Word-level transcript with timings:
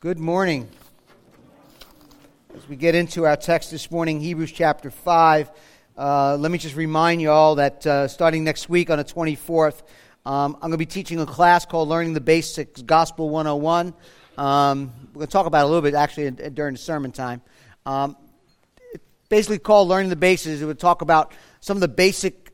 Good 0.00 0.18
morning. 0.18 0.68
As 2.54 2.68
we 2.68 2.76
get 2.76 2.94
into 2.94 3.24
our 3.24 3.34
text 3.34 3.70
this 3.70 3.90
morning, 3.90 4.20
Hebrews 4.20 4.52
chapter 4.52 4.90
5, 4.90 5.50
uh, 5.96 6.36
let 6.36 6.52
me 6.52 6.58
just 6.58 6.76
remind 6.76 7.22
you 7.22 7.30
all 7.30 7.54
that 7.54 7.86
uh, 7.86 8.06
starting 8.06 8.44
next 8.44 8.68
week 8.68 8.90
on 8.90 8.98
the 8.98 9.04
24th, 9.04 9.84
um, 10.26 10.54
I'm 10.56 10.60
going 10.60 10.72
to 10.72 10.76
be 10.76 10.84
teaching 10.84 11.18
a 11.18 11.24
class 11.24 11.64
called 11.64 11.88
Learning 11.88 12.12
the 12.12 12.20
Basics 12.20 12.82
Gospel 12.82 13.30
101. 13.30 13.94
Um, 14.36 14.92
we're 15.14 15.20
going 15.20 15.26
to 15.28 15.32
talk 15.32 15.46
about 15.46 15.64
a 15.64 15.66
little 15.66 15.80
bit 15.80 15.94
actually 15.94 16.30
during 16.30 16.74
the 16.74 16.78
sermon 16.78 17.10
time. 17.10 17.40
Um, 17.86 18.18
basically 19.30 19.58
called 19.58 19.88
Learning 19.88 20.10
the 20.10 20.16
Basics. 20.16 20.60
It 20.60 20.66
would 20.66 20.78
talk 20.78 21.00
about 21.00 21.32
some 21.60 21.78
of 21.78 21.80
the 21.80 21.88
basic 21.88 22.45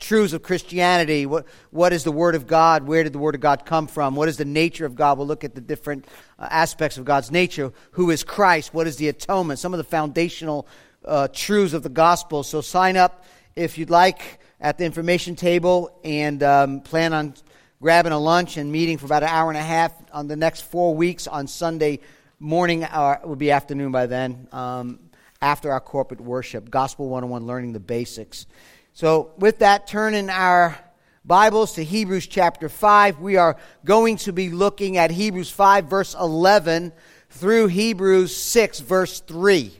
truths 0.00 0.32
of 0.32 0.42
Christianity. 0.42 1.26
What, 1.26 1.46
what 1.70 1.92
is 1.92 2.02
the 2.02 2.10
Word 2.12 2.34
of 2.34 2.46
God? 2.46 2.86
Where 2.86 3.04
did 3.04 3.12
the 3.12 3.18
Word 3.18 3.34
of 3.34 3.40
God 3.40 3.64
come 3.64 3.86
from? 3.86 4.16
What 4.16 4.28
is 4.28 4.38
the 4.38 4.44
nature 4.44 4.86
of 4.86 4.96
God? 4.96 5.18
We'll 5.18 5.26
look 5.26 5.44
at 5.44 5.54
the 5.54 5.60
different 5.60 6.06
uh, 6.38 6.48
aspects 6.50 6.98
of 6.98 7.04
God's 7.04 7.30
nature. 7.30 7.72
Who 7.92 8.10
is 8.10 8.24
Christ? 8.24 8.74
What 8.74 8.86
is 8.86 8.96
the 8.96 9.08
atonement? 9.08 9.60
Some 9.60 9.74
of 9.74 9.78
the 9.78 9.84
foundational 9.84 10.66
uh, 11.04 11.28
truths 11.32 11.74
of 11.74 11.82
the 11.82 11.88
gospel. 11.88 12.42
So 12.42 12.60
sign 12.60 12.96
up 12.96 13.24
if 13.54 13.78
you'd 13.78 13.90
like 13.90 14.40
at 14.60 14.78
the 14.78 14.84
information 14.84 15.36
table 15.36 15.98
and 16.02 16.42
um, 16.42 16.80
plan 16.80 17.12
on 17.12 17.34
grabbing 17.80 18.12
a 18.12 18.18
lunch 18.18 18.56
and 18.56 18.70
meeting 18.70 18.98
for 18.98 19.06
about 19.06 19.22
an 19.22 19.28
hour 19.30 19.50
and 19.50 19.58
a 19.58 19.62
half 19.62 19.92
on 20.12 20.28
the 20.28 20.36
next 20.36 20.62
four 20.62 20.94
weeks 20.94 21.26
on 21.26 21.46
Sunday 21.46 22.00
morning, 22.38 22.84
or 22.84 23.14
it 23.22 23.26
will 23.26 23.36
be 23.36 23.50
afternoon 23.50 23.92
by 23.92 24.06
then, 24.06 24.48
um, 24.52 24.98
after 25.40 25.72
our 25.72 25.80
corporate 25.80 26.20
worship. 26.20 26.70
Gospel 26.70 27.08
101, 27.08 27.46
learning 27.46 27.72
the 27.72 27.80
basics. 27.80 28.46
So, 28.92 29.30
with 29.38 29.60
that, 29.60 29.86
turn 29.86 30.14
in 30.14 30.28
our 30.28 30.76
Bibles 31.24 31.74
to 31.74 31.84
Hebrews 31.84 32.26
chapter 32.26 32.68
5. 32.68 33.20
We 33.20 33.36
are 33.36 33.56
going 33.84 34.16
to 34.18 34.32
be 34.32 34.50
looking 34.50 34.96
at 34.96 35.12
Hebrews 35.12 35.50
5, 35.50 35.84
verse 35.84 36.14
11, 36.14 36.92
through 37.30 37.68
Hebrews 37.68 38.34
6, 38.34 38.80
verse 38.80 39.20
3. 39.20 39.72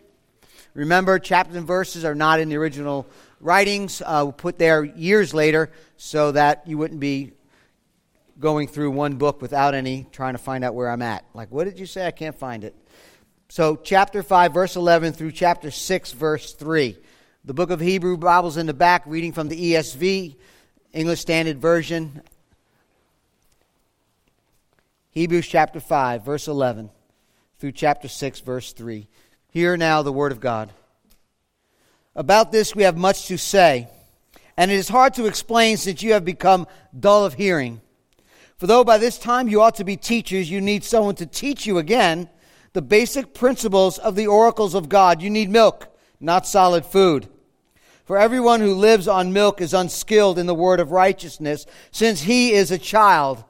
Remember, 0.74 1.18
chapters 1.18 1.56
and 1.56 1.66
verses 1.66 2.04
are 2.04 2.14
not 2.14 2.38
in 2.38 2.48
the 2.48 2.56
original 2.56 3.04
writings, 3.40 4.00
uh, 4.06 4.30
put 4.30 4.58
there 4.58 4.84
years 4.84 5.34
later 5.34 5.72
so 5.96 6.30
that 6.32 6.66
you 6.68 6.78
wouldn't 6.78 7.00
be 7.00 7.32
going 8.38 8.68
through 8.68 8.92
one 8.92 9.16
book 9.16 9.42
without 9.42 9.74
any, 9.74 10.06
trying 10.12 10.34
to 10.34 10.38
find 10.38 10.62
out 10.62 10.74
where 10.74 10.88
I'm 10.88 11.02
at. 11.02 11.24
Like, 11.34 11.50
what 11.50 11.64
did 11.64 11.80
you 11.80 11.86
say? 11.86 12.06
I 12.06 12.12
can't 12.12 12.38
find 12.38 12.62
it. 12.62 12.76
So, 13.48 13.74
chapter 13.74 14.22
5, 14.22 14.54
verse 14.54 14.76
11 14.76 15.14
through 15.14 15.32
chapter 15.32 15.72
6, 15.72 16.12
verse 16.12 16.52
3. 16.54 16.96
The 17.42 17.54
book 17.54 17.70
of 17.70 17.80
Hebrew 17.80 18.18
Bibles 18.18 18.58
in 18.58 18.66
the 18.66 18.74
back, 18.74 19.02
reading 19.06 19.32
from 19.32 19.48
the 19.48 19.72
ESV, 19.72 20.36
English 20.92 21.20
Standard 21.20 21.58
Version. 21.58 22.20
Hebrews 25.12 25.46
chapter 25.46 25.80
5, 25.80 26.22
verse 26.22 26.48
11 26.48 26.90
through 27.58 27.72
chapter 27.72 28.08
6, 28.08 28.40
verse 28.40 28.74
3. 28.74 29.08
Hear 29.48 29.78
now 29.78 30.02
the 30.02 30.12
word 30.12 30.32
of 30.32 30.40
God. 30.40 30.70
About 32.14 32.52
this 32.52 32.76
we 32.76 32.82
have 32.82 32.98
much 32.98 33.26
to 33.28 33.38
say, 33.38 33.88
and 34.58 34.70
it 34.70 34.74
is 34.74 34.90
hard 34.90 35.14
to 35.14 35.24
explain 35.24 35.78
since 35.78 36.02
you 36.02 36.12
have 36.12 36.26
become 36.26 36.66
dull 36.98 37.24
of 37.24 37.34
hearing. 37.34 37.80
For 38.58 38.66
though 38.66 38.84
by 38.84 38.98
this 38.98 39.16
time 39.16 39.48
you 39.48 39.62
ought 39.62 39.76
to 39.76 39.84
be 39.84 39.96
teachers, 39.96 40.50
you 40.50 40.60
need 40.60 40.84
someone 40.84 41.14
to 41.14 41.24
teach 41.24 41.64
you 41.64 41.78
again 41.78 42.28
the 42.74 42.82
basic 42.82 43.32
principles 43.32 43.96
of 43.96 44.14
the 44.14 44.26
oracles 44.26 44.74
of 44.74 44.90
God. 44.90 45.22
You 45.22 45.30
need 45.30 45.48
milk 45.48 45.86
not 46.20 46.46
solid 46.46 46.84
food. 46.84 47.26
For 48.10 48.18
everyone 48.18 48.60
who 48.60 48.74
lives 48.74 49.06
on 49.06 49.32
milk 49.32 49.60
is 49.60 49.72
unskilled 49.72 50.36
in 50.36 50.46
the 50.46 50.52
word 50.52 50.80
of 50.80 50.90
righteousness, 50.90 51.64
since 51.92 52.22
he 52.22 52.50
is 52.50 52.72
a 52.72 52.76
child. 52.76 53.44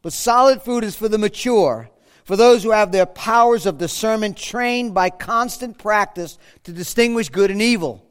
But 0.00 0.14
solid 0.14 0.62
food 0.62 0.84
is 0.84 0.96
for 0.96 1.06
the 1.06 1.18
mature, 1.18 1.90
for 2.24 2.34
those 2.34 2.62
who 2.62 2.70
have 2.70 2.92
their 2.92 3.04
powers 3.04 3.66
of 3.66 3.76
discernment 3.76 4.38
trained 4.38 4.94
by 4.94 5.10
constant 5.10 5.76
practice 5.76 6.38
to 6.64 6.72
distinguish 6.72 7.28
good 7.28 7.50
and 7.50 7.60
evil. 7.60 8.08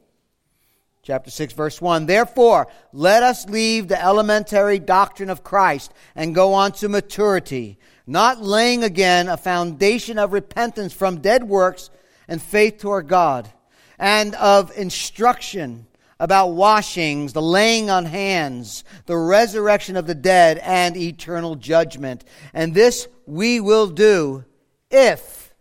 Chapter 1.02 1.28
6, 1.28 1.54
verse 1.54 1.80
1. 1.80 2.06
Therefore, 2.06 2.68
let 2.92 3.24
us 3.24 3.48
leave 3.48 3.88
the 3.88 4.00
elementary 4.00 4.78
doctrine 4.78 5.28
of 5.28 5.42
Christ 5.42 5.92
and 6.14 6.36
go 6.36 6.54
on 6.54 6.70
to 6.74 6.88
maturity, 6.88 7.80
not 8.06 8.40
laying 8.40 8.84
again 8.84 9.26
a 9.28 9.36
foundation 9.36 10.20
of 10.20 10.32
repentance 10.32 10.92
from 10.92 11.20
dead 11.20 11.42
works 11.42 11.90
and 12.28 12.40
faith 12.40 12.78
toward 12.78 13.08
God 13.08 13.50
and 13.98 14.36
of 14.36 14.70
instruction 14.78 15.88
about 16.18 16.48
washings, 16.48 17.32
the 17.32 17.42
laying 17.42 17.90
on 17.90 18.04
hands, 18.04 18.84
the 19.06 19.16
resurrection 19.16 19.96
of 19.96 20.06
the 20.06 20.14
dead, 20.14 20.58
and 20.58 20.96
eternal 20.96 21.56
judgment. 21.56 22.24
And 22.54 22.74
this 22.74 23.08
we 23.26 23.60
will 23.60 23.88
do 23.88 24.44
if 24.90 25.54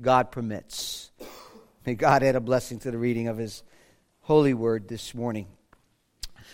God 0.00 0.32
permits. 0.32 1.10
May 1.86 1.94
God 1.94 2.22
add 2.22 2.34
a 2.34 2.40
blessing 2.40 2.78
to 2.80 2.90
the 2.90 2.98
reading 2.98 3.28
of 3.28 3.36
His 3.36 3.62
holy 4.20 4.54
word 4.54 4.88
this 4.88 5.14
morning. 5.14 5.46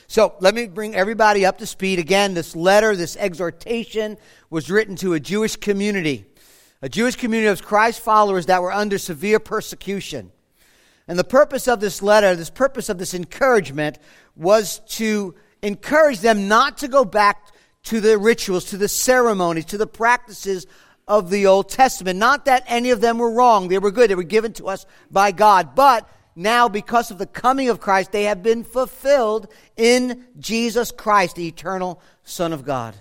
So 0.07 0.35
let 0.41 0.57
me 0.57 0.67
bring 0.67 0.97
everybody 0.97 1.47
up 1.47 1.59
to 1.59 1.67
speed. 1.67 2.01
Again, 2.01 2.35
this 2.35 2.57
letter, 2.57 2.97
this 2.97 3.17
exhortation 3.17 4.19
was 4.51 4.69
written 4.69 4.97
to 4.97 5.13
a 5.13 5.21
Jewish 5.21 5.55
community, 5.55 6.27
a 6.83 6.89
Jewish 6.89 7.15
community 7.15 7.47
of 7.49 7.63
Christ 7.63 8.01
followers 8.01 8.47
that 8.47 8.61
were 8.61 8.73
under 8.73 8.99
severe 8.99 9.39
persecution. 9.39 10.33
And 11.11 11.19
the 11.19 11.25
purpose 11.25 11.67
of 11.67 11.81
this 11.81 12.03
letter, 12.03 12.37
this 12.37 12.51
purpose 12.51 12.89
of 12.89 12.99
this 12.99 13.15
encouragement, 13.15 13.99
was 14.37 14.79
to 14.91 15.35
encourage 15.61 16.21
them 16.21 16.47
not 16.47 16.79
to 16.79 16.89
go 16.89 17.05
back 17.05 17.49
to 17.83 18.01
the 18.01 18.17
rituals, 18.17 18.67
to 18.67 18.77
the 18.77 18.87
ceremonies, 18.87 19.65
to 19.65 19.77
the 19.77 19.89
practices 19.89 20.69
of 21.09 21.29
the 21.29 21.47
Old 21.47 21.69
Testament. 21.69 22.21
Not 22.21 22.45
that 22.45 22.63
any 22.69 22.91
of 22.91 23.01
them 23.01 23.19
were 23.19 23.33
wrong, 23.33 23.67
they 23.67 23.81
were 23.81 23.91
good, 23.91 24.09
they 24.09 24.15
were 24.15 24.23
given 24.23 24.53
to 24.53 24.69
us 24.69 24.87
by 25.11 25.33
God. 25.33 25.75
But 25.75 26.09
now, 26.37 26.69
because 26.69 27.11
of 27.11 27.19
the 27.19 27.27
coming 27.27 27.71
of 27.71 27.81
Christ, 27.81 28.13
they 28.13 28.23
have 28.23 28.45
been 28.45 28.63
fulfilled 28.63 29.53
in 29.77 30.27
Jesus 30.39 30.93
Christ, 30.93 31.35
the 31.35 31.49
eternal 31.49 32.01
Son 32.23 32.53
of 32.53 32.65
God. 32.65 32.95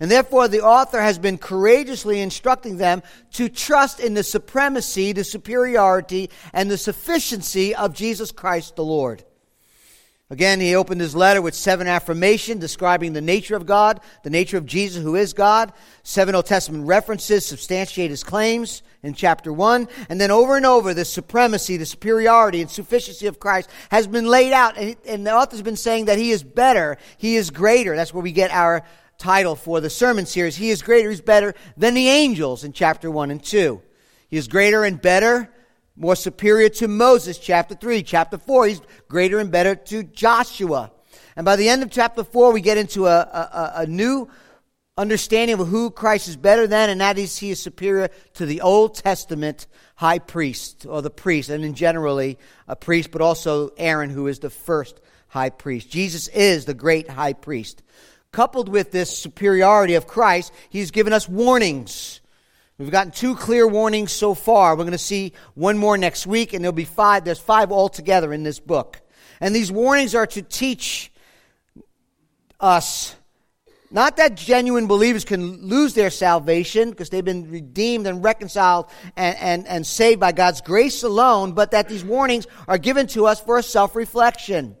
And 0.00 0.10
therefore, 0.10 0.48
the 0.48 0.62
author 0.62 1.00
has 1.00 1.18
been 1.18 1.36
courageously 1.36 2.20
instructing 2.20 2.78
them 2.78 3.02
to 3.32 3.50
trust 3.50 4.00
in 4.00 4.14
the 4.14 4.24
supremacy, 4.24 5.12
the 5.12 5.24
superiority, 5.24 6.30
and 6.54 6.70
the 6.70 6.78
sufficiency 6.78 7.74
of 7.74 7.94
Jesus 7.94 8.32
Christ 8.32 8.76
the 8.76 8.84
Lord. 8.84 9.22
Again, 10.30 10.60
he 10.60 10.76
opened 10.76 11.00
his 11.00 11.16
letter 11.16 11.42
with 11.42 11.56
seven 11.56 11.88
affirmations 11.88 12.60
describing 12.60 13.12
the 13.12 13.20
nature 13.20 13.56
of 13.56 13.66
God, 13.66 14.00
the 14.22 14.30
nature 14.30 14.56
of 14.56 14.64
Jesus, 14.64 15.02
who 15.02 15.16
is 15.16 15.32
God. 15.32 15.72
Seven 16.04 16.36
Old 16.36 16.46
Testament 16.46 16.86
references 16.86 17.44
substantiate 17.44 18.10
his 18.10 18.22
claims 18.22 18.84
in 19.02 19.12
chapter 19.12 19.52
1. 19.52 19.88
And 20.08 20.20
then 20.20 20.30
over 20.30 20.56
and 20.56 20.64
over, 20.64 20.94
the 20.94 21.04
supremacy, 21.04 21.76
the 21.76 21.84
superiority, 21.84 22.60
and 22.60 22.70
sufficiency 22.70 23.26
of 23.26 23.40
Christ 23.40 23.68
has 23.90 24.06
been 24.06 24.26
laid 24.26 24.52
out. 24.52 24.78
And, 24.78 24.96
and 25.04 25.26
the 25.26 25.34
author's 25.34 25.62
been 25.62 25.76
saying 25.76 26.04
that 26.04 26.16
he 26.16 26.30
is 26.30 26.44
better, 26.44 26.96
he 27.18 27.34
is 27.34 27.50
greater. 27.50 27.96
That's 27.96 28.14
where 28.14 28.22
we 28.22 28.32
get 28.32 28.52
our 28.52 28.84
title 29.20 29.54
for 29.54 29.80
the 29.80 29.90
sermon 29.90 30.26
series. 30.26 30.56
He 30.56 30.70
is 30.70 30.82
greater, 30.82 31.10
he's 31.10 31.20
better 31.20 31.54
than 31.76 31.94
the 31.94 32.08
angels 32.08 32.64
in 32.64 32.72
chapter 32.72 33.10
1 33.10 33.30
and 33.30 33.42
2. 33.42 33.80
He 34.28 34.36
is 34.36 34.48
greater 34.48 34.82
and 34.82 35.00
better, 35.00 35.52
more 35.94 36.16
superior 36.16 36.70
to 36.70 36.88
Moses, 36.88 37.38
chapter 37.38 37.74
3. 37.74 38.02
Chapter 38.02 38.38
4, 38.38 38.66
he's 38.66 38.80
greater 39.08 39.38
and 39.38 39.52
better 39.52 39.74
to 39.74 40.02
Joshua. 40.02 40.90
And 41.36 41.44
by 41.44 41.56
the 41.56 41.68
end 41.68 41.82
of 41.82 41.90
chapter 41.90 42.24
4, 42.24 42.52
we 42.52 42.62
get 42.62 42.78
into 42.78 43.06
a, 43.06 43.20
a, 43.20 43.72
a 43.76 43.86
new 43.86 44.28
understanding 44.96 45.58
of 45.60 45.68
who 45.68 45.90
Christ 45.90 46.28
is 46.28 46.36
better 46.36 46.66
than, 46.66 46.90
and 46.90 47.00
that 47.00 47.18
is 47.18 47.36
he 47.36 47.50
is 47.50 47.62
superior 47.62 48.08
to 48.34 48.46
the 48.46 48.62
Old 48.62 48.94
Testament 48.94 49.66
high 49.96 50.18
priest, 50.18 50.86
or 50.88 51.02
the 51.02 51.10
priest, 51.10 51.50
and 51.50 51.62
in 51.62 51.74
generally 51.74 52.38
a 52.66 52.76
priest, 52.76 53.10
but 53.10 53.20
also 53.20 53.70
Aaron, 53.76 54.10
who 54.10 54.26
is 54.26 54.38
the 54.38 54.50
first 54.50 55.00
high 55.28 55.50
priest. 55.50 55.90
Jesus 55.90 56.28
is 56.28 56.64
the 56.64 56.74
great 56.74 57.08
high 57.08 57.34
priest. 57.34 57.82
Coupled 58.32 58.68
with 58.68 58.92
this 58.92 59.16
superiority 59.16 59.94
of 59.94 60.06
Christ, 60.06 60.52
he's 60.68 60.90
given 60.90 61.12
us 61.12 61.28
warnings. 61.28 62.20
We've 62.78 62.90
gotten 62.90 63.12
two 63.12 63.34
clear 63.34 63.66
warnings 63.66 64.12
so 64.12 64.34
far. 64.34 64.74
We're 64.74 64.84
going 64.84 64.92
to 64.92 64.98
see 64.98 65.32
one 65.54 65.76
more 65.76 65.98
next 65.98 66.26
week, 66.26 66.52
and 66.52 66.64
there'll 66.64 66.72
be 66.72 66.84
five. 66.84 67.24
There's 67.24 67.40
five 67.40 67.72
altogether 67.72 68.32
in 68.32 68.42
this 68.42 68.60
book. 68.60 69.00
And 69.40 69.54
these 69.54 69.72
warnings 69.72 70.14
are 70.14 70.26
to 70.28 70.42
teach 70.42 71.12
us 72.60 73.16
not 73.90 74.18
that 74.18 74.36
genuine 74.36 74.86
believers 74.86 75.24
can 75.24 75.66
lose 75.66 75.94
their 75.94 76.10
salvation 76.10 76.90
because 76.90 77.10
they've 77.10 77.24
been 77.24 77.50
redeemed 77.50 78.06
and 78.06 78.22
reconciled 78.22 78.86
and, 79.16 79.36
and, 79.38 79.66
and 79.66 79.86
saved 79.86 80.20
by 80.20 80.30
God's 80.30 80.60
grace 80.60 81.02
alone, 81.02 81.52
but 81.52 81.72
that 81.72 81.88
these 81.88 82.04
warnings 82.04 82.46
are 82.68 82.78
given 82.78 83.08
to 83.08 83.26
us 83.26 83.40
for 83.40 83.58
a 83.58 83.62
self 83.62 83.96
reflection. 83.96 84.76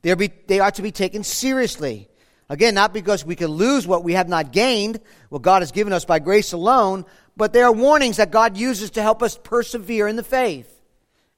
They 0.00 0.60
are 0.60 0.70
to 0.70 0.82
be 0.82 0.92
taken 0.92 1.22
seriously. 1.22 2.08
Again, 2.48 2.74
not 2.74 2.92
because 2.94 3.24
we 3.24 3.36
can 3.36 3.48
lose 3.48 3.86
what 3.86 4.04
we 4.04 4.12
have 4.12 4.28
not 4.28 4.52
gained, 4.52 5.00
what 5.30 5.42
God 5.42 5.62
has 5.62 5.72
given 5.72 5.92
us 5.92 6.04
by 6.04 6.20
grace 6.20 6.52
alone, 6.52 7.04
but 7.36 7.52
they 7.52 7.62
are 7.62 7.72
warnings 7.72 8.18
that 8.18 8.30
God 8.30 8.56
uses 8.56 8.90
to 8.92 9.02
help 9.02 9.22
us 9.22 9.38
persevere 9.42 10.06
in 10.06 10.16
the 10.16 10.22
faith. 10.22 10.72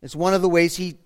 It's 0.02 0.14
one 0.14 0.34
of 0.34 0.42
the 0.42 0.48
ways 0.48 0.76
He 0.76 0.96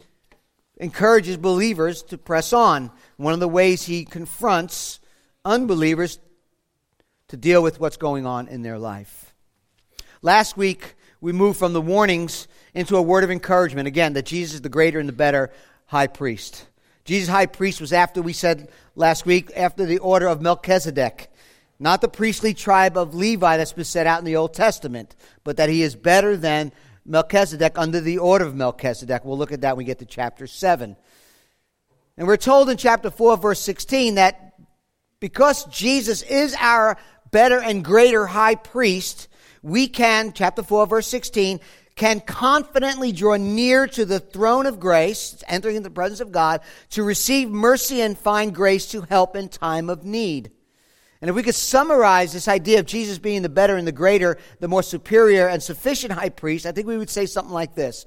encourages 0.76 1.36
believers 1.36 2.02
to 2.04 2.18
press 2.18 2.52
on, 2.52 2.90
one 3.16 3.32
of 3.32 3.40
the 3.40 3.48
ways 3.48 3.84
He 3.84 4.04
confronts 4.04 4.98
unbelievers 5.44 6.18
to 7.28 7.36
deal 7.36 7.62
with 7.62 7.80
what's 7.80 7.96
going 7.96 8.26
on 8.26 8.48
in 8.48 8.62
their 8.62 8.78
life. 8.78 9.32
Last 10.20 10.56
week, 10.56 10.96
we 11.20 11.32
moved 11.32 11.58
from 11.58 11.72
the 11.72 11.80
warnings 11.80 12.48
into 12.74 12.96
a 12.96 13.02
word 13.02 13.24
of 13.24 13.30
encouragement. 13.30 13.88
Again, 13.88 14.14
that 14.14 14.26
Jesus 14.26 14.54
is 14.54 14.60
the 14.60 14.68
greater 14.68 14.98
and 14.98 15.08
the 15.08 15.14
better 15.14 15.50
high 15.86 16.08
priest. 16.08 16.66
Jesus' 17.04 17.28
high 17.28 17.46
priest 17.46 17.80
was 17.80 17.92
after, 17.92 18.22
we 18.22 18.32
said 18.32 18.70
last 18.94 19.26
week, 19.26 19.50
after 19.56 19.84
the 19.84 19.98
order 19.98 20.28
of 20.28 20.40
Melchizedek. 20.40 21.30
Not 21.78 22.00
the 22.00 22.08
priestly 22.08 22.54
tribe 22.54 22.96
of 22.96 23.14
Levi 23.14 23.56
that's 23.56 23.72
been 23.72 23.84
set 23.84 24.06
out 24.06 24.20
in 24.20 24.24
the 24.24 24.36
Old 24.36 24.54
Testament, 24.54 25.16
but 25.42 25.56
that 25.56 25.68
he 25.68 25.82
is 25.82 25.96
better 25.96 26.36
than 26.36 26.72
Melchizedek 27.04 27.76
under 27.76 28.00
the 28.00 28.18
order 28.18 28.44
of 28.44 28.54
Melchizedek. 28.54 29.24
We'll 29.24 29.38
look 29.38 29.50
at 29.50 29.62
that 29.62 29.76
when 29.76 29.84
we 29.84 29.86
get 29.86 29.98
to 29.98 30.06
chapter 30.06 30.46
7. 30.46 30.96
And 32.16 32.26
we're 32.26 32.36
told 32.36 32.70
in 32.70 32.76
chapter 32.76 33.10
4, 33.10 33.36
verse 33.36 33.60
16, 33.60 34.14
that 34.14 34.54
because 35.18 35.64
Jesus 35.64 36.22
is 36.22 36.54
our 36.60 36.96
better 37.32 37.60
and 37.60 37.84
greater 37.84 38.26
high 38.26 38.54
priest, 38.54 39.28
we 39.62 39.88
can, 39.88 40.32
chapter 40.32 40.62
4, 40.62 40.86
verse 40.86 41.06
16, 41.08 41.58
can 42.02 42.18
confidently 42.18 43.12
draw 43.12 43.36
near 43.36 43.86
to 43.86 44.04
the 44.04 44.18
throne 44.18 44.66
of 44.66 44.80
grace, 44.80 45.40
entering 45.46 45.80
the 45.84 45.88
presence 45.88 46.18
of 46.18 46.32
God, 46.32 46.60
to 46.90 47.04
receive 47.04 47.48
mercy 47.48 48.00
and 48.00 48.18
find 48.18 48.52
grace 48.52 48.86
to 48.86 49.02
help 49.02 49.36
in 49.36 49.48
time 49.48 49.88
of 49.88 50.02
need. 50.02 50.50
And 51.20 51.30
if 51.30 51.36
we 51.36 51.44
could 51.44 51.54
summarize 51.54 52.32
this 52.32 52.48
idea 52.48 52.80
of 52.80 52.86
Jesus 52.86 53.20
being 53.20 53.42
the 53.42 53.48
better 53.48 53.76
and 53.76 53.86
the 53.86 53.92
greater, 53.92 54.36
the 54.58 54.66
more 54.66 54.82
superior 54.82 55.46
and 55.46 55.62
sufficient 55.62 56.12
high 56.12 56.30
priest, 56.30 56.66
I 56.66 56.72
think 56.72 56.88
we 56.88 56.98
would 56.98 57.08
say 57.08 57.24
something 57.24 57.54
like 57.54 57.76
this 57.76 58.06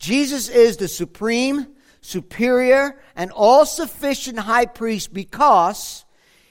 Jesus 0.00 0.48
is 0.48 0.76
the 0.76 0.88
supreme, 0.88 1.68
superior, 2.00 3.00
and 3.14 3.30
all 3.30 3.64
sufficient 3.64 4.40
high 4.40 4.66
priest 4.66 5.14
because 5.14 6.04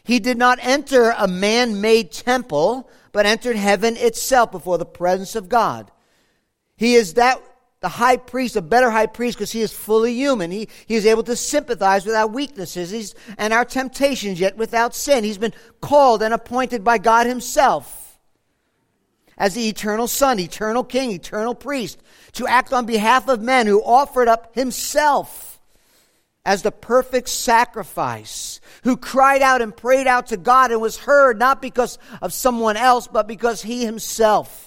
he 0.06 0.20
did 0.20 0.38
not 0.38 0.60
enter 0.62 1.14
a 1.18 1.28
man 1.28 1.82
made 1.82 2.14
temple, 2.14 2.90
but 3.12 3.26
entered 3.26 3.58
heaven 3.58 3.98
itself 3.98 4.50
before 4.50 4.78
the 4.78 4.86
presence 4.86 5.36
of 5.36 5.50
God. 5.50 5.92
He 6.78 6.96
is 6.96 7.14
that 7.16 7.42
the 7.82 7.90
high 7.90 8.18
priest, 8.18 8.56
a 8.56 8.62
better 8.62 8.90
high 8.90 9.06
priest, 9.06 9.38
because 9.38 9.52
he 9.52 9.62
is 9.62 9.72
fully 9.72 10.14
human. 10.14 10.50
He, 10.50 10.70
he 10.88 10.96
is 10.96 11.06
able 11.06 11.24
to 11.24 11.36
sympathize 11.36 12.06
with 12.06 12.16
our 12.16 12.28
weaknesses 12.28 12.90
He's, 12.90 13.14
and 13.38 13.54
our 13.54 13.66
temptations, 13.66 14.40
yet 14.40 14.58
without 14.58 14.96
sin. 14.96 15.24
He's 15.24 15.38
been 15.38 15.54
called 15.82 16.24
and 16.24 16.34
appointed 16.34 16.84
by 16.84 16.98
God 16.98 17.28
himself 17.28 18.20
as 19.38 19.54
the 19.54 19.68
eternal 19.68 20.08
Son, 20.08 20.40
eternal 20.40 20.84
King, 20.84 21.12
eternal 21.12 21.54
priest, 21.54 22.02
to 22.34 22.48
act 22.48 22.74
on 22.74 22.86
behalf 22.86 23.28
of 23.28 23.42
men 23.42 23.68
who 23.68 23.84
offered 23.84 24.28
up 24.28 24.56
himself 24.56 25.62
as 26.46 26.62
the 26.62 26.72
perfect 26.72 27.28
sacrifice, 27.28 28.62
who 28.84 28.98
cried 28.98 29.42
out 29.42 29.62
and 29.62 29.76
prayed 29.76 30.08
out 30.08 30.28
to 30.28 30.38
God 30.38 30.72
and 30.72 30.80
was 30.80 30.98
heard 30.98 31.38
not 31.38 31.62
because 31.62 31.98
of 32.22 32.34
someone 32.34 32.78
else, 32.78 33.08
but 33.08 33.28
because 33.28 33.62
he 33.62 33.86
himself 33.86 34.65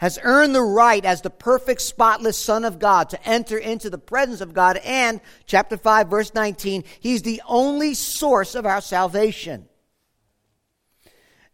has 0.00 0.18
earned 0.22 0.54
the 0.54 0.62
right 0.62 1.04
as 1.04 1.20
the 1.20 1.28
perfect, 1.28 1.82
spotless 1.82 2.38
Son 2.38 2.64
of 2.64 2.78
God 2.78 3.10
to 3.10 3.22
enter 3.22 3.58
into 3.58 3.90
the 3.90 3.98
presence 3.98 4.40
of 4.40 4.54
God. 4.54 4.78
And, 4.78 5.20
chapter 5.44 5.76
5, 5.76 6.08
verse 6.08 6.32
19, 6.32 6.84
He's 7.00 7.20
the 7.20 7.42
only 7.46 7.92
source 7.92 8.54
of 8.54 8.64
our 8.64 8.80
salvation. 8.80 9.68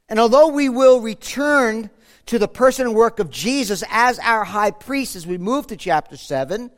And 0.08 0.20
although 0.20 0.46
we 0.46 0.68
will 0.68 1.00
return 1.00 1.90
to 2.26 2.38
the 2.38 2.46
person 2.46 2.86
and 2.86 2.94
work 2.94 3.18
of 3.18 3.30
Jesus 3.30 3.82
as 3.90 4.20
our 4.20 4.44
high 4.44 4.70
priest 4.70 5.16
as 5.16 5.26
we 5.26 5.38
move 5.38 5.66
to 5.66 5.76
chapter 5.76 6.16
7, 6.16 6.70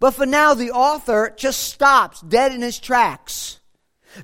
but 0.00 0.10
for 0.10 0.26
now, 0.26 0.54
the 0.54 0.72
author 0.72 1.32
just 1.36 1.72
stops 1.72 2.20
dead 2.20 2.50
in 2.50 2.62
his 2.62 2.80
tracks 2.80 3.60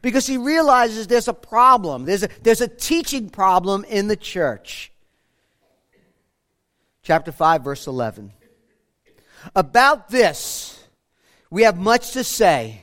because 0.03 0.27
he 0.27 0.37
realizes 0.37 1.07
there's 1.07 1.29
a 1.29 1.33
problem. 1.33 2.07
There's 2.07 2.25
a, 2.25 2.29
there's 2.43 2.61
a 2.61 2.67
teaching 2.67 3.31
problem 3.31 3.85
in 3.85 4.09
the 4.09 4.17
church 4.17 4.92
chapter 7.03 7.33
5, 7.33 7.65
verse 7.65 7.87
11. 7.87 8.33
About 9.55 10.09
this, 10.09 10.83
we 11.51 11.63
have 11.63 11.79
much 11.79 12.13
to 12.13 12.25
say, 12.25 12.83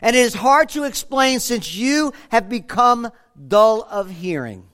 and 0.00 0.16
it 0.16 0.20
is 0.20 0.34
hard 0.34 0.70
to 0.70 0.84
explain 0.84 1.40
since 1.40 1.74
you 1.74 2.12
have 2.30 2.48
become 2.48 3.10
dull 3.48 3.86
of 3.90 4.10
hearing. 4.10 4.64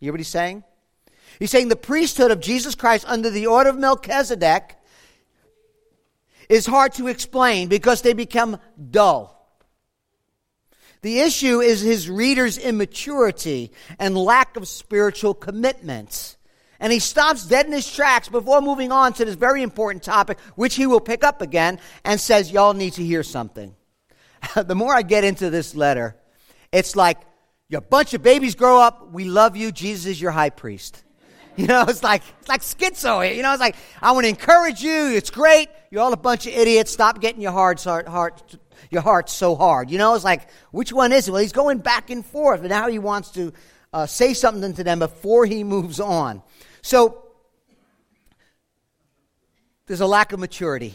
You 0.00 0.06
hear 0.06 0.12
what 0.12 0.20
he's 0.20 0.28
saying? 0.28 0.64
He's 1.38 1.50
saying 1.50 1.68
the 1.68 1.76
priesthood 1.76 2.30
of 2.30 2.40
Jesus 2.40 2.74
Christ 2.74 3.04
under 3.08 3.30
the 3.30 3.46
order 3.46 3.70
of 3.70 3.78
Melchizedek 3.78 4.76
is 6.48 6.66
hard 6.66 6.92
to 6.94 7.08
explain 7.08 7.68
because 7.68 8.02
they 8.02 8.12
become 8.12 8.58
dull. 8.90 9.36
The 11.02 11.20
issue 11.20 11.60
is 11.60 11.80
his 11.80 12.10
readers' 12.10 12.58
immaturity 12.58 13.72
and 13.98 14.16
lack 14.16 14.56
of 14.56 14.68
spiritual 14.68 15.32
commitment. 15.32 16.36
And 16.80 16.92
he 16.92 16.98
stops 16.98 17.46
dead 17.46 17.66
in 17.66 17.72
his 17.72 17.90
tracks 17.92 18.28
before 18.28 18.62
moving 18.62 18.90
on 18.90 19.12
to 19.14 19.24
this 19.26 19.34
very 19.34 19.62
important 19.62 20.02
topic, 20.02 20.40
which 20.54 20.74
he 20.74 20.86
will 20.86 21.00
pick 21.00 21.22
up 21.22 21.42
again, 21.42 21.78
and 22.04 22.18
says, 22.18 22.50
Y'all 22.50 22.72
need 22.72 22.94
to 22.94 23.04
hear 23.04 23.22
something. 23.22 23.74
the 24.54 24.74
more 24.74 24.94
I 24.94 25.02
get 25.02 25.22
into 25.22 25.50
this 25.50 25.74
letter, 25.74 26.16
it's 26.72 26.96
like, 26.96 27.18
Your 27.68 27.82
bunch 27.82 28.14
of 28.14 28.22
babies 28.22 28.54
grow 28.54 28.80
up, 28.80 29.12
we 29.12 29.26
love 29.26 29.56
you, 29.56 29.70
Jesus 29.70 30.06
is 30.06 30.20
your 30.20 30.30
high 30.30 30.50
priest. 30.50 31.04
You 31.56 31.66
know, 31.66 31.84
it's 31.86 32.02
like 32.02 32.22
it's 32.38 32.48
like 32.48 32.62
schizo. 32.62 33.36
You 33.36 33.42
know, 33.42 33.52
it's 33.52 33.60
like 33.60 33.76
I 34.00 34.12
want 34.12 34.24
to 34.24 34.28
encourage 34.28 34.82
you. 34.82 35.08
It's 35.08 35.30
great. 35.30 35.68
You're 35.90 36.00
all 36.00 36.12
a 36.12 36.16
bunch 36.16 36.46
of 36.46 36.54
idiots. 36.54 36.90
Stop 36.90 37.20
getting 37.20 37.42
your 37.42 37.52
heart, 37.52 37.82
heart, 37.82 38.56
your 38.90 39.02
heart 39.02 39.28
so 39.28 39.56
hard. 39.56 39.90
You 39.90 39.98
know, 39.98 40.14
it's 40.14 40.24
like 40.24 40.48
which 40.70 40.90
one 40.90 41.12
is 41.12 41.28
it? 41.28 41.32
Well, 41.32 41.42
he's 41.42 41.52
going 41.52 41.78
back 41.78 42.08
and 42.08 42.24
forth, 42.24 42.60
and 42.60 42.70
now 42.70 42.88
he 42.88 42.98
wants 42.98 43.32
to 43.32 43.52
uh, 43.92 44.06
say 44.06 44.32
something 44.32 44.72
to 44.74 44.84
them 44.84 45.00
before 45.00 45.44
he 45.44 45.64
moves 45.64 46.00
on. 46.00 46.42
So, 46.82 47.24
there's 49.86 50.00
a 50.00 50.06
lack 50.06 50.32
of 50.32 50.40
maturity. 50.40 50.94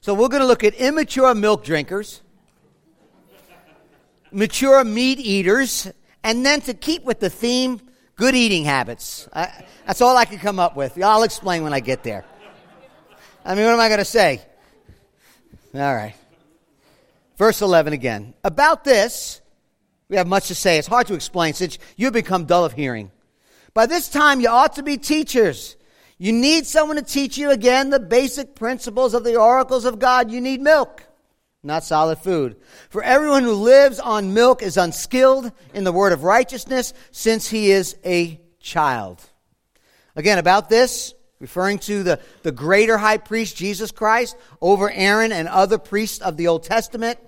So, 0.00 0.14
we're 0.14 0.28
going 0.28 0.42
to 0.42 0.46
look 0.46 0.64
at 0.64 0.74
immature 0.74 1.34
milk 1.34 1.64
drinkers, 1.64 2.22
mature 4.30 4.84
meat 4.84 5.18
eaters, 5.18 5.90
and 6.22 6.44
then 6.44 6.60
to 6.62 6.74
keep 6.74 7.04
with 7.04 7.20
the 7.20 7.30
theme, 7.30 7.80
good 8.16 8.34
eating 8.34 8.64
habits. 8.64 9.28
I, 9.32 9.64
that's 9.86 10.00
all 10.00 10.16
I 10.16 10.24
can 10.24 10.38
come 10.38 10.58
up 10.58 10.76
with. 10.76 11.02
I'll 11.02 11.22
explain 11.22 11.62
when 11.62 11.72
I 11.72 11.80
get 11.80 12.02
there. 12.02 12.24
I 13.44 13.54
mean, 13.54 13.64
what 13.64 13.74
am 13.74 13.80
I 13.80 13.88
going 13.88 13.98
to 13.98 14.04
say? 14.04 14.42
All 15.72 15.94
right. 15.94 16.14
Verse 17.36 17.60
11 17.60 17.92
again. 17.92 18.34
About 18.42 18.82
this, 18.82 19.40
we 20.08 20.16
have 20.16 20.26
much 20.26 20.48
to 20.48 20.54
say. 20.54 20.78
It's 20.78 20.88
hard 20.88 21.06
to 21.08 21.14
explain 21.14 21.54
since 21.54 21.78
you've 21.96 22.12
become 22.12 22.46
dull 22.46 22.64
of 22.64 22.72
hearing. 22.72 23.10
By 23.76 23.84
this 23.84 24.08
time, 24.08 24.40
you 24.40 24.48
ought 24.48 24.76
to 24.76 24.82
be 24.82 24.96
teachers. 24.96 25.76
You 26.16 26.32
need 26.32 26.64
someone 26.64 26.96
to 26.96 27.02
teach 27.02 27.36
you 27.36 27.50
again 27.50 27.90
the 27.90 28.00
basic 28.00 28.54
principles 28.54 29.12
of 29.12 29.22
the 29.22 29.36
oracles 29.36 29.84
of 29.84 29.98
God. 29.98 30.30
You 30.30 30.40
need 30.40 30.62
milk, 30.62 31.04
not 31.62 31.84
solid 31.84 32.16
food. 32.16 32.56
For 32.88 33.02
everyone 33.02 33.42
who 33.42 33.52
lives 33.52 34.00
on 34.00 34.32
milk 34.32 34.62
is 34.62 34.78
unskilled 34.78 35.52
in 35.74 35.84
the 35.84 35.92
word 35.92 36.14
of 36.14 36.24
righteousness, 36.24 36.94
since 37.10 37.50
he 37.50 37.70
is 37.70 37.98
a 38.02 38.40
child. 38.60 39.20
Again, 40.14 40.38
about 40.38 40.70
this, 40.70 41.12
referring 41.38 41.78
to 41.80 42.02
the, 42.02 42.18
the 42.44 42.52
greater 42.52 42.96
high 42.96 43.18
priest, 43.18 43.58
Jesus 43.58 43.90
Christ, 43.90 44.38
over 44.62 44.90
Aaron 44.90 45.32
and 45.32 45.48
other 45.48 45.76
priests 45.76 46.20
of 46.20 46.38
the 46.38 46.48
Old 46.48 46.62
Testament. 46.62 47.18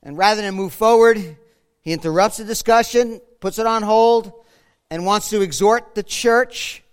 And 0.00 0.16
rather 0.16 0.42
than 0.42 0.54
move 0.54 0.74
forward, 0.74 1.36
he 1.80 1.92
interrupts 1.92 2.36
the 2.36 2.44
discussion, 2.44 3.20
puts 3.40 3.58
it 3.58 3.66
on 3.66 3.82
hold, 3.82 4.32
and 4.92 5.06
wants 5.06 5.30
to 5.30 5.40
exhort 5.40 5.94
the 5.94 6.02
church, 6.02 6.84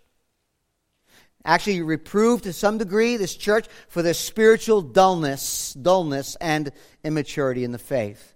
actually 1.43 1.81
reprove 1.81 2.41
to 2.41 2.53
some 2.53 2.77
degree 2.77 3.17
this 3.17 3.35
church 3.35 3.65
for 3.89 4.01
their 4.01 4.13
spiritual 4.13 4.81
dullness, 4.81 5.73
dullness 5.73 6.37
and 6.39 6.71
immaturity 7.03 7.65
in 7.65 7.73
the 7.73 7.77
faith. 7.77 8.35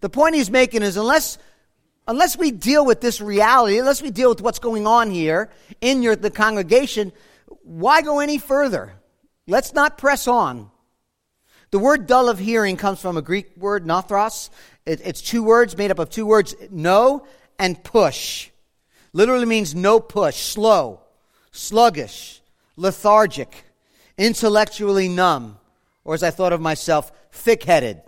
The 0.00 0.08
point 0.08 0.36
he's 0.36 0.48
making 0.48 0.84
is 0.84 0.96
unless 0.96 1.38
unless 2.06 2.38
we 2.38 2.52
deal 2.52 2.86
with 2.86 3.00
this 3.00 3.20
reality, 3.20 3.80
unless 3.80 4.00
we 4.00 4.12
deal 4.12 4.28
with 4.28 4.40
what's 4.40 4.60
going 4.60 4.86
on 4.86 5.10
here 5.10 5.50
in 5.80 6.00
your, 6.00 6.14
the 6.14 6.30
congregation, 6.30 7.10
why 7.64 8.00
go 8.00 8.20
any 8.20 8.38
further? 8.38 8.92
Let's 9.48 9.74
not 9.74 9.98
press 9.98 10.28
on. 10.28 10.70
The 11.72 11.80
word 11.80 12.06
dull 12.06 12.28
of 12.28 12.38
hearing 12.38 12.76
comes 12.76 13.00
from 13.00 13.16
a 13.16 13.22
Greek 13.22 13.56
word, 13.56 13.84
nothros. 13.84 14.50
It, 14.86 15.00
it's 15.04 15.20
two 15.20 15.42
words 15.42 15.76
made 15.76 15.90
up 15.90 15.98
of 15.98 16.10
two 16.10 16.26
words, 16.26 16.54
no 16.70 17.26
and 17.58 17.82
push 17.82 18.50
literally 19.14 19.46
means 19.46 19.74
no 19.74 19.98
push, 19.98 20.36
slow, 20.36 21.00
sluggish, 21.52 22.42
lethargic, 22.76 23.64
intellectually 24.18 25.08
numb, 25.08 25.56
or 26.04 26.12
as 26.12 26.22
I 26.22 26.30
thought 26.30 26.52
of 26.52 26.60
myself, 26.60 27.10
thick 27.32 27.62
headed, 27.62 28.02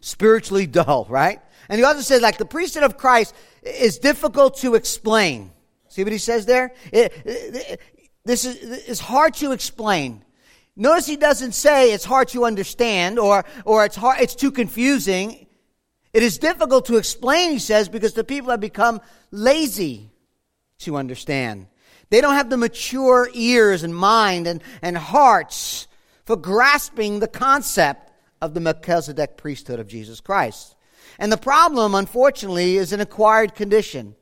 spiritually 0.00 0.66
dull, 0.66 1.06
right? 1.10 1.40
And 1.68 1.78
he 1.78 1.84
also 1.84 2.00
says, 2.00 2.22
like, 2.22 2.38
the 2.38 2.46
priesthood 2.46 2.84
of 2.84 2.96
Christ 2.96 3.34
is 3.62 3.98
difficult 3.98 4.58
to 4.58 4.74
explain. 4.74 5.50
See 5.88 6.02
what 6.02 6.12
he 6.12 6.18
says 6.18 6.46
there? 6.46 6.72
It, 6.92 7.12
it, 7.24 7.80
this 8.24 8.44
is, 8.44 8.56
is 8.86 9.00
hard 9.00 9.34
to 9.34 9.52
explain. 9.52 10.24
Notice 10.76 11.06
he 11.06 11.16
doesn't 11.16 11.52
say 11.52 11.92
it's 11.92 12.04
hard 12.04 12.28
to 12.28 12.44
understand 12.44 13.18
or, 13.18 13.44
or 13.64 13.84
it's, 13.84 13.96
hard, 13.96 14.20
it's 14.20 14.34
too 14.34 14.50
confusing. 14.50 15.46
It 16.14 16.22
is 16.22 16.38
difficult 16.38 16.86
to 16.86 16.96
explain, 16.96 17.50
he 17.50 17.58
says, 17.58 17.88
because 17.88 18.14
the 18.14 18.22
people 18.22 18.52
have 18.52 18.60
become 18.60 19.00
lazy 19.32 20.12
to 20.78 20.96
understand. 20.96 21.66
They 22.08 22.20
don't 22.20 22.36
have 22.36 22.50
the 22.50 22.56
mature 22.56 23.28
ears 23.34 23.82
and 23.82 23.94
mind 23.94 24.46
and, 24.46 24.62
and 24.80 24.96
hearts 24.96 25.88
for 26.24 26.36
grasping 26.36 27.18
the 27.18 27.26
concept 27.26 28.12
of 28.40 28.54
the 28.54 28.60
Melchizedek 28.60 29.36
priesthood 29.36 29.80
of 29.80 29.88
Jesus 29.88 30.20
Christ. 30.20 30.76
And 31.18 31.32
the 31.32 31.36
problem, 31.36 31.96
unfortunately, 31.96 32.76
is 32.76 32.92
an 32.92 33.00
acquired 33.00 33.56
condition. 33.56 34.14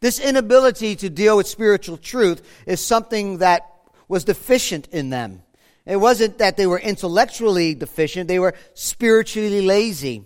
This 0.00 0.18
inability 0.18 0.96
to 0.96 1.10
deal 1.10 1.36
with 1.36 1.46
spiritual 1.46 1.98
truth 1.98 2.42
is 2.66 2.80
something 2.80 3.38
that 3.38 3.70
was 4.08 4.24
deficient 4.24 4.88
in 4.88 5.10
them. 5.10 5.42
It 5.86 5.96
wasn't 5.96 6.38
that 6.38 6.56
they 6.56 6.66
were 6.66 6.78
intellectually 6.78 7.74
deficient, 7.74 8.28
they 8.28 8.38
were 8.38 8.54
spiritually 8.72 9.60
lazy. 9.60 10.24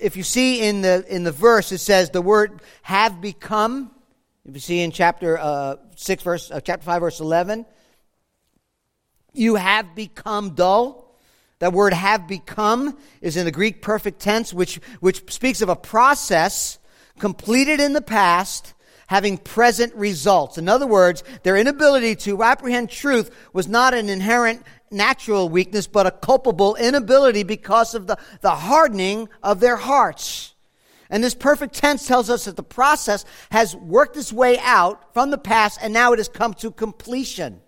If 0.00 0.16
you 0.16 0.22
see 0.22 0.62
in 0.62 0.82
the, 0.82 1.04
in 1.08 1.22
the 1.22 1.32
verse, 1.32 1.70
it 1.72 1.78
says 1.78 2.10
the 2.10 2.22
word 2.22 2.60
have 2.82 3.20
become. 3.20 3.90
If 4.44 4.54
you 4.54 4.60
see 4.60 4.80
in 4.80 4.90
chapter 4.90 5.38
uh, 5.38 5.76
6, 5.96 6.22
verse, 6.22 6.50
uh, 6.50 6.60
chapter 6.60 6.84
5, 6.84 7.00
verse 7.00 7.20
11, 7.20 7.66
you 9.32 9.56
have 9.56 9.94
become 9.94 10.54
dull. 10.54 11.04
That 11.58 11.72
word 11.72 11.92
have 11.92 12.28
become 12.28 12.98
is 13.20 13.36
in 13.36 13.44
the 13.44 13.52
Greek 13.52 13.80
perfect 13.80 14.20
tense, 14.20 14.52
which, 14.52 14.76
which 15.00 15.32
speaks 15.32 15.62
of 15.62 15.68
a 15.68 15.76
process 15.76 16.78
completed 17.18 17.80
in 17.80 17.92
the 17.92 18.02
past 18.02 18.74
having 19.06 19.38
present 19.38 19.94
results. 19.94 20.58
In 20.58 20.68
other 20.68 20.86
words, 20.86 21.22
their 21.44 21.56
inability 21.56 22.16
to 22.16 22.42
apprehend 22.42 22.90
truth 22.90 23.34
was 23.52 23.68
not 23.68 23.94
an 23.94 24.08
inherent 24.08 24.62
natural 24.90 25.48
weakness, 25.48 25.86
but 25.86 26.06
a 26.06 26.10
culpable 26.10 26.76
inability 26.76 27.42
because 27.42 27.94
of 27.94 28.06
the, 28.06 28.18
the 28.40 28.50
hardening 28.50 29.28
of 29.42 29.60
their 29.60 29.76
hearts. 29.76 30.54
And 31.08 31.22
this 31.22 31.34
perfect 31.34 31.74
tense 31.74 32.06
tells 32.06 32.30
us 32.30 32.46
that 32.46 32.56
the 32.56 32.62
process 32.62 33.24
has 33.50 33.76
worked 33.76 34.16
its 34.16 34.32
way 34.32 34.58
out 34.58 35.14
from 35.14 35.30
the 35.30 35.38
past 35.38 35.78
and 35.80 35.92
now 35.92 36.12
it 36.12 36.18
has 36.18 36.28
come 36.28 36.54
to 36.54 36.70
completion. 36.70 37.60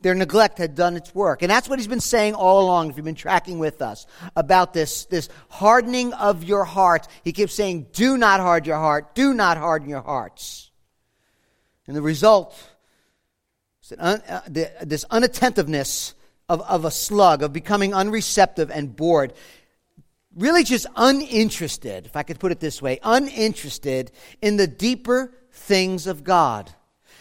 Their 0.00 0.14
neglect 0.14 0.58
had 0.58 0.74
done 0.74 0.96
its 0.96 1.14
work. 1.14 1.42
And 1.42 1.50
that's 1.50 1.68
what 1.68 1.78
he's 1.78 1.88
been 1.88 2.00
saying 2.00 2.34
all 2.34 2.64
along, 2.64 2.90
if 2.90 2.96
you've 2.96 3.04
been 3.04 3.14
tracking 3.14 3.60
with 3.60 3.80
us, 3.80 4.06
about 4.34 4.74
this, 4.74 5.04
this 5.06 5.28
hardening 5.48 6.12
of 6.14 6.42
your 6.42 6.64
heart. 6.64 7.06
He 7.22 7.32
keeps 7.32 7.54
saying, 7.54 7.86
Do 7.92 8.16
not 8.18 8.40
harden 8.40 8.66
your 8.66 8.78
heart. 8.78 9.14
Do 9.14 9.32
not 9.32 9.56
harden 9.56 9.88
your 9.88 10.02
hearts. 10.02 10.72
And 11.86 11.96
the 11.96 12.02
result 12.02 12.56
Uh, 13.98 14.40
this 14.48 15.04
unattentiveness 15.10 16.14
of, 16.48 16.60
of 16.62 16.84
a 16.84 16.90
slug, 16.90 17.42
of 17.42 17.52
becoming 17.52 17.92
unreceptive 17.92 18.70
and 18.70 18.94
bored. 18.94 19.32
Really 20.34 20.64
just 20.64 20.86
uninterested, 20.96 22.06
if 22.06 22.16
I 22.16 22.22
could 22.22 22.38
put 22.38 22.52
it 22.52 22.60
this 22.60 22.80
way, 22.80 22.98
uninterested 23.02 24.12
in 24.40 24.56
the 24.56 24.66
deeper 24.66 25.32
things 25.52 26.06
of 26.06 26.24
God. 26.24 26.70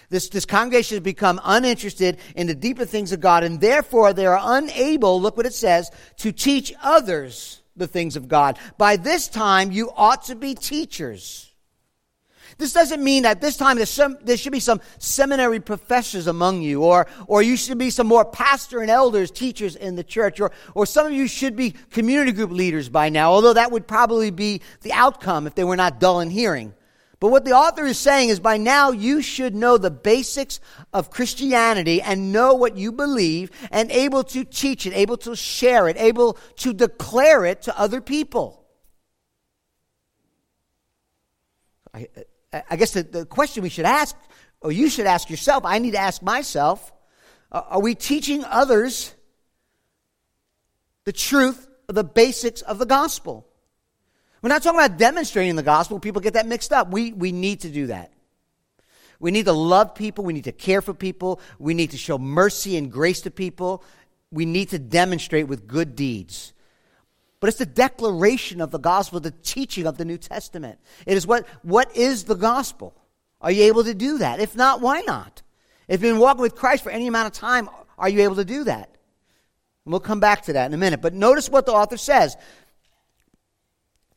This, 0.10 0.30
this 0.30 0.46
congregation 0.46 0.96
has 0.98 1.04
become 1.04 1.40
uninterested 1.44 2.18
in 2.36 2.48
the 2.48 2.56
deeper 2.56 2.86
things 2.86 3.12
of 3.12 3.22
God, 3.22 3.44
and 3.44 3.62
therefore 3.62 4.14
they 4.14 4.26
are 4.26 4.40
unable, 4.42 5.22
look 5.22 5.38
what 5.38 5.46
it 5.46 5.54
says, 5.54 5.90
to 6.18 6.32
teach 6.32 6.74
others 6.82 7.62
the 7.76 7.88
things 7.88 8.16
of 8.16 8.28
God. 8.28 8.60
By 8.78 8.98
this 8.98 9.28
time, 9.28 9.72
you 9.72 9.92
ought 9.96 10.24
to 10.26 10.36
be 10.36 10.54
teachers. 10.54 11.51
This 12.62 12.74
doesn't 12.74 13.04
mean 13.04 13.24
that 13.24 13.42
this 13.42 13.58
time 13.58 13.84
some, 13.86 14.20
there 14.22 14.38
should 14.38 14.52
be 14.52 14.60
some 14.60 14.82
seminary 15.00 15.60
professors 15.60 16.28
among 16.28 16.62
you, 16.62 16.84
or, 16.84 17.08
or 17.26 17.42
you 17.42 17.58
should 17.58 17.80
be 17.80 17.90
some 17.90 18.06
more 18.06 18.24
pastor 18.24 18.82
and 18.82 18.92
elders, 18.92 19.32
teachers 19.32 19.76
in 19.76 19.96
the 19.96 20.04
church, 20.04 20.40
or, 20.40 20.52
or 20.76 20.86
some 20.86 21.08
of 21.08 21.12
you 21.12 21.28
should 21.28 21.56
be 21.56 21.72
community 21.72 22.32
group 22.32 22.52
leaders 22.52 22.88
by 22.88 23.10
now, 23.10 23.32
although 23.32 23.54
that 23.54 23.72
would 23.72 23.88
probably 23.88 24.30
be 24.30 24.62
the 24.82 24.94
outcome 24.94 25.48
if 25.48 25.56
they 25.56 25.64
were 25.64 25.76
not 25.76 26.00
dull 26.00 26.20
in 26.20 26.30
hearing. 26.30 26.76
But 27.20 27.30
what 27.30 27.46
the 27.46 27.54
author 27.54 27.84
is 27.84 27.98
saying 27.98 28.30
is 28.30 28.40
by 28.40 28.58
now 28.58 28.92
you 28.92 29.24
should 29.24 29.56
know 29.56 29.80
the 29.80 29.90
basics 29.90 30.60
of 30.94 31.10
Christianity 31.10 32.00
and 32.00 32.32
know 32.32 32.54
what 32.54 32.78
you 32.78 32.92
believe 32.92 33.50
and 33.72 33.90
able 33.90 34.24
to 34.26 34.44
teach 34.44 34.86
it, 34.86 34.94
able 34.94 35.18
to 35.18 35.36
share 35.36 35.88
it, 35.88 35.98
able 35.98 36.38
to 36.58 36.74
declare 36.74 37.44
it 37.44 37.64
to 37.64 37.80
other 37.80 38.02
people. 38.02 38.64
I, 41.92 42.08
I 42.54 42.76
guess 42.76 42.92
the, 42.92 43.04
the 43.04 43.26
question 43.26 43.64
we 43.64 43.70
should 43.70 43.86
ask, 43.86 44.16
or 44.62 44.72
you 44.72 44.90
should 44.90 45.06
ask 45.06 45.30
yourself, 45.30 45.66
I 45.66 45.80
need 45.80 45.92
to 45.92 46.00
ask 46.00 46.22
myself, 46.22 46.92
uh, 47.52 47.62
are 47.70 47.82
we 47.82 47.96
teaching 47.96 48.44
others 48.44 49.14
the 51.06 51.14
truth 51.14 51.68
of 51.88 51.96
the 51.96 52.04
basics 52.04 52.62
of 52.62 52.78
the 52.78 52.86
gospel? 52.86 53.48
We're 54.42 54.50
not 54.50 54.64
talking 54.64 54.80
about 54.80 54.98
demonstrating 54.98 55.56
the 55.56 55.64
gospel. 55.64 56.00
People 56.00 56.22
get 56.22 56.34
that 56.34 56.48
mixed 56.48 56.74
up. 56.74 56.92
We, 56.92 57.14
we 57.14 57.32
need 57.32 57.62
to 57.62 57.70
do 57.70 57.88
that. 57.88 58.12
We 59.20 59.30
need 59.30 59.46
to 59.46 59.54
love 59.54 59.94
people. 59.94 60.24
We 60.24 60.34
need 60.34 60.46
to 60.46 60.52
care 60.52 60.82
for 60.82 60.96
people. 60.96 61.40
We 61.60 61.76
need 61.76 61.92
to 61.92 61.98
show 61.98 62.18
mercy 62.18 62.76
and 62.76 62.92
grace 62.92 63.22
to 63.22 63.32
people. 63.32 63.84
We 64.32 64.46
need 64.46 64.70
to 64.70 64.80
demonstrate 64.80 65.48
with 65.48 65.68
good 65.68 65.96
deeds. 65.96 66.54
But 67.42 67.48
it's 67.48 67.58
the 67.58 67.66
declaration 67.66 68.62
of 68.62 68.70
the 68.70 68.78
gospel, 68.78 69.20
the 69.20 69.32
teaching 69.32 69.88
of 69.88 69.98
the 69.98 70.06
New 70.06 70.18
Testament. 70.18 70.80
It 71.08 71.18
is 71.18 71.28
what, 71.28 71.46
what 71.64 71.98
is 71.98 72.24
the 72.24 72.36
gospel? 72.36 72.96
Are 73.42 73.52
you 73.52 73.64
able 73.64 73.84
to 73.84 73.96
do 73.96 74.20
that? 74.20 74.40
If 74.40 74.56
not, 74.56 74.80
why 74.80 75.02
not? 75.02 75.42
If 75.88 76.02
you've 76.02 76.14
been 76.14 76.22
walking 76.22 76.44
with 76.44 76.56
Christ 76.56 76.84
for 76.84 76.92
any 76.92 77.08
amount 77.08 77.28
of 77.28 77.34
time, 77.34 77.68
are 77.98 78.08
you 78.08 78.22
able 78.22 78.36
to 78.36 78.46
do 78.46 78.64
that? 78.66 78.90
And 79.86 79.92
we'll 79.92 80.00
come 80.00 80.20
back 80.20 80.44
to 80.44 80.54
that 80.54 80.68
in 80.68 80.74
a 80.76 80.78
minute. 80.78 81.02
But 81.02 81.16
notice 81.16 81.50
what 81.50 81.66
the 81.66 81.74
author 81.74 81.98
says. 81.98 82.38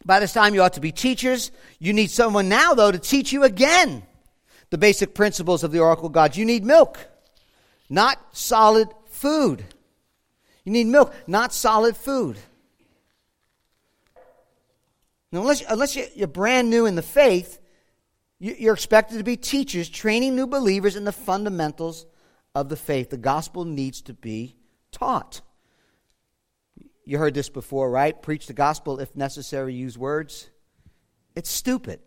By 0.04 0.20
this 0.20 0.34
time, 0.34 0.54
you 0.54 0.60
ought 0.60 0.74
to 0.74 0.80
be 0.80 0.92
teachers. 0.92 1.50
You 1.78 1.94
need 1.94 2.10
someone 2.10 2.50
now, 2.50 2.74
though, 2.74 2.92
to 2.92 2.98
teach 2.98 3.32
you 3.32 3.44
again 3.44 4.02
the 4.68 4.76
basic 4.76 5.14
principles 5.14 5.64
of 5.64 5.72
the 5.72 5.78
oracle 5.78 6.06
of 6.06 6.12
God. 6.12 6.36
You 6.36 6.44
need 6.44 6.62
milk, 6.62 6.98
not 7.88 8.18
solid 8.32 8.88
food. 9.06 9.64
You 10.64 10.72
need 10.72 10.88
milk, 10.88 11.14
not 11.26 11.54
solid 11.54 11.96
food. 11.96 12.36
Now, 15.34 15.40
unless, 15.40 15.64
unless 15.68 15.96
you're 15.96 16.28
brand 16.28 16.70
new 16.70 16.86
in 16.86 16.94
the 16.94 17.02
faith, 17.02 17.60
you're 18.38 18.74
expected 18.74 19.18
to 19.18 19.24
be 19.24 19.36
teachers, 19.36 19.88
training 19.88 20.36
new 20.36 20.46
believers 20.46 20.94
in 20.94 21.02
the 21.02 21.10
fundamentals 21.10 22.06
of 22.54 22.68
the 22.68 22.76
faith. 22.76 23.10
The 23.10 23.16
gospel 23.16 23.64
needs 23.64 24.00
to 24.02 24.14
be 24.14 24.54
taught. 24.92 25.40
You 27.04 27.18
heard 27.18 27.34
this 27.34 27.48
before, 27.48 27.90
right? 27.90 28.22
Preach 28.22 28.46
the 28.46 28.52
gospel 28.52 29.00
if 29.00 29.16
necessary, 29.16 29.74
use 29.74 29.98
words. 29.98 30.50
It's 31.34 31.50
stupid. 31.50 31.98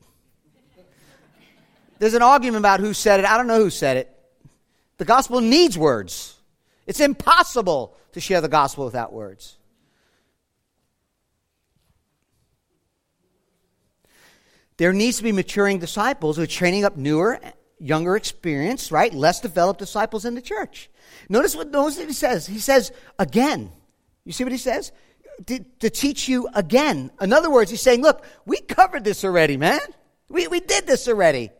There's 1.99 2.13
an 2.13 2.21
argument 2.21 2.61
about 2.61 2.79
who 2.79 2.93
said 2.93 3.19
it. 3.19 3.25
I 3.25 3.35
don't 3.35 3.47
know 3.47 3.61
who 3.61 3.69
said 3.69 3.97
it. 3.97 4.17
The 4.99 5.05
gospel 5.05 5.41
needs 5.41 5.77
words. 5.77 6.37
It's 6.85 7.01
impossible 7.01 7.93
to 8.13 8.21
share 8.21 8.39
the 8.39 8.47
gospel 8.47 8.85
without 8.85 9.11
words. 9.11 9.57
There 14.77 14.93
needs 14.93 15.17
to 15.17 15.23
be 15.23 15.31
maturing 15.31 15.79
disciples 15.79 16.37
who 16.37 16.43
are 16.43 16.47
training 16.47 16.85
up 16.85 16.97
newer, 16.97 17.39
younger 17.79 18.15
experienced, 18.15 18.91
right? 18.91 19.13
Less 19.13 19.39
developed 19.39 19.79
disciples 19.79 20.25
in 20.25 20.35
the 20.35 20.41
church. 20.41 20.89
Notice 21.29 21.55
what, 21.55 21.71
notice 21.71 21.97
what 21.97 22.07
he 22.07 22.13
says. 22.13 22.45
He 22.47 22.59
says, 22.59 22.91
again, 23.17 23.71
you 24.23 24.31
see 24.31 24.43
what 24.43 24.51
he 24.51 24.57
says? 24.57 24.91
To, 25.47 25.59
to, 25.79 25.89
teach 25.89 26.27
you 26.27 26.47
again. 26.53 27.11
In 27.21 27.31
other 27.31 27.49
words, 27.49 27.69
he's 27.69 27.81
saying, 27.81 28.01
look, 28.01 28.23
we 28.45 28.57
covered 28.57 29.03
this 29.03 29.23
already, 29.23 29.57
man. 29.57 29.79
We, 30.29 30.47
we 30.47 30.59
did 30.59 30.87
this 30.87 31.07
already. 31.07 31.51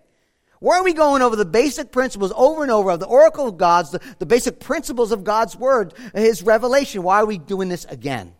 Why 0.59 0.77
are 0.79 0.83
we 0.83 0.93
going 0.93 1.21
over 1.21 1.35
the 1.35 1.45
basic 1.45 1.91
principles 1.91 2.33
over 2.35 2.63
and 2.63 2.71
over 2.71 2.89
of 2.89 2.99
the 2.99 3.05
oracle 3.05 3.47
of 3.47 3.57
God's, 3.57 3.91
the, 3.91 4.01
the 4.17 4.25
basic 4.25 4.59
principles 4.59 5.11
of 5.11 5.23
God's 5.23 5.55
word, 5.55 5.93
his 6.15 6.41
revelation? 6.41 7.03
Why 7.03 7.17
are 7.17 7.25
we 7.25 7.37
doing 7.37 7.69
this 7.69 7.85
again? 7.85 8.33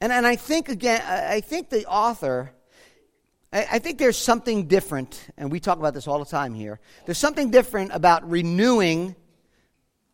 And, 0.00 0.12
and 0.12 0.26
I 0.26 0.36
think, 0.36 0.68
again, 0.68 1.00
I 1.02 1.40
think 1.40 1.70
the 1.70 1.86
author, 1.86 2.52
I, 3.56 3.66
I 3.72 3.78
think 3.78 3.98
there's 3.98 4.18
something 4.18 4.66
different, 4.66 5.18
and 5.38 5.50
we 5.50 5.60
talk 5.60 5.78
about 5.78 5.94
this 5.94 6.06
all 6.06 6.18
the 6.18 6.26
time 6.26 6.52
here. 6.52 6.78
There's 7.06 7.16
something 7.16 7.50
different 7.50 7.90
about 7.94 8.28
renewing 8.28 9.16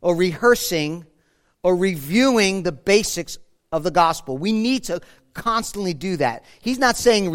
or 0.00 0.14
rehearsing 0.14 1.04
or 1.64 1.74
reviewing 1.74 2.62
the 2.62 2.72
basics 2.72 3.38
of 3.72 3.82
the 3.82 3.90
gospel. 3.90 4.38
We 4.38 4.52
need 4.52 4.84
to 4.84 5.00
constantly 5.34 5.92
do 5.92 6.16
that. 6.18 6.44
He's 6.60 6.78
not 6.78 6.96
saying, 6.96 7.34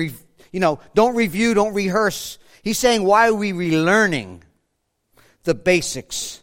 you 0.52 0.60
know, 0.60 0.80
don't 0.96 1.16
review, 1.16 1.54
don't 1.54 1.74
rehearse. 1.74 2.40
He's 2.64 2.78
saying, 2.78 3.04
why 3.04 3.28
are 3.28 3.34
we 3.34 3.52
relearning 3.52 4.42
the 5.44 5.56
basics? 5.56 6.42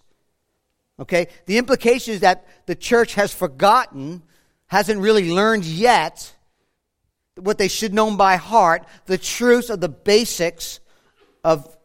Okay? 1.01 1.29
The 1.47 1.57
implication 1.57 2.15
is 2.15 2.21
that 2.21 2.47
the 2.67 2.75
church 2.75 3.15
has 3.15 3.33
forgotten, 3.33 4.23
hasn't 4.67 5.01
really 5.01 5.31
learned 5.33 5.65
yet 5.65 6.34
what 7.37 7.59
they 7.59 7.69
should 7.69 7.93
know 7.93 8.15
by 8.17 8.37
heart, 8.37 8.85
the 9.07 9.19
truths 9.19 9.71
of 9.71 9.81
the 9.81 9.89
basics 9.89 10.81
of 11.43 11.77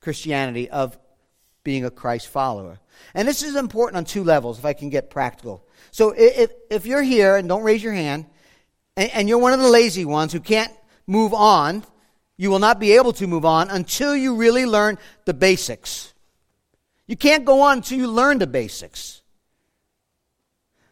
Christianity, 0.00 0.68
of 0.70 0.98
being 1.62 1.84
a 1.84 1.90
Christ 1.90 2.28
follower. 2.28 2.80
And 3.14 3.26
this 3.26 3.42
is 3.42 3.56
important 3.56 3.98
on 3.98 4.04
two 4.04 4.24
levels, 4.24 4.58
if 4.58 4.64
I 4.64 4.72
can 4.72 4.90
get 4.90 5.10
practical. 5.10 5.66
So 5.90 6.14
if, 6.16 6.50
if 6.70 6.86
you're 6.86 7.02
here, 7.02 7.36
and 7.36 7.48
don't 7.48 7.62
raise 7.62 7.82
your 7.82 7.92
hand, 7.92 8.26
and, 8.96 9.10
and 9.12 9.28
you're 9.28 9.38
one 9.38 9.52
of 9.52 9.60
the 9.60 9.68
lazy 9.68 10.04
ones 10.04 10.32
who 10.32 10.40
can't 10.40 10.72
move 11.06 11.34
on, 11.34 11.84
you 12.36 12.50
will 12.50 12.58
not 12.58 12.80
be 12.80 12.92
able 12.92 13.12
to 13.14 13.26
move 13.26 13.44
on 13.44 13.68
until 13.68 14.16
you 14.16 14.36
really 14.36 14.66
learn 14.66 14.98
the 15.24 15.34
basics. 15.34 16.14
You 17.06 17.16
can't 17.16 17.44
go 17.44 17.60
on 17.62 17.78
until 17.78 17.98
you 17.98 18.08
learn 18.08 18.38
the 18.38 18.46
basics. 18.46 19.19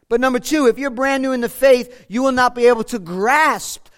But 0.09 0.21
number 0.21 0.39
two, 0.39 0.67
if 0.67 0.79
you're 0.79 0.91
brand 0.91 1.23
new 1.23 1.33
in 1.33 1.41
the 1.41 1.49
faith, 1.49 2.07
you 2.09 2.23
will 2.23 2.33
not 2.33 2.55
be 2.55 2.67
able 2.67 2.85
to 2.85 2.99
grasp. 2.99 3.89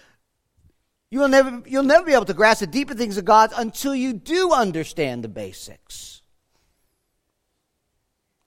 You 1.09 1.19
will 1.19 1.29
never, 1.29 1.61
you'll 1.65 1.83
never 1.83 2.05
be 2.05 2.13
able 2.13 2.25
to 2.25 2.33
grasp 2.33 2.59
the 2.61 2.67
deeper 2.67 2.93
things 2.93 3.17
of 3.17 3.25
God 3.25 3.51
until 3.55 3.95
you 3.95 4.13
do 4.13 4.51
understand 4.51 5.23
the 5.23 5.29
basics. 5.29 6.21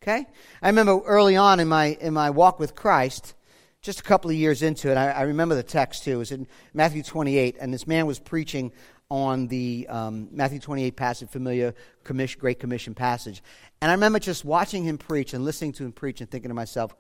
Okay? 0.03 0.27
I 0.61 0.69
remember 0.69 1.01
early 1.07 1.37
on 1.37 1.61
in 1.61 1.69
my, 1.69 1.97
in 2.01 2.13
my 2.13 2.29
walk 2.29 2.61
with 2.61 2.75
Christ, 2.75 3.35
just 3.81 4.01
a 4.01 4.03
couple 4.03 4.31
of 4.31 4.37
years 4.37 4.63
into 4.63 4.91
it, 4.91 4.97
I, 4.97 5.11
I 5.11 5.23
remember 5.23 5.55
the 5.55 5.63
text 5.63 6.05
too. 6.05 6.13
It 6.13 6.17
was 6.17 6.33
in 6.33 6.47
Matthew 6.75 7.03
28, 7.03 7.57
and 7.61 7.73
this 7.73 7.87
man 7.87 8.07
was 8.07 8.19
preaching 8.19 8.73
on 9.11 9.47
the 9.49 9.87
um, 9.89 10.29
Matthew 10.33 10.59
28 10.59 10.97
passage, 10.97 11.29
familiar 11.29 11.75
commission, 12.03 12.41
Great 12.41 12.59
Commission 12.59 12.95
passage. 12.95 13.43
And 13.81 13.91
I 13.91 13.95
remember 13.95 14.19
just 14.19 14.45
watching 14.45 14.85
him 14.85 14.99
preach 14.99 15.35
and 15.35 15.45
listening 15.45 15.73
to 15.73 15.85
him 15.85 15.93
preach 15.93 16.21
and 16.21 16.31
thinking 16.31 16.49
to 16.49 16.55
myself, 16.55 16.95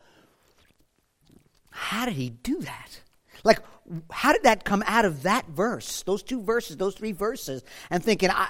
how 1.76 2.04
did 2.04 2.14
he 2.14 2.30
do 2.30 2.60
that? 2.60 3.00
Like, 3.42 3.58
how 4.10 4.32
did 4.32 4.44
that 4.44 4.64
come 4.64 4.84
out 4.86 5.04
of 5.04 5.24
that 5.24 5.48
verse, 5.48 6.04
those 6.04 6.22
two 6.22 6.40
verses, 6.40 6.76
those 6.76 6.94
three 6.94 7.10
verses? 7.10 7.64
And 7.90 8.02
thinking, 8.02 8.30
I, 8.30 8.48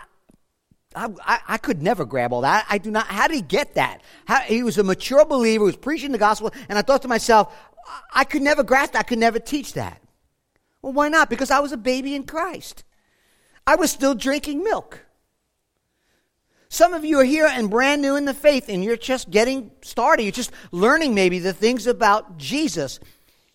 I, 0.95 1.41
I, 1.49 1.57
could 1.57 1.83
never 1.83 2.05
grab 2.05 2.35
all 2.35 2.43
that. 2.43 2.67
I 2.69 2.77
do 2.77 2.91
not. 2.91 3.07
How 3.07 3.27
did 3.27 3.37
he 3.37 3.43
get 3.43 3.77
that? 3.77 4.03
How, 4.27 4.41
he 4.41 4.63
was 4.63 4.77
a 4.77 4.85
mature 4.85 5.25
believer, 5.25 5.65
was 5.65 5.75
preaching 5.75 6.13
the 6.13 6.19
gospel, 6.19 6.53
and 6.69 6.79
I 6.79 6.83
thought 6.83 7.01
to 7.03 7.09
myself, 7.09 7.57
I 8.13 8.25
could 8.25 8.43
never 8.43 8.63
grasp 8.63 8.93
that. 8.93 9.01
I 9.01 9.03
could 9.05 9.19
never 9.19 9.39
teach 9.39 9.73
that. 9.73 10.03
Well, 10.83 10.93
why 10.93 11.09
not? 11.09 11.31
Because 11.31 11.51
I 11.51 11.61
was 11.61 11.73
a 11.73 11.79
baby 11.79 12.15
in 12.15 12.25
Christ. 12.25 12.85
I 13.67 13.77
was 13.77 13.91
still 13.91 14.15
drinking 14.15 14.63
milk. 14.63 15.01
Some 16.69 16.93
of 16.93 17.05
you 17.05 17.21
are 17.21 17.25
here 17.25 17.47
and 17.47 17.71
brand 17.71 18.03
new 18.03 18.17
in 18.17 18.25
the 18.25 18.35
faith, 18.35 18.69
and 18.69 18.85
you're 18.85 18.97
just 18.97 19.31
getting 19.31 19.71
started. 19.83 20.25
You're 20.25 20.33
just 20.33 20.51
learning 20.73 21.15
maybe 21.15 21.39
the 21.39 21.53
things 21.53 21.87
about 21.87 22.37
Jesus. 22.37 22.99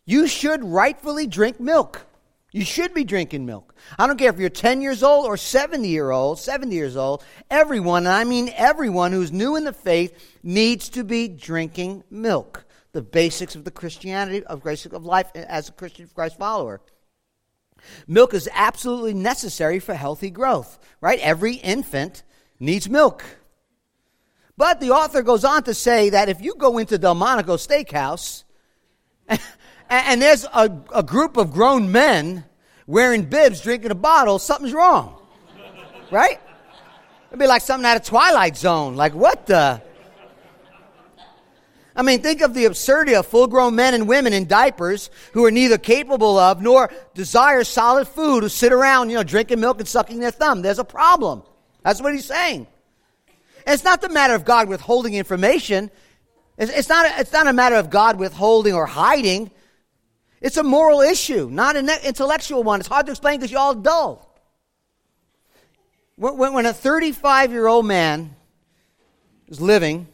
You 0.09 0.25
should 0.25 0.63
rightfully 0.63 1.27
drink 1.27 1.59
milk. 1.59 2.07
You 2.51 2.65
should 2.65 2.95
be 2.95 3.03
drinking 3.03 3.45
milk. 3.45 3.75
I 3.99 4.07
don't 4.07 4.17
care 4.17 4.31
if 4.31 4.39
you're 4.39 4.49
10 4.49 4.81
years 4.81 5.03
old 5.03 5.27
or 5.27 5.37
70 5.37 5.87
year 5.87 6.09
old, 6.09 6.39
70 6.39 6.75
years 6.75 6.97
old. 6.97 7.23
Everyone, 7.51 8.07
and 8.07 8.15
I 8.15 8.23
mean 8.23 8.51
everyone 8.55 9.11
who's 9.11 9.31
new 9.31 9.55
in 9.55 9.65
the 9.65 9.71
faith, 9.71 10.39
needs 10.41 10.89
to 10.89 11.03
be 11.03 11.27
drinking 11.27 12.05
milk. 12.09 12.65
The 12.91 13.03
basics 13.03 13.53
of 13.53 13.65
the 13.65 13.69
Christianity 13.69 14.43
of 14.47 14.61
grace 14.61 14.83
of 14.87 15.05
life 15.05 15.29
as 15.35 15.69
a 15.69 15.73
Christian 15.73 16.09
Christ 16.11 16.39
follower. 16.39 16.81
Milk 18.07 18.33
is 18.33 18.49
absolutely 18.51 19.13
necessary 19.13 19.77
for 19.77 19.93
healthy 19.93 20.31
growth, 20.31 20.79
right? 21.01 21.19
Every 21.19 21.53
infant 21.53 22.23
needs 22.59 22.89
milk. 22.89 23.23
But 24.57 24.79
the 24.79 24.89
author 24.89 25.21
goes 25.21 25.45
on 25.45 25.61
to 25.65 25.75
say 25.75 26.09
that 26.09 26.29
if 26.29 26.41
you 26.41 26.55
go 26.55 26.79
into 26.79 26.97
Delmonico 26.97 27.57
Steakhouse 27.57 28.43
and, 29.89 30.21
there's 30.21 30.45
a, 30.45 30.71
a 30.93 31.03
group 31.03 31.37
of 31.37 31.51
grown 31.51 31.91
men 31.91 32.45
wearing 32.85 33.23
bibs 33.23 33.61
drinking 33.61 33.91
a 33.91 33.95
bottle, 33.95 34.39
something's 34.39 34.73
wrong. 34.73 35.15
Right? 36.11 36.39
It'd 37.29 37.39
be 37.39 37.47
like 37.47 37.61
something 37.61 37.85
out 37.85 37.97
of 37.97 38.03
Twilight 38.03 38.57
Zone. 38.57 38.95
Like, 38.95 39.13
what 39.13 39.45
the? 39.45 39.81
I 41.95 42.01
mean, 42.01 42.21
think 42.21 42.41
of 42.41 42.53
the 42.53 42.65
absurdity 42.65 43.15
of 43.15 43.27
full 43.27 43.47
grown 43.47 43.75
men 43.75 43.93
and 43.93 44.07
women 44.07 44.31
in 44.31 44.47
diapers 44.47 45.09
who 45.33 45.43
are 45.45 45.51
neither 45.51 45.77
capable 45.77 46.37
of 46.37 46.61
nor 46.61 46.89
desire 47.13 47.63
solid 47.63 48.07
food, 48.07 48.43
who 48.43 48.49
sit 48.49 48.71
around, 48.71 49.09
you 49.09 49.15
know, 49.15 49.23
drinking 49.23 49.59
milk 49.59 49.79
and 49.79 49.87
sucking 49.87 50.19
their 50.19 50.31
thumb. 50.31 50.61
There's 50.61 50.79
a 50.79 50.85
problem. 50.85 51.43
That's 51.83 52.01
what 52.01 52.13
he's 52.13 52.25
saying. 52.25 52.67
And 53.65 53.73
it's 53.73 53.83
not 53.83 54.01
the 54.01 54.09
matter 54.09 54.33
of 54.33 54.45
God 54.45 54.69
withholding 54.69 55.13
information. 55.13 55.91
It's, 56.57 56.89
not, 56.89 57.05
a, 57.05 57.19
it's 57.19 57.33
not 57.33 57.47
a 57.47 57.53
matter 57.53 57.75
of 57.75 57.89
God 57.89 58.17
withholding 58.17 58.73
or 58.73 58.85
hiding. 58.85 59.51
It's 60.41 60.57
a 60.57 60.63
moral 60.63 61.01
issue, 61.01 61.49
not 61.51 61.75
an 61.75 61.89
intellectual 62.03 62.63
one. 62.63 62.79
It's 62.79 62.87
hard 62.87 63.07
to 63.07 63.11
explain 63.11 63.39
because 63.39 63.51
you're 63.51 63.59
all 63.59 63.75
dull. 63.75 64.25
When, 66.17 66.65
a 66.65 66.73
35 66.73 67.51
year 67.51 67.67
old 67.67 67.85
man 67.85 68.35
is 69.47 69.61
living 69.61 70.07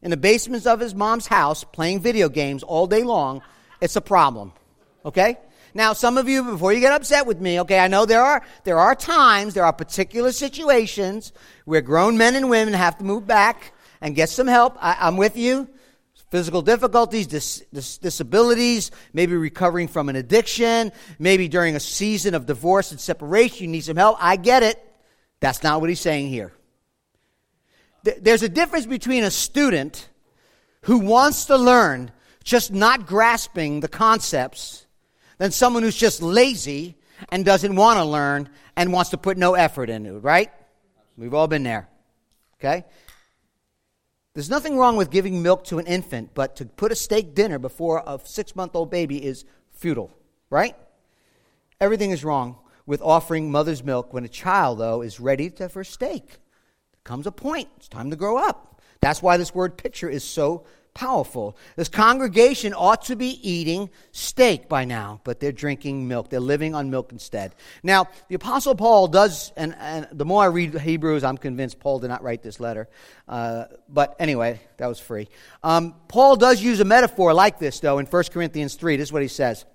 in 0.00 0.10
the 0.10 0.16
basements 0.16 0.66
of 0.66 0.80
his 0.80 0.94
mom's 0.94 1.26
house 1.26 1.64
playing 1.64 2.00
video 2.00 2.28
games 2.28 2.62
all 2.62 2.86
day 2.86 3.02
long, 3.02 3.42
it's 3.80 3.96
a 3.96 4.00
problem. 4.00 4.52
Okay? 5.04 5.38
Now, 5.74 5.92
some 5.92 6.18
of 6.18 6.28
you, 6.28 6.42
before 6.44 6.72
you 6.72 6.80
get 6.80 6.92
upset 6.92 7.26
with 7.26 7.40
me, 7.40 7.60
okay, 7.60 7.78
I 7.78 7.88
know 7.88 8.06
there 8.06 8.22
are, 8.22 8.42
there 8.64 8.78
are 8.78 8.94
times, 8.94 9.54
there 9.54 9.64
are 9.64 9.72
particular 9.72 10.32
situations 10.32 11.32
where 11.64 11.80
grown 11.80 12.16
men 12.16 12.34
and 12.34 12.48
women 12.48 12.74
have 12.74 12.98
to 12.98 13.04
move 13.04 13.26
back 13.26 13.72
and 14.00 14.14
get 14.14 14.28
some 14.28 14.46
help. 14.46 14.76
I, 14.80 14.96
I'm 15.00 15.16
with 15.16 15.36
you. 15.36 15.68
Physical 16.30 16.60
difficulties, 16.60 17.26
dis, 17.26 17.64
dis, 17.72 17.98
disabilities, 17.98 18.90
maybe 19.12 19.34
recovering 19.34 19.88
from 19.88 20.08
an 20.08 20.16
addiction, 20.16 20.92
maybe 21.18 21.48
during 21.48 21.74
a 21.74 21.80
season 21.80 22.34
of 22.34 22.44
divorce 22.44 22.90
and 22.90 23.00
separation, 23.00 23.64
you 23.64 23.68
need 23.68 23.84
some 23.84 23.96
help. 23.96 24.18
I 24.20 24.36
get 24.36 24.62
it. 24.62 24.84
That's 25.40 25.62
not 25.62 25.80
what 25.80 25.88
he's 25.88 26.00
saying 26.00 26.28
here. 26.28 26.52
There's 28.02 28.42
a 28.42 28.48
difference 28.48 28.86
between 28.86 29.24
a 29.24 29.30
student 29.30 30.08
who 30.82 30.98
wants 30.98 31.46
to 31.46 31.56
learn, 31.56 32.10
just 32.44 32.72
not 32.72 33.06
grasping 33.06 33.80
the 33.80 33.88
concepts, 33.88 34.86
than 35.38 35.50
someone 35.50 35.82
who's 35.82 35.96
just 35.96 36.22
lazy 36.22 36.96
and 37.30 37.44
doesn't 37.44 37.74
want 37.74 37.98
to 37.98 38.04
learn 38.04 38.48
and 38.76 38.92
wants 38.92 39.10
to 39.10 39.18
put 39.18 39.38
no 39.38 39.54
effort 39.54 39.90
into 39.90 40.16
it, 40.16 40.20
right? 40.20 40.50
We've 41.16 41.34
all 41.34 41.48
been 41.48 41.62
there. 41.62 41.88
Okay? 42.60 42.84
There's 44.38 44.48
nothing 44.48 44.78
wrong 44.78 44.94
with 44.94 45.10
giving 45.10 45.42
milk 45.42 45.64
to 45.64 45.80
an 45.80 45.88
infant, 45.88 46.30
but 46.32 46.54
to 46.54 46.64
put 46.64 46.92
a 46.92 46.94
steak 46.94 47.34
dinner 47.34 47.58
before 47.58 48.04
a 48.06 48.20
six 48.22 48.54
month 48.54 48.76
old 48.76 48.88
baby 48.88 49.16
is 49.24 49.44
futile, 49.72 50.16
right? 50.48 50.76
Everything 51.80 52.12
is 52.12 52.22
wrong 52.22 52.54
with 52.86 53.02
offering 53.02 53.50
mother's 53.50 53.82
milk 53.82 54.14
when 54.14 54.24
a 54.24 54.28
child, 54.28 54.78
though, 54.78 55.02
is 55.02 55.18
ready 55.18 55.50
to, 55.50 55.68
for 55.68 55.82
steak 55.82 56.38
comes 57.02 57.26
a 57.26 57.32
point. 57.32 57.68
It's 57.78 57.88
time 57.88 58.10
to 58.10 58.16
grow 58.16 58.36
up. 58.36 58.80
That's 59.00 59.20
why 59.20 59.38
this 59.38 59.52
word 59.52 59.76
picture 59.76 60.08
is 60.08 60.22
so 60.22 60.64
powerful. 60.98 61.56
This 61.76 61.88
congregation 61.88 62.74
ought 62.74 63.02
to 63.02 63.14
be 63.14 63.38
eating 63.48 63.88
steak 64.10 64.68
by 64.68 64.84
now, 64.84 65.20
but 65.22 65.38
they're 65.38 65.52
drinking 65.52 66.08
milk. 66.08 66.28
They're 66.28 66.40
living 66.40 66.74
on 66.74 66.90
milk 66.90 67.12
instead. 67.12 67.54
Now, 67.84 68.08
the 68.26 68.34
Apostle 68.34 68.74
Paul 68.74 69.06
does, 69.06 69.52
and, 69.56 69.76
and 69.78 70.08
the 70.10 70.24
more 70.24 70.42
I 70.42 70.46
read 70.46 70.76
Hebrews, 70.76 71.22
I'm 71.22 71.38
convinced 71.38 71.78
Paul 71.78 72.00
did 72.00 72.08
not 72.08 72.24
write 72.24 72.42
this 72.42 72.58
letter. 72.58 72.88
Uh, 73.28 73.66
but 73.88 74.16
anyway, 74.18 74.60
that 74.78 74.88
was 74.88 74.98
free. 74.98 75.28
Um, 75.62 75.94
Paul 76.08 76.34
does 76.34 76.60
use 76.60 76.80
a 76.80 76.84
metaphor 76.84 77.32
like 77.32 77.60
this, 77.60 77.78
though, 77.78 77.98
in 77.98 78.06
1 78.06 78.24
Corinthians 78.32 78.74
3. 78.74 78.96
This 78.96 79.10
is 79.10 79.12
what 79.12 79.22
he 79.22 79.28
says 79.28 79.66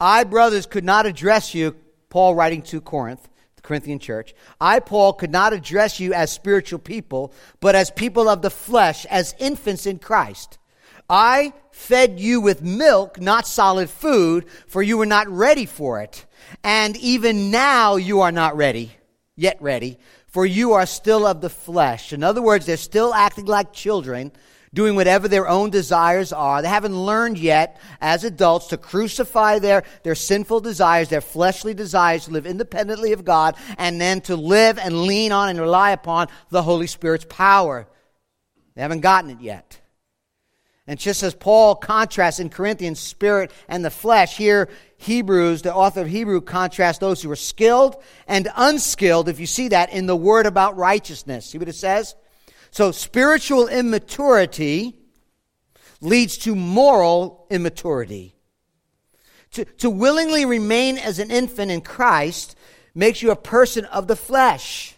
I, 0.00 0.24
brothers, 0.24 0.66
could 0.66 0.84
not 0.84 1.06
address 1.06 1.54
you, 1.54 1.76
Paul 2.08 2.34
writing 2.34 2.62
to 2.62 2.80
Corinth 2.80 3.28
the 3.60 3.66
Corinthian 3.66 3.98
church. 3.98 4.34
I, 4.60 4.80
Paul, 4.80 5.12
could 5.12 5.30
not 5.30 5.52
address 5.52 6.00
you 6.00 6.14
as 6.14 6.32
spiritual 6.32 6.78
people, 6.78 7.32
but 7.60 7.74
as 7.74 7.90
people 7.90 8.28
of 8.28 8.42
the 8.42 8.50
flesh, 8.50 9.04
as 9.06 9.34
infants 9.38 9.86
in 9.86 9.98
Christ. 9.98 10.58
I 11.08 11.52
fed 11.70 12.20
you 12.20 12.40
with 12.40 12.62
milk, 12.62 13.20
not 13.20 13.46
solid 13.46 13.90
food, 13.90 14.46
for 14.66 14.82
you 14.82 14.96
were 14.96 15.06
not 15.06 15.28
ready 15.28 15.66
for 15.66 16.00
it. 16.00 16.24
And 16.64 16.96
even 16.96 17.50
now 17.50 17.96
you 17.96 18.20
are 18.20 18.32
not 18.32 18.56
ready, 18.56 18.92
yet 19.36 19.60
ready, 19.60 19.98
for 20.26 20.46
you 20.46 20.72
are 20.72 20.86
still 20.86 21.26
of 21.26 21.40
the 21.40 21.50
flesh. 21.50 22.12
In 22.12 22.22
other 22.22 22.42
words, 22.42 22.66
they're 22.66 22.76
still 22.76 23.12
acting 23.12 23.46
like 23.46 23.72
children 23.72 24.32
doing 24.72 24.94
whatever 24.94 25.26
their 25.26 25.48
own 25.48 25.70
desires 25.70 26.32
are. 26.32 26.62
They 26.62 26.68
haven't 26.68 26.96
learned 26.96 27.38
yet 27.38 27.80
as 28.00 28.22
adults 28.22 28.68
to 28.68 28.76
crucify 28.76 29.58
their, 29.58 29.82
their 30.04 30.14
sinful 30.14 30.60
desires, 30.60 31.08
their 31.08 31.20
fleshly 31.20 31.74
desires, 31.74 32.26
to 32.26 32.30
live 32.30 32.46
independently 32.46 33.12
of 33.12 33.24
God, 33.24 33.56
and 33.78 34.00
then 34.00 34.20
to 34.22 34.36
live 34.36 34.78
and 34.78 35.02
lean 35.02 35.32
on 35.32 35.48
and 35.48 35.60
rely 35.60 35.90
upon 35.90 36.28
the 36.50 36.62
Holy 36.62 36.86
Spirit's 36.86 37.26
power. 37.28 37.88
They 38.74 38.82
haven't 38.82 39.00
gotten 39.00 39.30
it 39.30 39.40
yet. 39.40 39.80
And 40.86 40.98
just 40.98 41.22
as 41.22 41.34
Paul 41.34 41.76
contrasts 41.76 42.40
in 42.40 42.48
Corinthians 42.48 42.98
spirit 42.98 43.52
and 43.68 43.84
the 43.84 43.90
flesh, 43.90 44.36
here 44.36 44.68
Hebrews, 44.96 45.62
the 45.62 45.74
author 45.74 46.00
of 46.02 46.08
Hebrew, 46.08 46.40
contrasts 46.40 46.98
those 46.98 47.22
who 47.22 47.30
are 47.30 47.36
skilled 47.36 48.02
and 48.26 48.48
unskilled, 48.56 49.28
if 49.28 49.38
you 49.38 49.46
see 49.46 49.68
that, 49.68 49.92
in 49.92 50.06
the 50.06 50.16
word 50.16 50.46
about 50.46 50.76
righteousness. 50.76 51.46
See 51.46 51.58
what 51.58 51.68
it 51.68 51.74
says? 51.74 52.14
So 52.70 52.92
spiritual 52.92 53.68
immaturity 53.68 54.96
leads 56.00 56.38
to 56.38 56.54
moral 56.54 57.46
immaturity. 57.50 58.34
To, 59.52 59.64
to 59.64 59.90
willingly 59.90 60.44
remain 60.44 60.96
as 60.96 61.18
an 61.18 61.30
infant 61.30 61.70
in 61.70 61.80
Christ 61.80 62.56
makes 62.94 63.20
you 63.22 63.30
a 63.30 63.36
person 63.36 63.84
of 63.86 64.06
the 64.06 64.16
flesh. 64.16 64.94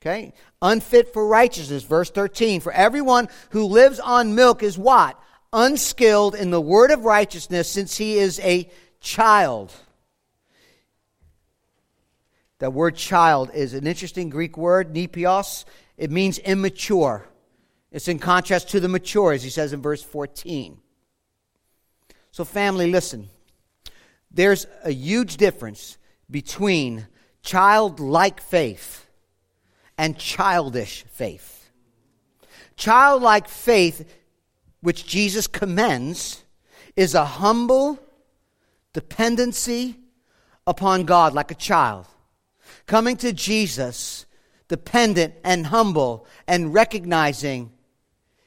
Okay? 0.00 0.32
Unfit 0.62 1.12
for 1.12 1.26
righteousness, 1.26 1.82
verse 1.82 2.10
13. 2.10 2.60
For 2.60 2.72
everyone 2.72 3.28
who 3.50 3.64
lives 3.64 3.98
on 3.98 4.34
milk 4.34 4.62
is 4.62 4.78
what? 4.78 5.20
Unskilled 5.52 6.34
in 6.34 6.50
the 6.50 6.60
word 6.60 6.90
of 6.90 7.04
righteousness 7.04 7.70
since 7.70 7.96
he 7.96 8.18
is 8.18 8.38
a 8.40 8.70
child. 9.00 9.72
That 12.58 12.72
word 12.72 12.96
child 12.96 13.50
is 13.54 13.74
an 13.74 13.86
interesting 13.86 14.30
Greek 14.30 14.56
word, 14.56 14.92
nepios. 14.92 15.64
It 15.98 16.10
means 16.12 16.38
immature. 16.38 17.28
It's 17.90 18.08
in 18.08 18.20
contrast 18.20 18.70
to 18.70 18.80
the 18.80 18.88
mature, 18.88 19.32
as 19.32 19.42
he 19.42 19.50
says 19.50 19.72
in 19.72 19.82
verse 19.82 20.02
14. 20.02 20.78
So, 22.30 22.44
family, 22.44 22.90
listen. 22.90 23.28
There's 24.30 24.66
a 24.84 24.92
huge 24.92 25.36
difference 25.36 25.98
between 26.30 27.08
childlike 27.42 28.40
faith 28.40 29.06
and 29.96 30.16
childish 30.16 31.04
faith. 31.10 31.70
Childlike 32.76 33.48
faith, 33.48 34.14
which 34.80 35.06
Jesus 35.06 35.48
commends, 35.48 36.44
is 36.94 37.14
a 37.14 37.24
humble 37.24 37.98
dependency 38.92 39.96
upon 40.66 41.04
God 41.04 41.32
like 41.32 41.50
a 41.50 41.56
child. 41.56 42.06
Coming 42.86 43.16
to 43.16 43.32
Jesus, 43.32 44.26
dependent 44.68 45.34
and 45.44 45.66
humble, 45.66 46.26
and 46.46 46.72
recognizing 46.72 47.72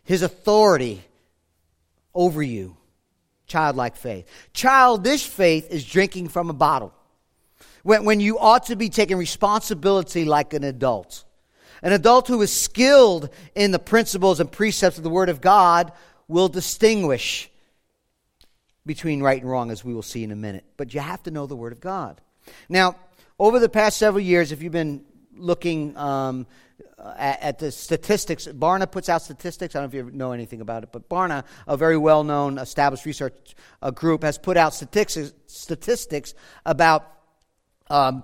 his 0.03 0.21
authority 0.21 1.03
over 2.13 2.41
you. 2.41 2.77
Childlike 3.47 3.95
faith. 3.97 4.27
Childish 4.53 5.27
faith 5.27 5.69
is 5.71 5.83
drinking 5.83 6.29
from 6.29 6.49
a 6.49 6.53
bottle. 6.53 6.93
When, 7.83 8.05
when 8.05 8.19
you 8.19 8.39
ought 8.39 8.67
to 8.67 8.75
be 8.75 8.89
taking 8.89 9.17
responsibility 9.17 10.23
like 10.23 10.53
an 10.53 10.63
adult. 10.63 11.25
An 11.83 11.93
adult 11.93 12.27
who 12.27 12.41
is 12.41 12.51
skilled 12.55 13.29
in 13.55 13.71
the 13.71 13.79
principles 13.79 14.39
and 14.39 14.51
precepts 14.51 14.97
of 14.97 15.03
the 15.03 15.09
Word 15.09 15.29
of 15.29 15.41
God 15.41 15.91
will 16.27 16.47
distinguish 16.47 17.49
between 18.85 19.21
right 19.21 19.41
and 19.41 19.49
wrong, 19.49 19.71
as 19.71 19.83
we 19.83 19.93
will 19.93 20.01
see 20.01 20.23
in 20.23 20.31
a 20.31 20.35
minute. 20.35 20.63
But 20.77 20.93
you 20.93 20.99
have 20.99 21.23
to 21.23 21.31
know 21.31 21.47
the 21.47 21.55
Word 21.55 21.73
of 21.73 21.81
God. 21.81 22.21
Now, 22.69 22.95
over 23.39 23.59
the 23.59 23.69
past 23.69 23.97
several 23.97 24.23
years, 24.23 24.51
if 24.51 24.61
you've 24.61 24.71
been 24.71 25.03
looking 25.41 25.97
um, 25.97 26.47
at, 26.97 27.41
at, 27.41 27.59
the 27.59 27.71
statistics, 27.71 28.47
Barna 28.47 28.89
puts 28.89 29.09
out 29.09 29.21
statistics. 29.21 29.75
I 29.75 29.81
don't 29.81 29.93
know 29.93 29.99
if 29.99 30.05
you 30.05 30.11
know 30.11 30.31
anything 30.31 30.61
about 30.61 30.83
it, 30.83 30.89
but 30.91 31.09
Barna, 31.09 31.43
a 31.67 31.75
very 31.75 31.97
well 31.97 32.23
known 32.23 32.57
established 32.57 33.05
research 33.05 33.55
uh, 33.81 33.91
group, 33.91 34.23
has 34.23 34.37
put 34.37 34.57
out 34.57 34.73
statistics, 34.73 35.33
statistics 35.47 36.33
about 36.65 37.11
um, 37.89 38.23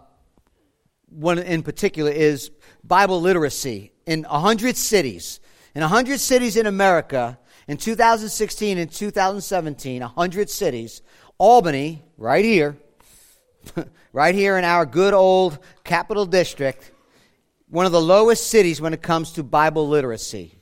one 1.09 1.39
in 1.39 1.63
particular 1.63 2.11
is 2.11 2.51
Bible 2.83 3.21
literacy 3.21 3.91
in 4.05 4.23
100 4.23 4.77
cities. 4.77 5.39
In 5.75 5.81
100 5.81 6.19
cities 6.19 6.57
in 6.57 6.65
America, 6.65 7.37
in 7.67 7.77
2016 7.77 8.77
and 8.77 8.91
2017, 8.91 10.01
100 10.01 10.49
cities, 10.49 11.01
Albany, 11.37 12.03
right 12.17 12.43
here, 12.43 12.77
right 14.13 14.33
here 14.33 14.57
in 14.57 14.63
our 14.63 14.85
good 14.85 15.13
old 15.13 15.59
capital 15.83 16.25
district, 16.25 16.91
one 17.69 17.85
of 17.85 17.91
the 17.91 18.01
lowest 18.01 18.47
cities 18.47 18.79
when 18.79 18.93
it 18.93 19.01
comes 19.01 19.33
to 19.33 19.43
Bible 19.43 19.87
literacy. 19.87 20.53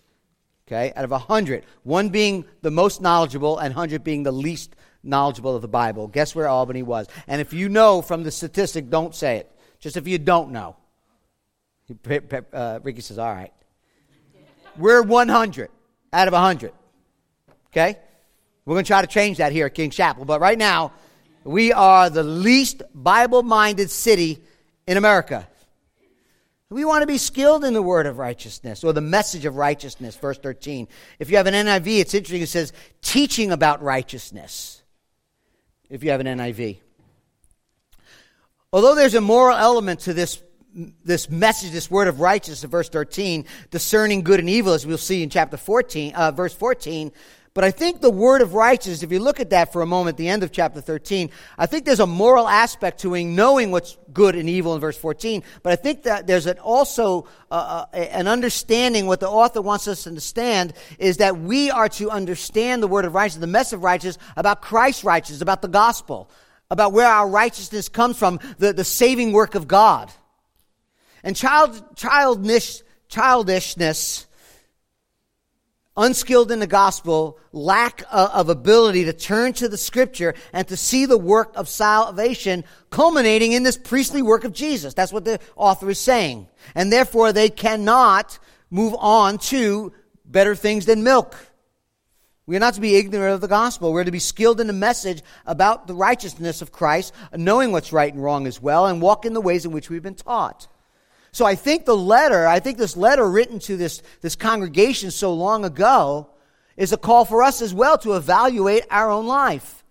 Okay, 0.68 0.92
out 0.96 1.04
of 1.04 1.12
100, 1.12 1.64
one 1.84 2.10
being 2.10 2.44
the 2.64 2.72
most 2.72 3.00
knowledgeable 3.00 3.60
and 3.60 3.76
100 3.76 4.04
being 4.04 4.24
the 4.24 4.32
least 4.32 4.76
knowledgeable 5.04 5.56
of 5.56 5.62
the 5.62 5.68
Bible. 5.68 6.08
Guess 6.08 6.34
where 6.34 6.48
Albany 6.48 6.82
was? 6.82 7.08
And 7.28 7.40
if 7.40 7.54
you 7.54 7.70
know 7.70 8.02
from 8.02 8.24
the 8.24 8.32
statistic, 8.32 8.90
don't 8.90 9.14
say 9.14 9.38
it. 9.38 9.52
Just 9.80 9.96
if 9.96 10.08
you 10.08 10.18
don't 10.18 10.52
know. 10.52 10.76
Uh, 12.52 12.80
Ricky 12.82 13.02
says, 13.02 13.20
all 13.20 13.32
right. 13.32 13.54
We're 14.76 15.04
100 15.04 15.70
out 16.12 16.28
of 16.28 16.34
100. 16.34 16.74
Okay? 17.68 18.00
We're 18.66 18.74
going 18.74 18.86
to 18.86 18.88
try 18.88 19.02
to 19.02 19.08
change 19.08 19.38
that 19.38 19.52
here 19.52 19.68
at 19.68 19.76
King 19.76 19.92
Chapel. 19.92 20.26
But 20.26 20.42
right 20.42 20.58
now, 20.58 20.94
we 21.44 21.72
are 21.72 22.10
the 22.10 22.24
least 22.24 22.82
Bible 22.96 23.44
minded 23.44 23.92
city 23.92 24.42
in 24.88 24.98
America. 24.98 25.48
We 26.76 26.84
want 26.84 27.04
to 27.04 27.08
be 27.08 27.18
skilled 27.18 27.64
in 27.64 27.74
the 27.74 27.82
word 27.82 28.06
of 28.06 28.18
righteousness 28.18 28.84
or 28.84 28.92
the 28.92 29.00
message 29.00 29.46
of 29.46 29.56
righteousness, 29.56 30.18
verse 30.18 30.38
13. 30.38 30.90
If 31.20 31.30
you 31.30 31.38
have 31.38 31.48
an 31.48 31.54
NIV, 31.54 32.02
it's 32.02 32.14
interesting. 32.14 32.42
It 32.42 32.50
says 32.50 32.74
teaching 33.02 33.54
about 33.54 33.82
righteousness. 33.82 34.84
If 35.90 36.04
you 36.04 36.12
have 36.12 36.20
an 36.20 36.28
NIV. 36.28 36.80
Although 38.74 38.94
there's 38.94 39.14
a 39.14 39.22
moral 39.22 39.56
element 39.56 40.02
to 40.02 40.14
this, 40.14 40.44
this 40.74 41.30
message, 41.30 41.72
this 41.72 41.90
word 41.90 42.10
of 42.10 42.20
righteousness 42.20 42.70
verse 42.70 42.90
13, 42.90 43.46
discerning 43.72 44.22
good 44.22 44.42
and 44.42 44.50
evil, 44.50 44.74
as 44.74 44.86
we'll 44.86 44.98
see 44.98 45.24
in 45.24 45.30
chapter 45.30 45.56
14, 45.56 46.14
uh, 46.14 46.32
verse 46.32 46.54
14, 46.54 47.10
but 47.56 47.64
I 47.64 47.72
think 47.72 48.02
the 48.02 48.12
word 48.12 48.42
of 48.42 48.54
righteousness, 48.54 49.02
if 49.02 49.14
you 49.14 49.20
look 49.20 49.40
at 49.40 49.52
that 49.52 49.72
for 49.72 49.82
a 49.82 49.86
moment 49.86 50.16
at 50.16 50.18
the 50.18 50.28
end 50.28 50.44
of 50.44 50.52
chapter 50.52 50.82
13, 50.82 51.32
I 51.58 51.66
think 51.68 51.86
there's 51.86 52.02
a 52.02 52.06
moral 52.06 52.50
aspect 52.50 53.00
to 53.00 53.16
knowing 53.24 53.72
what's 53.72 53.98
good 54.12 54.36
and 54.36 54.50
evil 54.50 54.76
in 54.76 54.82
verse 54.82 54.98
14. 54.98 55.42
But 55.64 55.72
I 55.72 55.78
think 55.78 56.04
that 56.04 56.28
there's 56.28 56.48
an 56.48 56.60
also 56.60 57.30
uh, 57.50 57.86
uh 57.94 57.96
an 57.96 58.28
understanding, 58.28 59.08
what 59.08 59.22
the 59.22 59.30
author 59.30 59.62
wants 59.62 59.88
us 59.88 60.04
to 60.04 60.10
understand 60.10 60.74
is 61.00 61.18
that 61.18 61.38
we 61.38 61.72
are 61.72 61.88
to 61.88 62.12
understand 62.12 62.84
the 62.84 62.90
word 62.90 63.06
of 63.06 63.14
righteousness, 63.14 63.40
the 63.40 63.48
message 63.48 63.78
of 63.78 63.84
righteousness, 63.84 64.18
about 64.36 64.62
Christ's 64.62 65.06
righteousness, 65.06 65.40
about 65.40 65.62
the 65.62 65.70
gospel, 65.70 66.30
about 66.70 66.92
where 66.92 67.08
our 67.08 67.30
righteousness 67.30 67.88
comes 67.88 68.18
from, 68.20 68.42
the, 68.58 68.74
the 68.74 68.84
saving 68.84 69.32
work 69.32 69.56
of 69.56 69.66
God. 69.66 70.12
And 71.24 71.38
child, 71.38 71.96
childish, 71.96 72.82
childishness 73.08 74.28
unskilled 75.98 76.52
in 76.52 76.60
the 76.60 76.68
gospel, 76.68 77.40
lack 77.52 78.04
of 78.12 78.50
ability 78.50 79.06
to 79.06 79.14
turn 79.14 79.54
to 79.54 79.70
the 79.70 79.78
scripture 79.78 80.34
and 80.52 80.68
to 80.68 80.76
see 80.76 81.06
the 81.06 81.18
work 81.18 81.52
of 81.56 81.70
salvation 81.70 82.64
culminating 82.90 83.54
in 83.54 83.64
this 83.64 83.78
priestly 83.78 84.22
work 84.22 84.44
of 84.44 84.54
Jesus. 84.54 84.94
That's 84.94 85.14
what 85.14 85.26
the 85.26 85.40
author 85.56 85.90
is 85.90 86.00
saying. 86.00 86.48
And 86.76 86.92
therefore 86.92 87.32
they 87.32 87.50
cannot 87.50 88.40
move 88.70 88.96
on 88.98 89.38
to 89.38 89.94
better 90.26 90.56
things 90.56 90.86
than 90.86 91.04
milk. 91.04 91.36
We 92.48 92.56
are 92.56 92.60
not 92.60 92.76
to 92.76 92.82
be 92.82 92.96
ignorant 92.96 93.34
of 93.34 93.42
the 93.42 93.48
gospel. 93.48 93.92
We're 93.92 94.04
to 94.04 94.12
be 94.12 94.20
skilled 94.20 94.62
in 94.62 94.68
the 94.68 94.74
message 94.74 95.24
about 95.48 95.88
the 95.88 95.96
righteousness 95.96 96.62
of 96.62 96.72
Christ, 96.72 97.14
knowing 97.34 97.72
what's 97.72 97.92
right 97.92 98.14
and 98.14 98.24
wrong 98.24 98.46
as 98.46 98.62
well, 98.62 98.86
and 98.86 99.02
walk 99.02 99.26
in 99.26 99.34
the 99.34 99.42
ways 99.42 99.66
in 99.66 99.72
which 99.72 99.90
we've 99.90 100.04
been 100.04 100.14
taught. 100.14 100.68
So 101.36 101.44
I 101.44 101.56
think 101.56 101.84
the 101.84 101.98
letter, 101.98 102.48
I 102.48 102.62
think 102.62 102.78
this 102.78 102.96
letter 102.96 103.30
written 103.30 103.60
to 103.60 103.76
this, 103.76 104.02
this 104.22 104.38
congregation 104.38 105.12
so 105.12 105.34
long 105.34 105.66
ago 105.66 106.30
is 106.78 106.94
a 106.94 106.98
call 106.98 107.26
for 107.26 107.44
us 107.44 107.62
as 107.62 107.74
well 107.74 107.98
to 107.98 108.14
evaluate 108.14 108.86
our 108.90 109.12
own 109.12 109.28
life 109.28 109.84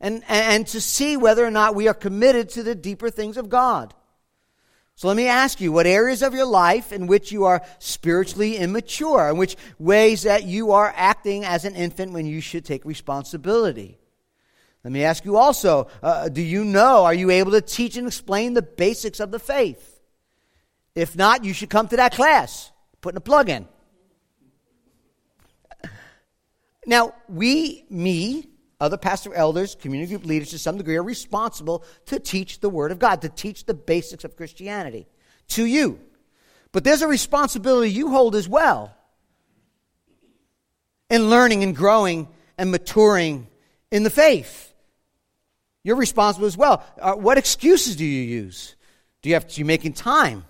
and, 0.00 0.22
and 0.26 0.66
to 0.68 0.80
see 0.80 1.18
whether 1.18 1.44
or 1.44 1.50
not 1.50 1.74
we 1.74 1.86
are 1.86 1.92
committed 1.92 2.48
to 2.48 2.62
the 2.62 2.74
deeper 2.74 3.10
things 3.10 3.36
of 3.36 3.50
God. 3.50 3.92
So 4.94 5.08
let 5.08 5.18
me 5.18 5.26
ask 5.26 5.60
you, 5.60 5.70
what 5.70 5.86
areas 5.86 6.22
of 6.22 6.32
your 6.32 6.46
life 6.46 6.94
in 6.94 7.06
which 7.06 7.30
you 7.30 7.44
are 7.44 7.60
spiritually 7.78 8.56
immature, 8.56 9.28
in 9.28 9.36
which 9.36 9.58
ways 9.78 10.22
that 10.22 10.44
you 10.44 10.72
are 10.72 10.94
acting 10.96 11.44
as 11.44 11.66
an 11.66 11.76
infant 11.76 12.12
when 12.12 12.24
you 12.24 12.40
should 12.40 12.64
take 12.64 12.86
responsibility? 12.86 13.98
Let 14.82 14.94
me 14.94 15.04
ask 15.04 15.26
you 15.26 15.36
also, 15.36 15.88
uh, 16.02 16.30
do 16.30 16.40
you 16.40 16.64
know, 16.64 17.04
are 17.04 17.12
you 17.12 17.28
able 17.28 17.50
to 17.50 17.60
teach 17.60 17.98
and 17.98 18.06
explain 18.06 18.54
the 18.54 18.62
basics 18.62 19.20
of 19.20 19.30
the 19.30 19.38
faith? 19.38 19.89
If 21.00 21.16
not, 21.16 21.46
you 21.46 21.54
should 21.54 21.70
come 21.70 21.88
to 21.88 21.96
that 21.96 22.12
class, 22.12 22.70
putting 23.00 23.16
a 23.16 23.22
plug 23.22 23.48
in. 23.48 23.66
Now, 26.84 27.14
we, 27.26 27.86
me, 27.88 28.50
other 28.78 28.98
pastor 28.98 29.32
elders, 29.32 29.74
community 29.74 30.10
group 30.10 30.26
leaders 30.26 30.50
to 30.50 30.58
some 30.58 30.76
degree 30.76 30.96
are 30.96 31.02
responsible 31.02 31.84
to 32.04 32.20
teach 32.20 32.60
the 32.60 32.68
Word 32.68 32.92
of 32.92 32.98
God, 32.98 33.22
to 33.22 33.30
teach 33.30 33.64
the 33.64 33.72
basics 33.72 34.24
of 34.24 34.36
Christianity 34.36 35.06
to 35.48 35.64
you. 35.64 36.00
But 36.70 36.84
there's 36.84 37.00
a 37.00 37.08
responsibility 37.08 37.90
you 37.90 38.10
hold 38.10 38.36
as 38.36 38.46
well 38.46 38.94
in 41.08 41.30
learning 41.30 41.62
and 41.62 41.74
growing 41.74 42.28
and 42.58 42.70
maturing 42.70 43.46
in 43.90 44.02
the 44.02 44.10
faith. 44.10 44.74
You're 45.82 45.96
responsible 45.96 46.46
as 46.46 46.58
well. 46.58 46.84
Uh, 47.00 47.14
what 47.14 47.38
excuses 47.38 47.96
do 47.96 48.04
you 48.04 48.22
use? 48.22 48.76
Do 49.22 49.30
you 49.30 49.34
have 49.34 49.48
to, 49.48 49.58
you 49.58 49.64
making 49.64 49.94
time? 49.94 50.44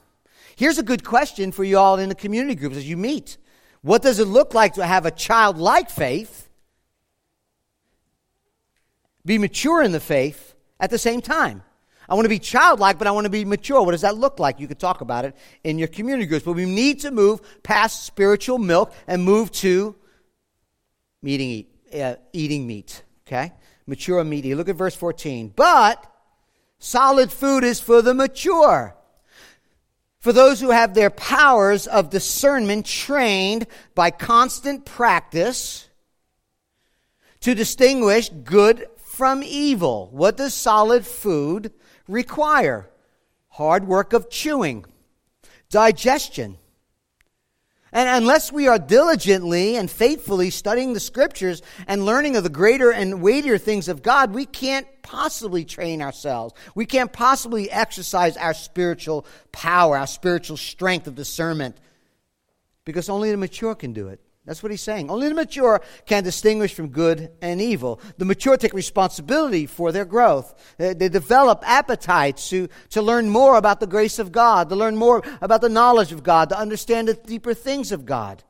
Here's 0.60 0.76
a 0.76 0.82
good 0.82 1.04
question 1.04 1.52
for 1.52 1.64
you 1.64 1.78
all 1.78 1.98
in 1.98 2.10
the 2.10 2.14
community 2.14 2.54
groups 2.54 2.76
as 2.76 2.86
you 2.86 2.98
meet. 2.98 3.38
What 3.80 4.02
does 4.02 4.18
it 4.18 4.26
look 4.26 4.52
like 4.52 4.74
to 4.74 4.84
have 4.84 5.06
a 5.06 5.10
childlike 5.10 5.88
faith, 5.88 6.50
be 9.24 9.38
mature 9.38 9.82
in 9.82 9.92
the 9.92 10.00
faith 10.00 10.54
at 10.78 10.90
the 10.90 10.98
same 10.98 11.22
time? 11.22 11.62
I 12.10 12.14
want 12.14 12.26
to 12.26 12.28
be 12.28 12.38
childlike, 12.38 12.98
but 12.98 13.06
I 13.06 13.10
want 13.12 13.24
to 13.24 13.30
be 13.30 13.46
mature. 13.46 13.80
What 13.82 13.92
does 13.92 14.02
that 14.02 14.18
look 14.18 14.38
like? 14.38 14.60
You 14.60 14.68
could 14.68 14.78
talk 14.78 15.00
about 15.00 15.24
it 15.24 15.34
in 15.64 15.78
your 15.78 15.88
community 15.88 16.26
groups. 16.26 16.44
But 16.44 16.52
we 16.52 16.66
need 16.66 17.00
to 17.00 17.10
move 17.10 17.40
past 17.62 18.04
spiritual 18.04 18.58
milk 18.58 18.92
and 19.06 19.24
move 19.24 19.50
to 19.52 19.96
eating, 21.22 21.64
uh, 21.98 22.16
eating 22.34 22.66
meat. 22.66 23.02
Okay? 23.26 23.54
Mature 23.86 24.22
meat. 24.24 24.44
Look 24.44 24.68
at 24.68 24.76
verse 24.76 24.94
14. 24.94 25.54
But 25.56 26.04
solid 26.78 27.32
food 27.32 27.64
is 27.64 27.80
for 27.80 28.02
the 28.02 28.12
mature 28.12 28.94
for 30.20 30.32
those 30.32 30.60
who 30.60 30.70
have 30.70 30.94
their 30.94 31.10
powers 31.10 31.86
of 31.86 32.10
discernment 32.10 32.86
trained 32.86 33.66
by 33.94 34.10
constant 34.10 34.84
practice 34.84 35.88
to 37.40 37.54
distinguish 37.54 38.28
good 38.28 38.86
from 38.98 39.42
evil. 39.42 40.08
What 40.12 40.36
does 40.36 40.54
solid 40.54 41.06
food 41.06 41.72
require? 42.06 42.90
hard 43.50 43.86
work 43.86 44.12
of 44.12 44.30
chewing, 44.30 44.84
digestion. 45.68 46.56
And 47.92 48.08
unless 48.08 48.52
we 48.52 48.68
are 48.68 48.78
diligently 48.78 49.76
and 49.76 49.90
faithfully 49.90 50.50
studying 50.50 50.92
the 50.92 51.00
scriptures 51.00 51.60
and 51.88 52.06
learning 52.06 52.36
of 52.36 52.44
the 52.44 52.48
greater 52.48 52.92
and 52.92 53.20
weightier 53.20 53.58
things 53.58 53.88
of 53.88 54.02
God, 54.02 54.32
we 54.32 54.46
can't 54.46 54.86
possibly 55.02 55.64
train 55.64 56.00
ourselves. 56.00 56.54
We 56.74 56.86
can't 56.86 57.12
possibly 57.12 57.70
exercise 57.70 58.36
our 58.36 58.54
spiritual 58.54 59.26
power, 59.50 59.96
our 59.98 60.06
spiritual 60.06 60.56
strength 60.56 61.08
of 61.08 61.16
discernment, 61.16 61.78
because 62.84 63.08
only 63.08 63.30
the 63.32 63.36
mature 63.36 63.74
can 63.74 63.92
do 63.92 64.08
it. 64.08 64.20
That's 64.46 64.62
what 64.62 64.72
he's 64.72 64.80
saying. 64.80 65.10
Only 65.10 65.28
the 65.28 65.34
mature 65.34 65.82
can 66.06 66.24
distinguish 66.24 66.72
from 66.72 66.88
good 66.88 67.30
and 67.42 67.60
evil. 67.60 68.00
The 68.16 68.24
mature 68.24 68.56
take 68.56 68.72
responsibility 68.72 69.66
for 69.66 69.92
their 69.92 70.06
growth. 70.06 70.74
They, 70.78 70.94
develop 70.94 71.62
appetites 71.66 72.48
to, 72.50 72.68
to 72.90 73.02
learn 73.02 73.28
more 73.28 73.56
about 73.56 73.80
the 73.80 73.86
grace 73.86 74.18
of 74.18 74.32
God, 74.32 74.70
to 74.70 74.76
learn 74.76 74.96
more 74.96 75.22
about 75.42 75.60
the 75.60 75.68
knowledge 75.68 76.12
of 76.12 76.22
God, 76.22 76.48
to 76.48 76.58
understand 76.58 77.08
the 77.08 77.14
deeper 77.14 77.52
things 77.52 77.92
of 77.92 78.06
God. 78.06 78.42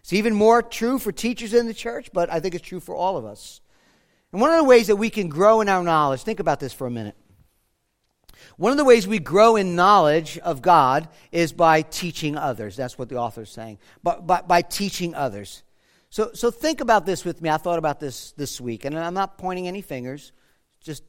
It's 0.00 0.12
even 0.12 0.34
more 0.34 0.62
true 0.62 0.98
for 0.98 1.10
teachers 1.10 1.54
in 1.54 1.66
the 1.66 1.74
church, 1.74 2.10
but 2.12 2.30
I 2.30 2.40
think 2.40 2.54
it's 2.54 2.66
true 2.66 2.80
for 2.80 2.94
all 2.94 3.16
of 3.16 3.24
us. 3.24 3.60
And 4.32 4.40
one 4.40 4.50
of 4.50 4.58
the 4.58 4.64
ways 4.64 4.88
that 4.88 4.96
we 4.96 5.10
can 5.10 5.28
grow 5.28 5.62
in 5.62 5.68
our 5.68 5.82
knowledge, 5.82 6.22
think 6.22 6.38
about 6.38 6.60
this 6.60 6.72
for 6.72 6.86
a 6.86 6.90
minute. 6.90 7.16
One 8.58 8.72
of 8.72 8.76
the 8.76 8.84
ways 8.84 9.06
we 9.06 9.20
grow 9.20 9.54
in 9.54 9.76
knowledge 9.76 10.36
of 10.38 10.62
God 10.62 11.08
is 11.30 11.52
by 11.52 11.82
teaching 11.82 12.36
others. 12.36 12.74
That's 12.76 12.98
what 12.98 13.08
the 13.08 13.16
author 13.16 13.42
is 13.42 13.50
saying. 13.50 13.78
But 14.02 14.26
by, 14.26 14.42
by 14.42 14.62
teaching 14.62 15.14
others. 15.14 15.62
So, 16.10 16.32
so 16.34 16.50
think 16.50 16.80
about 16.80 17.06
this 17.06 17.24
with 17.24 17.40
me. 17.40 17.50
I 17.50 17.56
thought 17.56 17.78
about 17.78 18.00
this 18.00 18.32
this 18.32 18.60
week, 18.60 18.84
and 18.84 18.98
I'm 18.98 19.14
not 19.14 19.38
pointing 19.38 19.68
any 19.68 19.80
fingers, 19.80 20.32
just, 20.80 21.04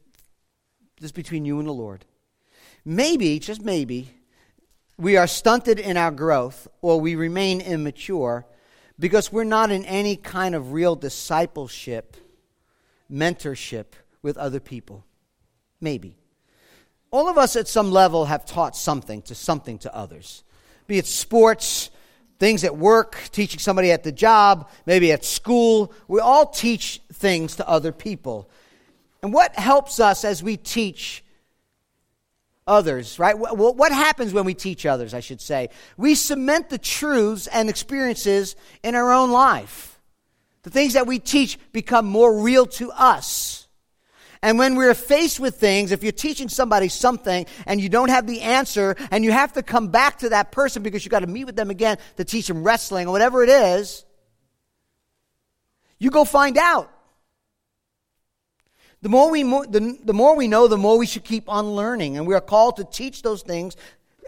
just 0.99 1.15
between 1.15 1.43
you 1.43 1.57
and 1.57 1.67
the 1.67 1.73
Lord. 1.73 2.05
Maybe, 2.85 3.39
just 3.39 3.63
maybe, 3.63 4.11
we 4.99 5.17
are 5.17 5.25
stunted 5.25 5.79
in 5.79 5.97
our 5.97 6.11
growth 6.11 6.67
or 6.81 7.01
we 7.01 7.15
remain 7.15 7.61
immature 7.61 8.45
because 8.99 9.31
we're 9.31 9.43
not 9.43 9.71
in 9.71 9.85
any 9.85 10.15
kind 10.15 10.53
of 10.53 10.71
real 10.71 10.95
discipleship, 10.95 12.15
mentorship 13.11 13.85
with 14.21 14.37
other 14.37 14.59
people. 14.59 15.03
Maybe. 15.81 16.18
All 17.11 17.27
of 17.27 17.37
us 17.37 17.55
at 17.55 17.67
some 17.67 17.91
level 17.91 18.25
have 18.25 18.45
taught 18.45 18.75
something 18.75 19.21
to 19.23 19.35
something 19.35 19.79
to 19.79 19.95
others, 19.95 20.43
be 20.87 20.97
it 20.97 21.07
sports, 21.07 21.89
things 22.39 22.63
at 22.63 22.77
work, 22.77 23.19
teaching 23.31 23.59
somebody 23.59 23.91
at 23.91 24.03
the 24.03 24.11
job, 24.11 24.69
maybe 24.85 25.11
at 25.11 25.25
school. 25.25 25.93
We 26.07 26.19
all 26.19 26.45
teach 26.45 27.01
things 27.13 27.57
to 27.57 27.67
other 27.67 27.91
people. 27.91 28.49
And 29.21 29.33
what 29.33 29.55
helps 29.55 29.99
us 29.99 30.23
as 30.23 30.41
we 30.41 30.55
teach 30.55 31.23
others, 32.65 33.19
right? 33.19 33.37
What 33.37 33.91
happens 33.91 34.31
when 34.31 34.45
we 34.45 34.53
teach 34.53 34.85
others, 34.85 35.13
I 35.13 35.19
should 35.19 35.41
say? 35.41 35.69
We 35.97 36.15
cement 36.15 36.69
the 36.69 36.77
truths 36.77 37.47
and 37.47 37.69
experiences 37.69 38.55
in 38.83 38.95
our 38.95 39.11
own 39.11 39.31
life. 39.31 39.99
The 40.63 40.69
things 40.69 40.93
that 40.93 41.07
we 41.07 41.19
teach 41.19 41.57
become 41.71 42.05
more 42.05 42.41
real 42.41 42.65
to 42.67 42.91
us. 42.91 43.67
And 44.41 44.57
when 44.57 44.75
we're 44.75 44.93
faced 44.93 45.39
with 45.39 45.59
things, 45.59 45.91
if 45.91 46.01
you're 46.01 46.13
teaching 46.13 46.47
somebody 46.47 46.87
something 46.87 47.45
and 47.65 47.81
you 47.81 47.89
don't 47.89 48.09
have 48.09 48.25
the 48.25 48.41
answer 48.41 48.95
and 49.11 49.23
you 49.23 49.31
have 49.31 49.53
to 49.53 49.63
come 49.63 49.89
back 49.89 50.19
to 50.19 50.29
that 50.29 50.51
person 50.51 50.81
because 50.81 51.03
you've 51.03 51.11
got 51.11 51.19
to 51.19 51.27
meet 51.27 51.43
with 51.43 51.57
them 51.57 51.69
again 51.69 51.97
to 52.15 52.23
teach 52.23 52.47
them 52.47 52.63
wrestling 52.63 53.07
or 53.07 53.11
whatever 53.11 53.43
it 53.43 53.49
is, 53.49 54.05
you 55.97 56.09
go 56.09 56.23
find 56.23 56.57
out. 56.57 56.89
The 59.01 59.09
more, 59.09 59.29
we, 59.29 59.43
the, 59.43 59.97
the 60.03 60.13
more 60.13 60.35
we 60.35 60.47
know, 60.47 60.67
the 60.67 60.77
more 60.77 60.97
we 60.97 61.05
should 61.05 61.23
keep 61.23 61.49
on 61.49 61.71
learning. 61.71 62.17
And 62.17 62.25
we 62.25 62.33
are 62.33 62.41
called 62.41 62.77
to 62.77 62.85
teach 62.85 63.21
those 63.21 63.41
things 63.41 63.75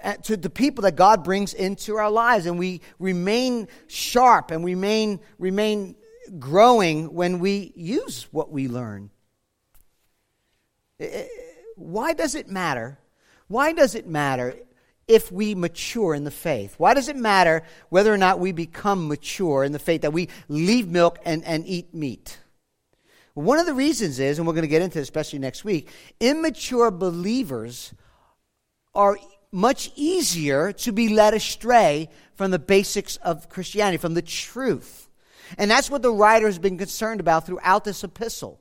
uh, 0.04 0.14
to 0.24 0.36
the 0.36 0.50
people 0.50 0.84
that 0.84 0.96
God 0.96 1.24
brings 1.24 1.54
into 1.54 1.96
our 1.96 2.12
lives. 2.12 2.46
And 2.46 2.60
we 2.60 2.82
remain 3.00 3.70
sharp 3.88 4.52
and 4.52 4.64
remain, 4.64 5.22
remain 5.40 5.96
growing 6.38 7.14
when 7.14 7.40
we 7.40 7.72
use 7.76 8.28
what 8.32 8.52
we 8.52 8.68
learn. 8.68 9.10
Eh, 11.02 11.06
eh, 11.06 11.28
why 11.76 12.14
does 12.14 12.36
it 12.36 12.48
matter? 12.48 13.00
Why 13.48 13.74
does 13.74 13.96
it 13.96 14.08
matter 14.08 14.56
if 15.08 15.32
we 15.32 15.56
mature 15.56 16.14
in 16.14 16.24
the 16.24 16.32
faith? 16.32 16.76
Why 16.78 16.94
does 16.94 17.10
it 17.10 17.16
matter 17.16 17.64
whether 17.90 18.14
or 18.14 18.18
not 18.18 18.40
we 18.40 18.52
become 18.52 19.08
mature 19.08 19.64
in 19.64 19.72
the 19.72 19.80
faith, 19.80 20.04
that 20.04 20.14
we 20.14 20.30
leave 20.48 20.88
milk 20.88 21.18
and, 21.26 21.44
and 21.44 21.66
eat 21.66 21.94
meat? 21.94 22.38
One 23.34 23.58
of 23.58 23.66
the 23.66 23.74
reasons 23.74 24.20
is, 24.20 24.38
and 24.38 24.48
we're 24.48 24.54
going 24.54 24.62
to 24.62 24.68
get 24.68 24.82
into 24.82 25.00
this 25.00 25.04
especially 25.04 25.40
next 25.40 25.66
week, 25.66 25.90
immature 26.20 26.92
believers 26.92 27.94
are 28.94 29.18
much 29.52 29.92
easier 29.96 30.72
to 30.72 30.92
be 30.92 31.10
led 31.10 31.34
astray 31.34 32.10
from 32.36 32.52
the 32.52 32.60
basics 32.60 33.16
of 33.18 33.50
Christianity, 33.50 33.98
from 33.98 34.14
the 34.14 34.22
truth. 34.22 35.10
And 35.58 35.72
that's 35.72 35.90
what 35.90 36.02
the 36.02 36.12
writer 36.12 36.46
has 36.46 36.60
been 36.60 36.78
concerned 36.78 37.20
about 37.20 37.46
throughout 37.46 37.84
this 37.86 38.04
epistle. 38.04 38.61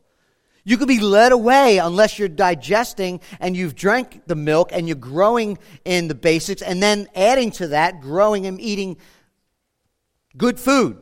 You 0.65 0.77
could 0.77 0.89
be 0.89 1.01
led 1.01 1.33
away 1.33 1.79
unless 1.79 2.19
you're 2.19 2.29
digesting 2.29 3.21
and 3.41 3.57
you've 3.57 3.75
drank 3.75 4.27
the 4.27 4.37
milk 4.37 4.71
and 4.73 4.87
you're 4.87 4.97
growing 4.97 5.59
in 5.85 6.09
the 6.09 6.15
basics 6.15 6.63
and 6.63 6.83
then 6.83 7.09
adding 7.15 7.51
to 7.53 7.69
that, 7.69 8.01
growing 8.01 8.47
and 8.47 8.61
eating 8.61 8.97
good 10.37 10.61
food. 10.61 10.99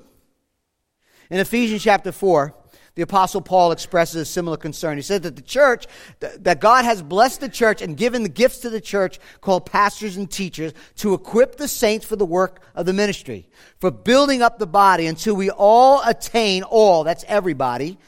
In 1.31 1.41
Ephesians 1.41 1.83
chapter 1.83 2.13
4, 2.13 2.55
the 2.95 3.03
Apostle 3.03 3.41
Paul 3.41 3.71
expresses 3.71 4.17
a 4.17 4.25
similar 4.25 4.57
concern. 4.57 4.97
He 4.97 5.03
said 5.03 5.23
that 5.23 5.37
the 5.37 5.43
church, 5.43 5.87
that 6.19 6.61
God 6.61 6.85
has 6.85 7.01
blessed 7.01 7.41
the 7.41 7.49
church 7.49 7.81
and 7.81 7.97
given 7.97 8.25
the 8.25 8.29
gifts 8.29 8.59
to 8.59 8.71
the 8.71 8.81
church 8.81 9.21
called 9.41 9.67
pastors 9.67 10.17
and 10.17 10.29
teachers 10.29 10.73
to 10.97 11.15
equip 11.15 11.57
the 11.57 11.69
saints 11.69 12.05
for 12.05 12.17
the 12.17 12.27
work 12.27 12.61
of 12.75 12.87
the 12.87 12.93
ministry, 12.93 13.49
for 13.79 13.93
building 13.93 14.43
up 14.43 14.59
the 14.59 14.67
body 14.67 15.07
until 15.07 15.37
we 15.37 15.49
all 15.49 16.03
attain 16.05 16.65
all, 16.65 17.05
that's 17.05 17.25
everybody, 17.29 17.99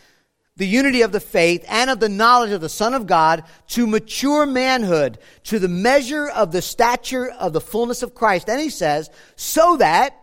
the 0.56 0.66
unity 0.66 1.02
of 1.02 1.12
the 1.12 1.20
faith 1.20 1.64
and 1.68 1.88
of 1.88 2.00
the 2.00 2.08
knowledge 2.08 2.50
of 2.50 2.60
the 2.60 2.68
Son 2.68 2.92
of 2.92 3.06
God 3.06 3.44
to 3.68 3.86
mature 3.86 4.44
manhood, 4.44 5.18
to 5.44 5.58
the 5.58 5.68
measure 5.68 6.28
of 6.28 6.52
the 6.52 6.60
stature 6.60 7.30
of 7.30 7.52
the 7.52 7.60
fullness 7.60 8.02
of 8.02 8.14
Christ. 8.14 8.46
Then 8.46 8.58
he 8.58 8.70
says, 8.70 9.10
so 9.36 9.76
that 9.78 10.14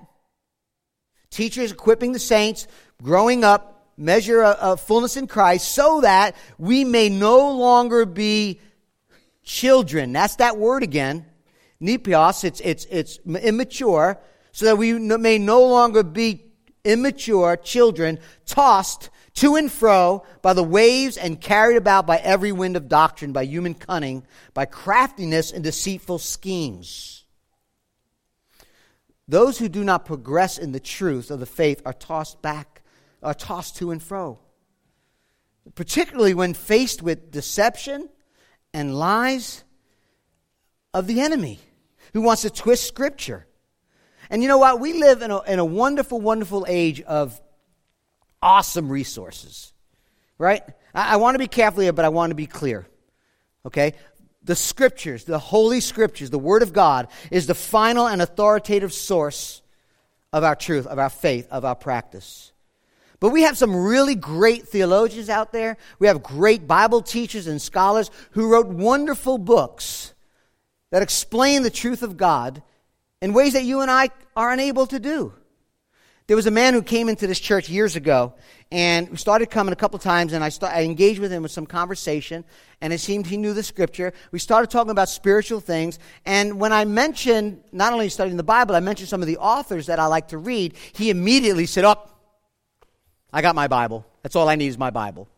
teachers 1.31 1.71
equipping 1.71 2.11
the 2.11 2.19
saints, 2.19 2.67
growing 3.01 3.43
up, 3.43 3.73
measure 3.97 4.43
of 4.43 4.79
fullness 4.79 5.17
in 5.17 5.25
Christ, 5.25 5.73
so 5.73 6.01
that 6.01 6.35
we 6.59 6.85
may 6.85 7.09
no 7.09 7.51
longer 7.51 8.05
be 8.05 8.59
children. 9.43 10.13
That's 10.13 10.35
that 10.35 10.57
word 10.57 10.83
again. 10.83 11.25
Nepios, 11.81 12.43
it's, 12.43 12.59
it's, 12.59 12.85
it's 12.85 13.17
immature, 13.25 14.19
so 14.51 14.65
that 14.65 14.77
we 14.77 14.93
may 14.93 15.39
no 15.39 15.65
longer 15.65 16.03
be 16.03 16.43
immature 16.83 17.57
children, 17.57 18.19
tossed 18.45 19.09
to 19.37 19.55
and 19.55 19.71
fro 19.71 20.25
by 20.41 20.53
the 20.53 20.63
waves 20.63 21.15
and 21.15 21.39
carried 21.39 21.77
about 21.77 22.07
by 22.07 22.17
every 22.17 22.51
wind 22.51 22.75
of 22.75 22.87
doctrine, 22.87 23.33
by 23.33 23.43
human 23.43 23.75
cunning, 23.75 24.25
by 24.55 24.65
craftiness 24.65 25.51
and 25.51 25.63
deceitful 25.63 26.17
schemes. 26.17 27.23
Those 29.27 29.59
who 29.59 29.69
do 29.69 29.83
not 29.83 30.05
progress 30.05 30.57
in 30.57 30.71
the 30.71 30.79
truth 30.79 31.29
of 31.29 31.39
the 31.39 31.45
faith 31.45 31.83
are 31.85 31.93
tossed 31.93 32.41
back, 32.41 32.81
are 33.21 33.35
tossed 33.35 33.77
to 33.77 33.91
and 33.91 34.01
fro. 34.01 34.39
Particularly 35.75 36.33
when 36.33 36.55
faced 36.55 37.03
with 37.03 37.29
deception 37.29 38.09
and 38.73 38.97
lies 38.97 39.63
of 40.95 41.05
the 41.05 41.21
enemy 41.21 41.59
who 42.13 42.21
wants 42.21 42.41
to 42.41 42.49
twist 42.49 42.87
scripture. 42.87 43.45
And 44.31 44.41
you 44.41 44.47
know 44.47 44.57
what? 44.57 44.79
We 44.79 44.93
live 44.93 45.21
in 45.21 45.29
a, 45.29 45.41
in 45.43 45.59
a 45.59 45.65
wonderful, 45.65 46.19
wonderful 46.19 46.65
age 46.67 47.01
of 47.01 47.39
awesome 48.41 48.89
resources, 48.89 49.73
right? 50.37 50.63
I, 50.93 51.13
I 51.13 51.15
want 51.17 51.35
to 51.35 51.39
be 51.39 51.47
careful 51.47 51.83
here, 51.83 51.93
but 51.93 52.05
I 52.05 52.09
want 52.09 52.31
to 52.31 52.35
be 52.35 52.47
clear, 52.47 52.87
okay? 53.65 53.93
The 54.43 54.55
scriptures, 54.55 55.23
the 55.25 55.39
holy 55.39 55.81
scriptures, 55.81 56.29
the 56.29 56.39
word 56.39 56.63
of 56.63 56.73
God 56.73 57.07
is 57.31 57.47
the 57.47 57.55
final 57.55 58.07
and 58.07 58.21
authoritative 58.21 58.93
source 58.93 59.61
of 60.31 60.43
our 60.43 60.55
truth, 60.55 60.87
of 60.87 60.99
our 60.99 61.09
faith, 61.09 61.47
of 61.51 61.65
our 61.65 61.75
practice. 61.75 62.51
But 63.19 63.29
we 63.29 63.41
have 63.43 63.57
some 63.57 63.75
really 63.75 64.15
great 64.15 64.67
theologians 64.67 65.29
out 65.29 65.51
there. 65.51 65.77
We 65.99 66.07
have 66.07 66.21
great 66.21 66.67
Bible 66.67 67.01
teachers 67.01 67.47
and 67.47 67.61
scholars 67.61 68.11
who 68.31 68.51
wrote 68.51 68.67
wonderful 68.67 69.37
books 69.37 70.13
that 70.91 71.01
explain 71.01 71.63
the 71.63 71.69
truth 71.69 72.03
of 72.03 72.15
God 72.15 72.61
in 73.21 73.33
ways 73.33 73.53
that 73.53 73.63
you 73.63 73.81
and 73.81 73.89
I 73.89 74.09
are 74.35 74.51
unable 74.51 74.85
to 74.87 74.99
do. 74.99 75.33
There 76.27 76.35
was 76.35 76.45
a 76.45 76.51
man 76.51 76.73
who 76.73 76.81
came 76.81 77.07
into 77.07 77.25
this 77.25 77.39
church 77.39 77.69
years 77.69 77.95
ago 77.95 78.33
and 78.69 79.17
started 79.17 79.49
coming 79.49 79.71
a 79.71 79.77
couple 79.77 79.97
times, 79.97 80.33
and 80.33 80.43
I, 80.43 80.49
start, 80.49 80.73
I 80.73 80.83
engaged 80.83 81.21
with 81.21 81.31
him 81.31 81.41
with 81.41 81.53
some 81.53 81.65
conversation, 81.65 82.43
and 82.81 82.91
it 82.91 82.99
seemed 82.99 83.27
he 83.27 83.37
knew 83.37 83.53
the 83.53 83.63
scripture. 83.63 84.11
We 84.31 84.39
started 84.39 84.69
talking 84.69 84.91
about 84.91 85.07
spiritual 85.07 85.61
things, 85.61 85.99
and 86.25 86.59
when 86.59 86.73
I 86.73 86.83
mentioned 86.83 87.63
not 87.71 87.93
only 87.93 88.09
studying 88.09 88.35
the 88.35 88.43
Bible, 88.43 88.75
I 88.75 88.81
mentioned 88.81 89.07
some 89.07 89.21
of 89.21 89.27
the 89.27 89.37
authors 89.37 89.85
that 89.85 89.99
I 89.99 90.07
like 90.07 90.27
to 90.29 90.37
read, 90.37 90.73
he 90.91 91.09
immediately 91.09 91.65
said, 91.65 91.85
Oh, 91.85 91.95
I 93.31 93.41
got 93.41 93.55
my 93.55 93.69
Bible. 93.69 94.05
That's 94.21 94.35
all 94.35 94.49
I 94.49 94.55
need 94.55 94.67
is 94.67 94.77
my 94.77 94.89
Bible. 94.89 95.29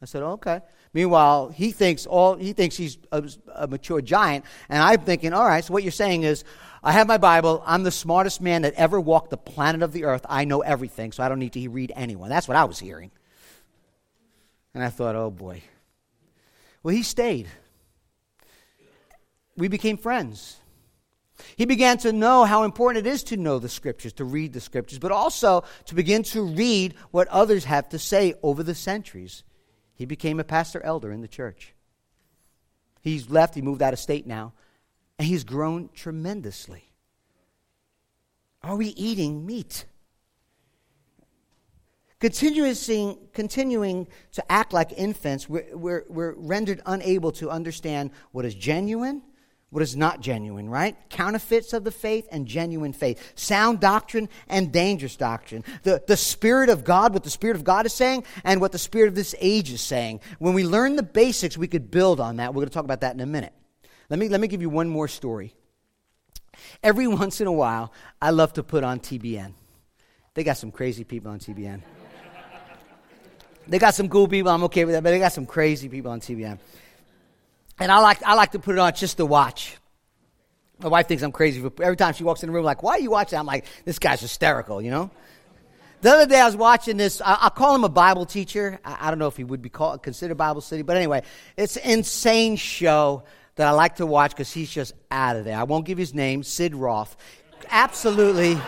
I 0.00 0.04
said, 0.04 0.22
Okay. 0.22 0.60
Meanwhile, 0.92 1.50
he 1.50 1.70
thinks 1.70 2.06
all 2.06 2.34
he 2.34 2.52
thinks 2.52 2.76
he's 2.76 2.98
a, 3.12 3.22
a, 3.54 3.68
mature 3.68 4.00
giant, 4.00 4.44
and 4.68 4.82
I'm 4.82 5.00
thinking, 5.00 5.32
all 5.32 5.44
right. 5.44 5.64
So 5.64 5.72
what 5.72 5.84
you're 5.84 5.92
saying 5.92 6.24
is, 6.24 6.42
I 6.82 6.92
have 6.92 7.06
my 7.06 7.18
Bible. 7.18 7.62
I'm 7.66 7.82
the 7.82 7.90
smartest 7.90 8.40
man 8.40 8.62
that 8.62 8.74
ever 8.74 8.98
walked 8.98 9.30
the 9.30 9.36
planet 9.36 9.82
of 9.82 9.92
the 9.92 10.04
earth. 10.04 10.24
I 10.28 10.44
know 10.44 10.60
everything, 10.60 11.12
so 11.12 11.22
I 11.22 11.28
don't 11.28 11.38
need 11.38 11.52
to 11.52 11.68
read 11.68 11.92
anyone. 11.94 12.30
That's 12.30 12.48
what 12.48 12.56
I 12.56 12.64
was 12.64 12.78
hearing. 12.78 13.10
And 14.74 14.82
I 14.82 14.88
thought, 14.88 15.14
oh 15.14 15.30
boy. 15.30 15.62
Well, 16.82 16.94
he 16.94 17.02
stayed. 17.02 17.48
We 19.56 19.68
became 19.68 19.98
friends. 19.98 20.56
He 21.56 21.66
began 21.66 21.98
to 21.98 22.12
know 22.12 22.44
how 22.44 22.64
important 22.64 23.06
it 23.06 23.10
is 23.10 23.24
to 23.24 23.36
know 23.36 23.58
the 23.58 23.68
scriptures, 23.68 24.12
to 24.14 24.24
read 24.24 24.52
the 24.52 24.60
scriptures, 24.60 24.98
but 24.98 25.12
also 25.12 25.64
to 25.86 25.94
begin 25.94 26.22
to 26.24 26.42
read 26.42 26.94
what 27.10 27.28
others 27.28 27.64
have 27.64 27.88
to 27.90 27.98
say 27.98 28.34
over 28.42 28.62
the 28.62 28.74
centuries. 28.74 29.42
He 29.94 30.06
became 30.06 30.40
a 30.40 30.44
pastor 30.44 30.82
elder 30.82 31.12
in 31.12 31.20
the 31.20 31.28
church. 31.28 31.74
He's 33.02 33.30
left, 33.30 33.54
he 33.54 33.62
moved 33.62 33.82
out 33.82 33.92
of 33.92 33.98
state 33.98 34.26
now, 34.26 34.52
and 35.20 35.26
he's 35.26 35.44
grown 35.44 35.90
tremendously. 35.92 36.82
Are 38.62 38.74
we 38.74 38.86
eating 38.86 39.44
meat? 39.44 39.84
Continuing, 42.20 43.18
continuing 43.34 44.08
to 44.32 44.50
act 44.50 44.72
like 44.72 44.92
infants, 44.96 45.46
we're, 45.46 45.76
we're, 45.76 46.04
we're 46.08 46.32
rendered 46.38 46.80
unable 46.86 47.32
to 47.32 47.50
understand 47.50 48.12
what 48.32 48.46
is 48.46 48.54
genuine 48.54 49.20
what 49.72 49.84
is 49.84 49.94
not 49.94 50.20
genuine, 50.20 50.68
right? 50.68 50.96
Counterfeits 51.10 51.72
of 51.72 51.84
the 51.84 51.92
faith 51.92 52.26
and 52.32 52.44
genuine 52.44 52.92
faith. 52.92 53.34
Sound 53.36 53.78
doctrine 53.78 54.28
and 54.48 54.72
dangerous 54.72 55.14
doctrine. 55.14 55.62
The, 55.84 56.02
the 56.08 56.16
Spirit 56.16 56.70
of 56.70 56.82
God, 56.82 57.14
what 57.14 57.22
the 57.22 57.30
Spirit 57.30 57.54
of 57.54 57.62
God 57.62 57.86
is 57.86 57.94
saying, 57.94 58.24
and 58.42 58.60
what 58.60 58.72
the 58.72 58.78
Spirit 58.78 59.06
of 59.06 59.14
this 59.14 59.32
age 59.38 59.70
is 59.70 59.80
saying. 59.80 60.22
When 60.40 60.54
we 60.54 60.64
learn 60.64 60.96
the 60.96 61.04
basics, 61.04 61.56
we 61.56 61.68
could 61.68 61.88
build 61.88 62.18
on 62.18 62.38
that. 62.38 62.52
We're 62.52 62.62
going 62.62 62.68
to 62.70 62.74
talk 62.74 62.84
about 62.84 63.02
that 63.02 63.14
in 63.14 63.20
a 63.20 63.26
minute. 63.26 63.52
Let 64.10 64.18
me, 64.18 64.28
let 64.28 64.40
me 64.40 64.48
give 64.48 64.60
you 64.60 64.68
one 64.68 64.88
more 64.88 65.08
story. 65.08 65.54
Every 66.82 67.06
once 67.22 67.40
in 67.40 67.46
a 67.46 67.52
while, 67.52 67.92
I 68.20 68.30
love 68.30 68.52
to 68.54 68.62
put 68.62 68.84
on 68.84 69.00
TBN. 69.00 69.54
They 70.34 70.44
got 70.44 70.56
some 70.56 70.70
crazy 70.70 71.04
people 71.04 71.30
on 71.30 71.38
TBN. 71.38 71.80
they 73.68 73.78
got 73.78 73.94
some 73.94 74.08
cool 74.08 74.28
people, 74.28 74.50
I'm 74.50 74.64
okay 74.64 74.84
with 74.84 74.94
that, 74.94 75.02
but 75.02 75.10
they 75.10 75.18
got 75.18 75.32
some 75.32 75.46
crazy 75.46 75.88
people 75.88 76.10
on 76.10 76.20
TBN. 76.20 76.58
And 77.78 77.90
I 77.90 77.98
like, 77.98 78.22
I 78.24 78.34
like 78.34 78.52
to 78.52 78.58
put 78.58 78.74
it 78.74 78.78
on 78.78 78.92
just 78.94 79.16
to 79.16 79.26
watch. 79.26 79.76
My 80.80 80.88
wife 80.88 81.08
thinks 81.08 81.22
I'm 81.22 81.32
crazy. 81.32 81.62
Every 81.80 81.96
time 81.96 82.14
she 82.14 82.24
walks 82.24 82.42
in 82.42 82.48
the 82.48 82.52
room, 82.52 82.64
like, 82.64 82.82
why 82.82 82.92
are 82.92 83.00
you 83.00 83.10
watching? 83.10 83.38
I'm 83.38 83.46
like, 83.46 83.64
this 83.84 83.98
guy's 83.98 84.20
hysterical, 84.20 84.82
you 84.82 84.90
know? 84.90 85.10
The 86.00 86.10
other 86.10 86.26
day 86.26 86.40
I 86.40 86.46
was 86.46 86.56
watching 86.56 86.96
this. 86.96 87.20
I, 87.22 87.50
call 87.50 87.74
him 87.74 87.84
a 87.84 87.90
Bible 87.90 88.24
teacher. 88.24 88.80
I, 88.84 89.08
I, 89.08 89.10
don't 89.10 89.18
know 89.18 89.26
if 89.26 89.36
he 89.36 89.44
would 89.44 89.60
be 89.60 89.68
called, 89.68 90.02
considered 90.02 90.36
Bible 90.36 90.62
City, 90.62 90.82
but 90.82 90.96
anyway, 90.96 91.22
it's 91.58 91.76
an 91.76 91.90
insane 91.90 92.56
show 92.56 93.24
that 93.56 93.66
I 93.66 93.72
like 93.72 93.96
to 93.96 94.06
watch 94.06 94.30
because 94.30 94.52
he's 94.52 94.70
just 94.70 94.94
out 95.10 95.36
of 95.36 95.44
there. 95.44 95.56
I 95.56 95.64
won't 95.64 95.84
give 95.84 95.98
his 95.98 96.14
name, 96.14 96.42
Sid 96.42 96.74
Roth. 96.74 97.16
Absolutely. 97.68 98.58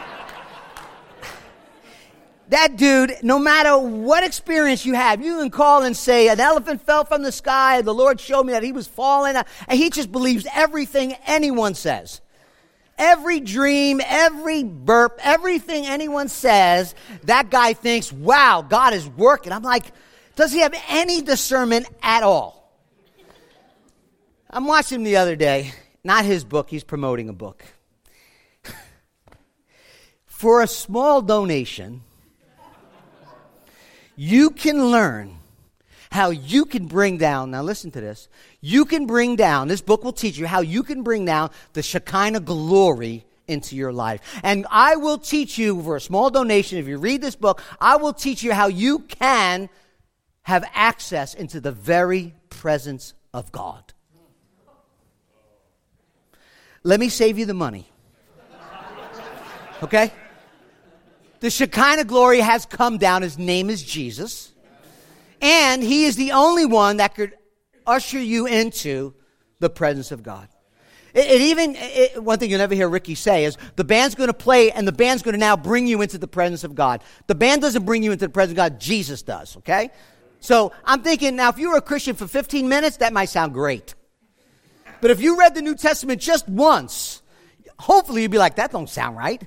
That 2.49 2.77
dude, 2.77 3.15
no 3.23 3.39
matter 3.39 3.79
what 3.79 4.25
experience 4.25 4.85
you 4.85 4.93
have, 4.93 5.25
you 5.25 5.39
can 5.39 5.51
call 5.51 5.85
and 5.85 5.97
say, 5.97 6.29
an 6.29 6.39
elephant 6.39 6.83
fell 6.83 7.05
from 7.05 7.23
the 7.23 7.33
sky, 7.33 7.81
the 7.81 7.95
Lord 7.95 8.21
showed 8.21 8.45
me 8.45 8.53
that 8.53 8.63
he 8.63 8.73
was 8.73 8.87
falling, 8.87 9.37
and 9.37 9.79
he 9.79 9.89
just 9.89 10.13
believes 10.13 10.47
everything 10.55 11.15
anyone 11.27 11.75
says. 11.75 12.21
Every 12.99 13.41
dream, 13.41 14.03
every 14.05 14.65
burp, 14.65 15.19
everything 15.23 15.87
anyone 15.87 16.29
says, 16.29 16.95
that 17.23 17.49
guy 17.49 17.73
thinks, 17.73 18.13
wow, 18.13 18.61
God 18.61 18.93
is 18.93 19.09
working. 19.09 19.51
I'm 19.51 19.63
like, 19.63 19.87
does 20.37 20.53
he 20.53 20.61
have 20.61 20.75
any 20.91 21.23
discernment 21.23 21.89
at 22.03 22.23
all? 22.23 22.62
I'm 24.55 24.67
watching 24.67 25.01
him 25.01 25.05
the 25.05 25.17
other 25.17 25.35
day, 25.35 25.73
not 26.05 26.27
his 26.27 26.45
book, 26.45 26.69
he's 26.69 26.85
promoting 26.85 27.31
a 27.31 27.33
book. 27.33 27.65
For 30.27 30.61
a 30.61 30.67
small 30.67 31.23
donation, 31.23 32.03
you 34.15 34.51
can 34.51 34.91
learn 34.91 35.39
how 36.11 36.29
you 36.29 36.67
can 36.67 36.85
bring 36.87 37.17
down, 37.17 37.53
now 37.53 37.63
listen 37.63 37.91
to 37.93 38.01
this, 38.03 38.29
you 38.61 38.85
can 38.85 39.07
bring 39.07 39.37
down, 39.37 39.69
this 39.69 39.81
book 39.81 40.05
will 40.05 40.13
teach 40.13 40.37
you 40.37 40.47
how 40.47 40.61
you 40.61 40.83
can 40.83 41.03
bring 41.03 41.25
down 41.25 41.51
the 41.73 41.83
Shekinah 41.83 42.41
glory 42.41 43.25
into 43.49 43.75
your 43.75 43.91
life. 43.91 44.21
And 44.43 44.67
I 44.71 44.97
will 44.97 45.17
teach 45.17 45.57
you 45.57 45.83
for 45.83 45.97
a 45.97 46.01
small 46.01 46.29
donation, 46.29 46.77
if 46.77 46.87
you 46.87 46.99
read 46.99 47.23
this 47.23 47.37
book, 47.37 47.63
I 47.81 47.97
will 47.97 48.13
teach 48.13 48.43
you 48.43 48.53
how 48.53 48.67
you 48.67 48.99
can 48.99 49.71
have 50.43 50.63
access 50.75 51.33
into 51.33 51.59
the 51.59 51.73
very 51.73 52.35
presence 52.51 53.15
of 53.33 53.51
God. 53.51 53.95
Let 56.83 57.01
me 57.01 57.09
save 57.09 57.39
you 57.39 57.47
the 57.47 57.55
money. 57.55 57.89
Okay? 59.83 60.13
The 61.41 61.51
Shekinah 61.51 62.05
glory 62.05 62.41
has 62.41 62.67
come 62.67 62.99
down. 62.99 63.23
His 63.23 63.39
name 63.39 63.69
is 63.69 63.83
Jesus. 63.83 64.53
And 65.41 65.83
he 65.83 66.05
is 66.05 66.15
the 66.15 66.33
only 66.33 66.67
one 66.67 66.99
that 66.99 67.17
could 67.17 67.35
usher 67.85 68.21
you 68.21 68.47
into 68.47 69.15
the 69.59 69.69
presence 69.69 70.13
of 70.13 70.23
God. 70.23 70.49
It, 71.15 71.27
it 71.31 71.41
even, 71.41 71.75
it, 71.77 72.23
one 72.23 72.39
thing 72.39 72.49
you'll 72.49 72.59
never 72.59 72.75
hear 72.75 72.89
Ricky 72.89 73.17
say 73.17 73.45
is 73.45 73.59
the 73.75 73.85
band's 73.85 74.15
going 74.15 74.29
to 74.29 74.35
play 74.35 74.71
and 74.71 74.87
the 74.87 74.93
band's 74.93 75.23
going 75.23 75.35
to 75.35 75.41
now 75.41 75.57
bring 75.57 75.89
you 75.89 76.01
into 76.01 76.17
the 76.17 76.29
presence 76.29 76.63
of 76.63 76.77
God. 76.77 77.03
The 77.27 77.35
band 77.35 77.61
doesn't 77.63 77.85
bring 77.85 78.05
you 78.05 78.13
into 78.13 78.27
the 78.27 78.33
presence 78.33 78.53
of 78.53 78.57
God, 78.57 78.81
Jesus 78.81 79.23
does, 79.23 79.57
okay? 79.59 79.91
So 80.39 80.73
I'm 80.85 81.03
thinking 81.03 81.37
now, 81.37 81.49
if 81.49 81.59
you 81.59 81.71
were 81.71 81.77
a 81.77 81.83
Christian 81.83 82.15
for 82.15 82.27
15 82.27 82.69
minutes, 82.69 82.99
that 82.99 83.13
might 83.13 83.27
sound 83.27 83.53
great. 83.53 83.95
But 85.03 85.11
if 85.11 85.21
you 85.21 85.37
read 85.37 85.57
the 85.57 85.63
New 85.63 85.75
Testament 85.75 86.21
just 86.21 86.49
once, 86.49 87.23
hopefully 87.77 88.23
you'd 88.23 88.31
be 88.31 88.39
like, 88.39 88.55
that 88.57 88.71
don't 88.71 88.89
sound 88.89 89.17
right. 89.17 89.45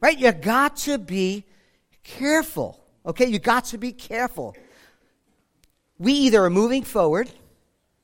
Right? 0.00 0.16
You 0.16 0.30
got 0.30 0.76
to 0.76 0.96
be 0.96 1.44
careful. 2.04 2.80
Okay? 3.04 3.26
You 3.26 3.40
got 3.40 3.64
to 3.66 3.78
be 3.78 3.90
careful. 3.90 4.56
We 5.98 6.12
either 6.12 6.44
are 6.44 6.50
moving 6.50 6.84
forward, 6.84 7.28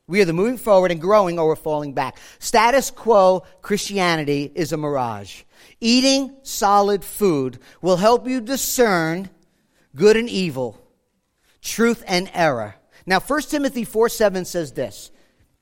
we 0.09 0.19
are 0.19 0.23
either 0.23 0.33
moving 0.33 0.59
forward 0.59 0.91
and 0.91 1.01
growing, 1.01 1.39
or 1.39 1.47
we're 1.47 1.55
falling 1.55 1.95
back. 1.95 2.19
Status 2.41 2.91
quo 2.91 3.45
Christianity 3.63 4.51
is 4.57 4.73
a 4.73 4.77
mirage. 4.77 5.45
Eating 5.81 6.35
solid 6.43 7.05
food 7.05 7.61
will 7.81 7.97
help 7.97 8.27
you 8.27 8.41
discern 8.41 9.31
good 9.95 10.17
and 10.17 10.29
evil, 10.29 10.85
truth 11.63 12.03
and 12.09 12.29
error. 12.35 12.75
Now, 13.07 13.21
1 13.21 13.43
Timothy 13.43 13.85
4 13.85 14.09
7 14.09 14.45
says 14.45 14.73
this 14.73 15.13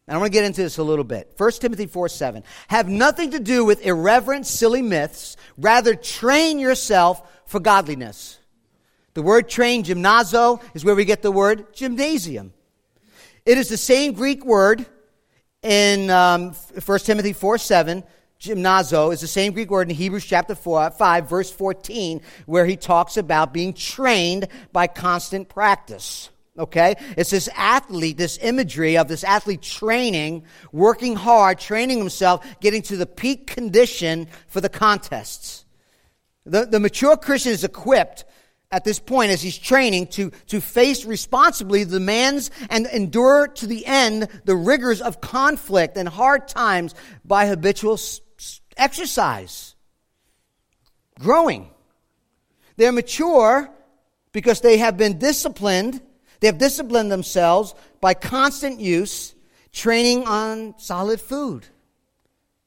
and 0.06 0.16
I 0.16 0.18
want 0.18 0.32
to 0.32 0.36
get 0.36 0.44
into 0.44 0.62
this 0.62 0.78
a 0.78 0.82
little 0.82 1.04
bit. 1.04 1.32
1 1.36 1.50
Timothy 1.52 1.86
4 1.86 2.08
7. 2.08 2.42
Have 2.68 2.88
nothing 2.88 3.32
to 3.32 3.40
do 3.40 3.64
with 3.64 3.84
irreverent, 3.86 4.46
silly 4.46 4.82
myths. 4.82 5.36
Rather, 5.56 5.94
train 5.94 6.58
yourself 6.58 7.22
for 7.46 7.60
godliness. 7.60 8.38
The 9.14 9.22
word 9.22 9.48
train, 9.48 9.84
gymnazo, 9.84 10.62
is 10.74 10.84
where 10.84 10.94
we 10.94 11.04
get 11.04 11.22
the 11.22 11.30
word 11.30 11.72
gymnasium. 11.74 12.52
It 13.44 13.58
is 13.58 13.68
the 13.68 13.76
same 13.76 14.14
Greek 14.14 14.44
word 14.44 14.86
in 15.62 16.10
um, 16.10 16.52
1 16.84 16.98
Timothy 17.00 17.32
4 17.32 17.58
7. 17.58 18.02
Gymnazo 18.40 19.12
is 19.12 19.20
the 19.20 19.28
same 19.28 19.52
Greek 19.52 19.70
word 19.70 19.88
in 19.88 19.94
Hebrews 19.94 20.24
chapter 20.24 20.56
4, 20.56 20.90
5, 20.90 21.28
verse 21.28 21.52
14, 21.52 22.20
where 22.46 22.66
he 22.66 22.76
talks 22.76 23.16
about 23.16 23.52
being 23.52 23.72
trained 23.72 24.48
by 24.72 24.88
constant 24.88 25.48
practice. 25.48 26.28
Okay? 26.58 26.96
It's 27.16 27.30
this 27.30 27.48
athlete, 27.54 28.18
this 28.18 28.38
imagery 28.42 28.98
of 28.98 29.08
this 29.08 29.24
athlete 29.24 29.62
training, 29.62 30.44
working 30.70 31.16
hard, 31.16 31.58
training 31.58 31.98
himself, 31.98 32.46
getting 32.60 32.82
to 32.82 32.96
the 32.96 33.06
peak 33.06 33.46
condition 33.46 34.28
for 34.48 34.60
the 34.60 34.68
contests. 34.68 35.64
The, 36.44 36.66
the 36.66 36.80
mature 36.80 37.16
Christian 37.16 37.52
is 37.52 37.64
equipped 37.64 38.24
at 38.70 38.84
this 38.84 38.98
point 38.98 39.30
as 39.30 39.42
he's 39.42 39.56
training 39.56 40.08
to, 40.08 40.30
to 40.48 40.60
face 40.60 41.04
responsibly 41.04 41.84
the 41.84 41.98
demands 41.98 42.50
and 42.70 42.86
endure 42.86 43.46
to 43.46 43.66
the 43.66 43.86
end 43.86 44.28
the 44.44 44.56
rigors 44.56 45.00
of 45.00 45.20
conflict 45.20 45.96
and 45.96 46.08
hard 46.08 46.48
times 46.48 46.94
by 47.24 47.46
habitual 47.46 47.98
exercise. 48.76 49.74
Growing. 51.18 51.68
They're 52.76 52.92
mature 52.92 53.70
because 54.32 54.62
they 54.62 54.78
have 54.78 54.96
been 54.96 55.18
disciplined 55.18 56.00
they 56.42 56.48
have 56.48 56.58
disciplined 56.58 57.12
themselves 57.12 57.72
by 58.00 58.14
constant 58.14 58.80
use, 58.80 59.32
training 59.70 60.24
on 60.26 60.74
solid 60.76 61.20
food. 61.20 61.68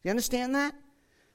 You 0.01 0.11
understand 0.11 0.55
that? 0.55 0.73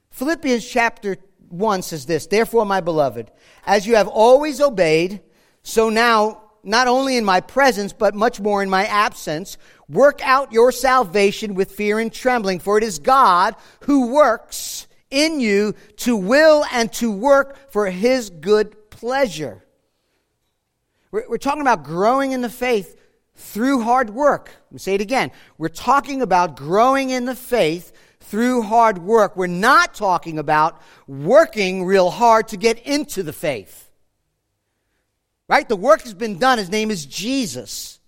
Philippians 0.09 0.67
chapter 0.67 1.17
1 1.49 1.83
says 1.83 2.07
this 2.07 2.25
Therefore, 2.25 2.65
my 2.65 2.81
beloved, 2.81 3.29
as 3.63 3.85
you 3.85 3.95
have 3.95 4.07
always 4.07 4.59
obeyed, 4.59 5.21
so 5.61 5.89
now, 5.91 6.41
not 6.63 6.87
only 6.87 7.15
in 7.15 7.23
my 7.23 7.41
presence, 7.41 7.93
but 7.93 8.15
much 8.15 8.39
more 8.39 8.63
in 8.63 8.71
my 8.71 8.85
absence, 8.85 9.59
work 9.87 10.19
out 10.23 10.51
your 10.51 10.71
salvation 10.71 11.53
with 11.53 11.73
fear 11.73 11.99
and 11.99 12.11
trembling, 12.11 12.57
for 12.57 12.79
it 12.79 12.83
is 12.83 12.97
God 12.97 13.55
who 13.81 14.11
works 14.11 14.87
in 15.11 15.39
you 15.39 15.75
to 15.97 16.17
will 16.17 16.65
and 16.71 16.91
to 16.93 17.11
work 17.11 17.71
for 17.71 17.91
his 17.91 18.31
good 18.31 18.89
pleasure. 18.89 19.63
We're, 21.11 21.29
we're 21.29 21.37
talking 21.37 21.61
about 21.61 21.83
growing 21.83 22.31
in 22.31 22.41
the 22.41 22.49
faith 22.49 22.97
through 23.35 23.81
hard 23.81 24.09
work. 24.09 24.51
Let 24.65 24.71
me 24.71 24.79
say 24.79 24.95
it 24.95 25.01
again. 25.01 25.31
We're 25.57 25.69
talking 25.69 26.21
about 26.21 26.55
growing 26.55 27.09
in 27.09 27.25
the 27.25 27.35
faith 27.35 27.91
through 28.19 28.63
hard 28.63 28.99
work. 28.99 29.35
We're 29.35 29.47
not 29.47 29.93
talking 29.93 30.39
about 30.39 30.81
working 31.07 31.85
real 31.85 32.09
hard 32.09 32.47
to 32.49 32.57
get 32.57 32.79
into 32.85 33.23
the 33.23 33.33
faith. 33.33 33.89
Right? 35.49 35.67
The 35.67 35.75
work 35.75 36.01
has 36.03 36.13
been 36.13 36.37
done. 36.37 36.57
His 36.57 36.69
name 36.69 36.91
is 36.91 37.05
Jesus. 37.05 37.99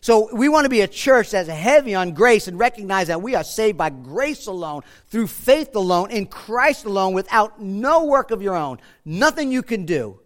So 0.00 0.34
we 0.34 0.48
want 0.48 0.66
to 0.66 0.70
be 0.70 0.82
a 0.82 0.88
church 0.88 1.32
that's 1.32 1.48
heavy 1.48 1.94
on 1.94 2.14
grace 2.14 2.46
and 2.48 2.58
recognize 2.58 3.08
that 3.08 3.20
we 3.20 3.34
are 3.34 3.42
saved 3.42 3.76
by 3.76 3.90
grace 3.90 4.46
alone, 4.46 4.82
through 5.08 5.26
faith 5.26 5.74
alone, 5.74 6.10
in 6.10 6.26
Christ 6.26 6.84
alone, 6.84 7.12
without 7.12 7.60
no 7.60 8.04
work 8.04 8.30
of 8.30 8.40
your 8.40 8.54
own, 8.54 8.78
nothing 9.04 9.50
you 9.50 9.62
can 9.62 9.84
do. 9.84 10.20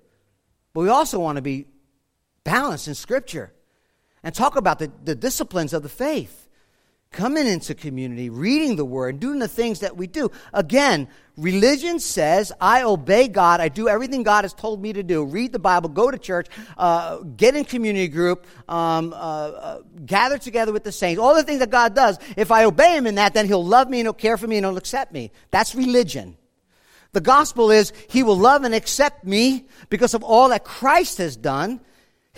But 0.74 0.82
we 0.82 0.88
also 0.90 1.18
want 1.18 1.36
to 1.36 1.42
be 1.42 1.66
balanced 2.44 2.88
in 2.88 2.94
Scripture 2.94 3.52
and 4.22 4.34
talk 4.34 4.56
about 4.56 4.78
the, 4.78 4.90
the 5.04 5.14
disciplines 5.14 5.72
of 5.72 5.82
the 5.82 5.88
faith. 5.88 6.48
Coming 7.12 7.48
into 7.48 7.74
community, 7.74 8.30
reading 8.30 8.76
the 8.76 8.84
word, 8.84 9.18
doing 9.18 9.40
the 9.40 9.48
things 9.48 9.80
that 9.80 9.96
we 9.96 10.06
do. 10.06 10.30
Again, 10.52 11.08
religion 11.36 11.98
says, 11.98 12.52
I 12.60 12.84
obey 12.84 13.26
God, 13.26 13.60
I 13.60 13.68
do 13.68 13.88
everything 13.88 14.22
God 14.22 14.44
has 14.44 14.54
told 14.54 14.80
me 14.80 14.92
to 14.92 15.02
do. 15.02 15.24
Read 15.24 15.50
the 15.50 15.58
Bible, 15.58 15.88
go 15.88 16.08
to 16.12 16.16
church, 16.16 16.46
uh, 16.78 17.16
get 17.16 17.56
in 17.56 17.64
community 17.64 18.06
group, 18.06 18.46
um, 18.68 19.12
uh, 19.12 19.16
uh, 19.16 19.80
gather 20.06 20.38
together 20.38 20.72
with 20.72 20.84
the 20.84 20.92
saints, 20.92 21.20
all 21.20 21.34
the 21.34 21.42
things 21.42 21.58
that 21.58 21.70
God 21.70 21.96
does. 21.96 22.16
If 22.36 22.52
I 22.52 22.62
obey 22.62 22.96
Him 22.96 23.08
in 23.08 23.16
that, 23.16 23.34
then 23.34 23.46
He'll 23.46 23.66
love 23.66 23.90
me 23.90 23.98
and 23.98 24.06
He'll 24.06 24.12
care 24.12 24.36
for 24.36 24.46
me 24.46 24.58
and 24.58 24.64
He'll 24.64 24.78
accept 24.78 25.12
me. 25.12 25.32
That's 25.50 25.74
religion. 25.74 26.36
The 27.10 27.20
gospel 27.20 27.72
is 27.72 27.92
He 28.08 28.22
will 28.22 28.38
love 28.38 28.62
and 28.62 28.72
accept 28.72 29.24
me 29.24 29.66
because 29.88 30.14
of 30.14 30.22
all 30.22 30.50
that 30.50 30.62
Christ 30.62 31.18
has 31.18 31.36
done, 31.36 31.80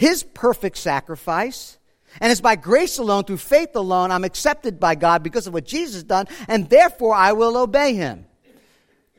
His 0.03 0.25
perfect 0.25 0.79
sacrifice. 0.79 1.79
And 2.21 2.33
it's 2.33 2.41
by 2.41 2.57
grace 2.57 2.99
alone, 2.99 3.23
through 3.23 3.37
faith 3.37 3.77
alone, 3.77 4.11
I'm 4.11 4.25
accepted 4.25 4.81
by 4.81 4.97
God 4.97 5.23
because 5.23 5.47
of 5.47 5.55
what 5.55 5.65
Jesus 5.65 6.03
done, 6.03 6.27
and 6.49 6.69
therefore 6.69 7.15
I 7.15 7.35
will 7.35 7.57
obey 7.57 7.95
him 7.95 8.27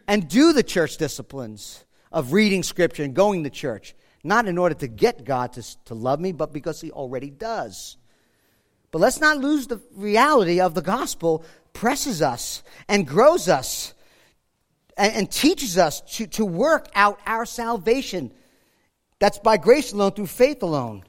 and 0.09 0.27
do 0.27 0.51
the 0.51 0.61
church 0.61 0.97
disciplines 0.97 1.85
of 2.11 2.33
reading 2.33 2.63
scripture 2.63 3.01
and 3.01 3.13
going 3.13 3.45
to 3.45 3.49
church, 3.49 3.95
not 4.25 4.45
in 4.45 4.57
order 4.57 4.75
to 4.75 4.89
get 4.89 5.23
God 5.23 5.53
to, 5.53 5.85
to 5.85 5.93
love 5.93 6.19
me, 6.19 6.33
but 6.33 6.51
because 6.51 6.81
he 6.81 6.91
already 6.91 7.29
does. 7.29 7.95
But 8.91 8.99
let's 8.99 9.21
not 9.21 9.37
lose 9.37 9.67
the 9.67 9.81
reality 9.95 10.59
of 10.59 10.75
the 10.75 10.81
gospel 10.81 11.45
presses 11.71 12.21
us 12.21 12.61
and 12.89 13.07
grows 13.07 13.47
us 13.47 13.93
and, 14.97 15.13
and 15.13 15.31
teaches 15.31 15.77
us 15.77 16.01
to, 16.17 16.27
to 16.27 16.43
work 16.43 16.89
out 16.93 17.21
our 17.25 17.45
salvation. 17.45 18.33
That's 19.23 19.39
by 19.39 19.55
grace 19.55 19.93
alone, 19.93 20.11
through 20.11 20.27
faith 20.27 20.63
alone. 20.63 21.05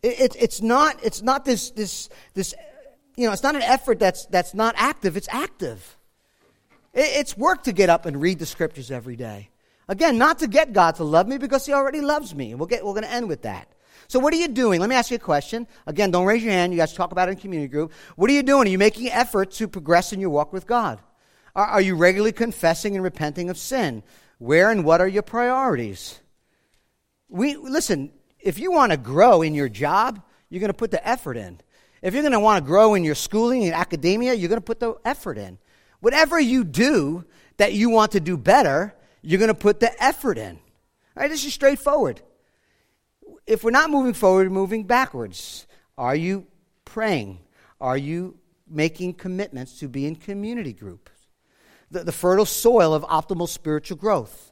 It, 0.00 0.20
it, 0.20 0.36
it's 0.38 0.62
not, 0.62 1.02
it's 1.02 1.22
not 1.22 1.44
this, 1.44 1.70
this, 1.70 2.08
this, 2.34 2.54
you 3.16 3.26
know, 3.26 3.32
it's 3.32 3.42
not 3.42 3.56
an 3.56 3.62
effort 3.62 3.98
that's, 3.98 4.26
that's 4.26 4.54
not 4.54 4.76
active, 4.78 5.16
it's 5.16 5.26
active. 5.28 5.98
It, 6.94 7.00
it's 7.00 7.36
work 7.36 7.64
to 7.64 7.72
get 7.72 7.90
up 7.90 8.06
and 8.06 8.20
read 8.22 8.38
the 8.38 8.46
scriptures 8.46 8.92
every 8.92 9.16
day. 9.16 9.48
Again, 9.88 10.18
not 10.18 10.38
to 10.38 10.46
get 10.46 10.72
God 10.72 10.94
to 10.94 11.02
love 11.02 11.26
me 11.26 11.36
because 11.36 11.66
He 11.66 11.72
already 11.72 12.00
loves 12.00 12.32
me. 12.32 12.54
We'll 12.54 12.68
get, 12.68 12.84
we're 12.84 12.92
going 12.92 13.02
to 13.02 13.10
end 13.10 13.26
with 13.28 13.42
that. 13.42 13.66
So, 14.06 14.20
what 14.20 14.32
are 14.32 14.36
you 14.36 14.46
doing? 14.46 14.78
Let 14.78 14.88
me 14.88 14.94
ask 14.94 15.10
you 15.10 15.16
a 15.16 15.18
question. 15.18 15.66
Again, 15.88 16.12
don't 16.12 16.26
raise 16.26 16.44
your 16.44 16.52
hand. 16.52 16.72
You 16.72 16.78
guys 16.78 16.94
talk 16.94 17.10
about 17.10 17.28
it 17.28 17.32
in 17.32 17.38
community 17.38 17.72
group. 17.72 17.92
What 18.14 18.30
are 18.30 18.34
you 18.34 18.44
doing? 18.44 18.68
Are 18.68 18.70
you 18.70 18.78
making 18.78 19.08
effort 19.08 19.50
to 19.54 19.66
progress 19.66 20.12
in 20.12 20.20
your 20.20 20.30
walk 20.30 20.52
with 20.52 20.68
God? 20.68 21.00
Are, 21.56 21.66
are 21.66 21.80
you 21.80 21.96
regularly 21.96 22.30
confessing 22.30 22.94
and 22.94 23.02
repenting 23.02 23.50
of 23.50 23.58
sin? 23.58 24.04
Where 24.38 24.70
and 24.70 24.84
what 24.84 25.00
are 25.00 25.08
your 25.08 25.22
priorities? 25.22 26.20
We 27.32 27.56
listen 27.56 28.12
if 28.38 28.58
you 28.58 28.70
want 28.70 28.92
to 28.92 28.98
grow 28.98 29.42
in 29.42 29.54
your 29.54 29.68
job, 29.68 30.20
you're 30.50 30.60
going 30.60 30.68
to 30.68 30.74
put 30.76 30.90
the 30.90 31.06
effort 31.08 31.36
in. 31.36 31.60
If 32.02 32.12
you're 32.12 32.22
going 32.22 32.32
to 32.32 32.40
want 32.40 32.62
to 32.62 32.66
grow 32.66 32.94
in 32.94 33.04
your 33.04 33.14
schooling 33.14 33.64
and 33.64 33.72
academia, 33.72 34.34
you're 34.34 34.48
going 34.48 34.60
to 34.60 34.64
put 34.64 34.80
the 34.80 34.96
effort 35.04 35.38
in. 35.38 35.58
Whatever 36.00 36.38
you 36.38 36.62
do 36.64 37.24
that 37.56 37.72
you 37.72 37.88
want 37.88 38.12
to 38.12 38.20
do 38.20 38.36
better, 38.36 38.94
you're 39.22 39.38
going 39.38 39.48
to 39.48 39.54
put 39.54 39.80
the 39.80 40.02
effort 40.02 40.36
in. 40.36 40.56
All 41.16 41.22
right, 41.22 41.30
this 41.30 41.44
is 41.44 41.54
straightforward. 41.54 42.20
If 43.46 43.64
we're 43.64 43.70
not 43.70 43.90
moving 43.90 44.14
forward, 44.14 44.48
we're 44.48 44.54
moving 44.54 44.84
backwards. 44.84 45.66
Are 45.96 46.16
you 46.16 46.46
praying? 46.84 47.38
Are 47.80 47.96
you 47.96 48.36
making 48.68 49.14
commitments 49.14 49.78
to 49.78 49.88
be 49.88 50.06
in 50.06 50.16
community 50.16 50.72
groups? 50.72 51.12
The, 51.90 52.04
the 52.04 52.12
fertile 52.12 52.46
soil 52.46 52.94
of 52.94 53.04
optimal 53.04 53.48
spiritual 53.48 53.96
growth. 53.96 54.51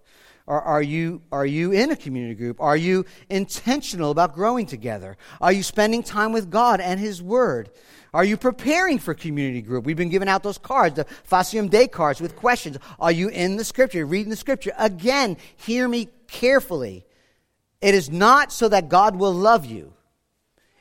Are, 0.50 0.62
are, 0.62 0.82
you, 0.82 1.22
are 1.30 1.46
you 1.46 1.70
in 1.70 1.92
a 1.92 1.96
community 1.96 2.34
group? 2.34 2.60
Are 2.60 2.76
you 2.76 3.06
intentional 3.28 4.10
about 4.10 4.34
growing 4.34 4.66
together? 4.66 5.16
Are 5.40 5.52
you 5.52 5.62
spending 5.62 6.02
time 6.02 6.32
with 6.32 6.50
God 6.50 6.80
and 6.80 6.98
His 6.98 7.22
Word? 7.22 7.70
Are 8.12 8.24
you 8.24 8.36
preparing 8.36 8.98
for 8.98 9.14
community 9.14 9.62
group? 9.62 9.84
We've 9.84 9.96
been 9.96 10.08
giving 10.08 10.28
out 10.28 10.42
those 10.42 10.58
cards, 10.58 10.96
the 10.96 11.04
Facilium 11.30 11.70
Day 11.70 11.86
cards 11.86 12.20
with 12.20 12.34
questions. 12.34 12.78
Are 12.98 13.12
you 13.12 13.28
in 13.28 13.58
the 13.58 13.64
Scripture, 13.64 14.04
reading 14.04 14.30
the 14.30 14.34
Scripture? 14.34 14.72
Again, 14.76 15.36
hear 15.54 15.86
me 15.86 16.08
carefully. 16.26 17.06
It 17.80 17.94
is 17.94 18.10
not 18.10 18.52
so 18.52 18.68
that 18.70 18.88
God 18.88 19.14
will 19.14 19.32
love 19.32 19.66
you, 19.66 19.92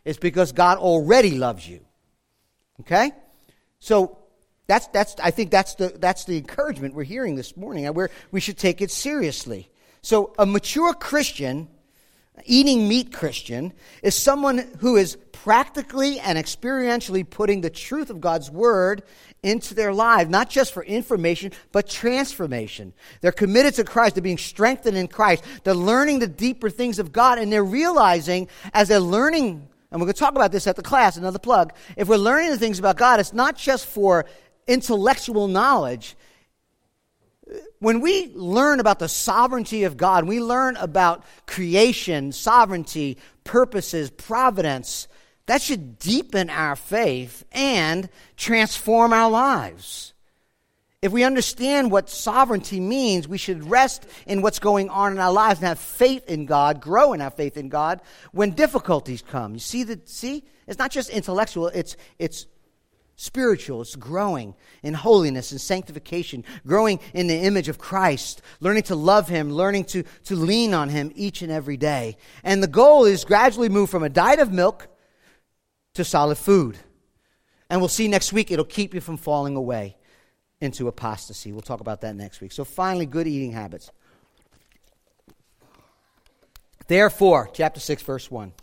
it's 0.03 0.17
because 0.17 0.51
God 0.51 0.79
already 0.79 1.37
loves 1.37 1.69
you. 1.69 1.81
Okay? 2.79 3.11
So 3.79 4.17
that's, 4.69 4.85
that's, 4.89 5.15
I 5.19 5.31
think 5.31 5.49
that's 5.49 5.73
the, 5.75 5.87
that's 5.87 6.25
the 6.25 6.37
encouragement 6.37 6.93
we're 6.93 7.03
hearing 7.03 7.35
this 7.35 7.57
morning, 7.57 7.91
where 7.95 8.11
we 8.29 8.39
should 8.39 8.59
take 8.59 8.81
it 8.81 8.91
seriously. 8.91 9.67
So, 10.03 10.31
a 10.37 10.45
mature 10.45 10.93
Christian, 10.93 11.67
eating 12.45 12.87
meat 12.87 13.11
Christian, 13.11 13.73
is 14.03 14.13
someone 14.13 14.59
who 14.77 14.95
is 14.95 15.17
practically 15.31 16.19
and 16.19 16.37
experientially 16.37 17.27
putting 17.27 17.61
the 17.61 17.71
truth 17.71 18.11
of 18.11 18.21
God's 18.21 18.51
Word 18.51 19.01
into 19.41 19.73
their 19.73 19.91
life, 19.91 20.29
not 20.29 20.51
just 20.51 20.71
for 20.71 20.83
information, 20.83 21.51
but 21.71 21.89
transformation. 21.89 22.93
They're 23.21 23.31
committed 23.31 23.73
to 23.75 23.83
Christ, 23.83 24.15
they're 24.15 24.21
being 24.21 24.37
strengthened 24.37 24.95
in 24.95 25.07
Christ, 25.07 25.43
they're 25.63 25.73
learning 25.73 26.19
the 26.19 26.27
deeper 26.27 26.69
things 26.69 26.99
of 26.99 27.11
God, 27.11 27.39
and 27.39 27.51
they're 27.51 27.63
realizing 27.63 28.47
as 28.71 28.89
they're 28.89 28.99
learning 28.99 29.67
and 29.91 29.99
we're 29.99 30.05
going 30.05 30.13
to 30.13 30.19
talk 30.19 30.35
about 30.35 30.51
this 30.51 30.67
at 30.67 30.75
the 30.75 30.83
class, 30.83 31.17
another 31.17 31.39
plug. 31.39 31.73
If 31.97 32.07
we're 32.07 32.17
learning 32.17 32.51
the 32.51 32.59
things 32.59 32.77
about 32.77 32.97
God, 32.97 33.19
it's 33.19 33.33
not 33.33 33.57
just 33.57 33.87
for 33.87 34.27
intellectual 34.69 35.47
knowledge. 35.47 36.15
When 37.79 37.99
we 37.99 38.31
learn 38.35 38.79
about 38.79 38.99
the 38.99 39.09
sovereignty 39.09 39.83
of 39.83 39.97
God, 39.97 40.25
we 40.25 40.39
learn 40.39 40.77
about 40.77 41.23
creation, 41.47 42.31
sovereignty, 42.31 43.17
purposes, 43.43 44.11
providence, 44.11 45.07
that 45.47 45.61
should 45.63 45.97
deepen 45.97 46.51
our 46.51 46.75
faith 46.75 47.43
and 47.51 48.07
transform 48.37 49.11
our 49.11 49.31
lives. 49.31 50.13
If 51.01 51.11
we 51.11 51.23
understand 51.23 51.91
what 51.91 52.09
sovereignty 52.09 52.79
means, 52.79 53.27
we 53.27 53.37
should 53.37 53.63
rest 53.63 54.05
in 54.27 54.41
what's 54.41 54.59
going 54.59 54.89
on 54.89 55.13
in 55.13 55.19
our 55.19 55.31
lives 55.31 55.59
and 55.61 55.69
have 55.69 55.79
faith 55.79 56.29
in 56.29 56.45
God, 56.45 56.81
grow 56.81 57.13
in 57.13 57.21
our 57.21 57.31
faith 57.31 57.57
in 57.57 57.69
God 57.69 58.01
when 58.31 58.51
difficulties 58.51 59.23
come. 59.23 59.53
You 59.53 59.59
see 59.59 59.83
that 59.83 60.09
see? 60.09 60.43
It's 60.67 60.77
not 60.77 60.91
just 60.91 61.09
intellectual, 61.09 61.67
it's 61.67 61.95
it's 62.19 62.45
spiritual. 63.19 63.81
It's 63.81 63.97
growing 63.97 64.55
in 64.81 64.93
holiness 64.93 65.51
and 65.51 65.59
sanctification, 65.59 66.45
growing 66.65 66.99
in 67.13 67.27
the 67.27 67.35
image 67.35 67.67
of 67.67 67.77
Christ, 67.77 68.41
learning 68.61 68.83
to 68.83 68.95
love 68.95 69.27
Him, 69.27 69.51
learning 69.51 69.85
to, 69.85 70.03
to 70.25 70.35
lean 70.35 70.73
on 70.73 70.87
Him 70.87 71.11
each 71.15 71.41
and 71.41 71.51
every 71.51 71.75
day. 71.75 72.15
And 72.43 72.63
the 72.63 72.67
goal 72.67 73.03
is 73.03 73.25
gradually 73.25 73.67
move 73.67 73.89
from 73.89 74.03
a 74.03 74.09
diet 74.09 74.39
of 74.39 74.53
milk 74.53 74.87
to 75.95 76.05
solid 76.05 76.37
food. 76.37 76.77
And 77.69 77.81
we'll 77.81 77.89
see 77.89 78.07
next 78.07 78.31
week, 78.31 78.51
it'll 78.51 78.63
keep 78.63 78.93
you 78.93 79.01
from 79.01 79.17
falling 79.17 79.57
away 79.57 79.97
into 80.61 80.87
apostasy. 80.87 81.51
We'll 81.51 81.61
talk 81.61 81.81
about 81.81 82.01
that 82.01 82.15
next 82.15 82.39
week. 82.39 82.53
So, 82.53 82.63
finally, 82.63 83.05
good 83.05 83.27
eating 83.27 83.51
habits. 83.51 83.91
Therefore, 86.87 87.49
chapter 87.53 87.79
6, 87.79 88.01
verse 88.01 88.31
1. 88.31 88.53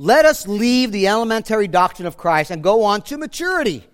Let 0.00 0.24
us 0.24 0.46
leave 0.46 0.92
the 0.92 1.08
elementary 1.08 1.66
doctrine 1.66 2.06
of 2.06 2.16
Christ 2.16 2.52
and 2.52 2.62
go 2.62 2.84
on 2.84 3.02
to 3.02 3.18
maturity, 3.18 3.84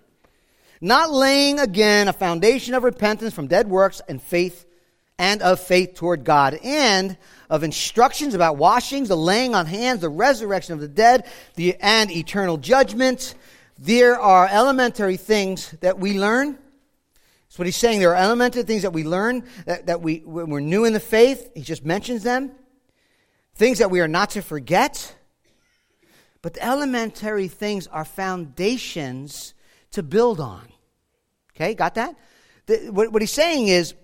not 0.79 1.11
laying 1.11 1.59
again 1.59 2.09
a 2.09 2.13
foundation 2.13 2.75
of 2.75 2.85
repentance 2.85 3.33
from 3.33 3.47
dead 3.47 3.71
works 3.71 4.03
and 4.07 4.21
faith 4.21 4.67
and 5.19 5.41
of 5.41 5.61
faith 5.61 5.95
toward 5.95 6.25
God, 6.25 6.59
and 6.63 7.17
of 7.49 7.63
instructions 7.63 8.35
about 8.35 8.59
washings, 8.59 9.09
the 9.09 9.17
laying 9.17 9.55
on 9.55 9.65
hands, 9.65 10.01
the 10.01 10.09
resurrection 10.09 10.75
of 10.75 10.81
the 10.81 10.89
dead, 10.89 11.25
the, 11.55 11.77
and 11.81 12.11
eternal 12.11 12.59
judgment. 12.59 13.35
There 13.79 14.19
are 14.19 14.47
elementary 14.51 15.17
things 15.17 15.71
that 15.81 15.99
we 15.99 16.19
learn. 16.19 16.59
That's 17.47 17.59
what 17.59 17.67
he's 17.67 17.77
saying. 17.77 18.01
There 18.01 18.11
are 18.11 18.23
elementary 18.23 18.65
things 18.65 18.83
that 18.83 18.93
we 18.93 19.05
learn 19.05 19.45
that, 19.65 19.87
that 19.87 20.03
we, 20.03 20.19
when 20.19 20.51
we're 20.51 20.61
new 20.61 20.85
in 20.85 20.93
the 20.93 21.01
faith, 21.01 21.49
he 21.55 21.63
just 21.63 21.85
mentions 21.85 22.25
them. 22.25 22.51
Things 23.55 23.79
that 23.79 23.93
we 23.93 24.01
are 24.01 24.09
not 24.09 24.31
to 24.31 24.43
forget 24.43 25.15
but 26.45 26.53
the 26.53 26.63
elementary 26.63 27.49
things 27.49 27.87
are 27.87 28.05
foundations 28.05 29.55
to 29.93 30.03
build 30.03 30.41
on. 30.41 30.61
Okay, 31.57 31.73
got 31.73 31.95
that? 31.95 32.15
The, 32.67 32.91
what, 32.91 33.13
what 33.13 33.23
he's 33.23 33.33
saying 33.33 33.69
is 33.69 33.95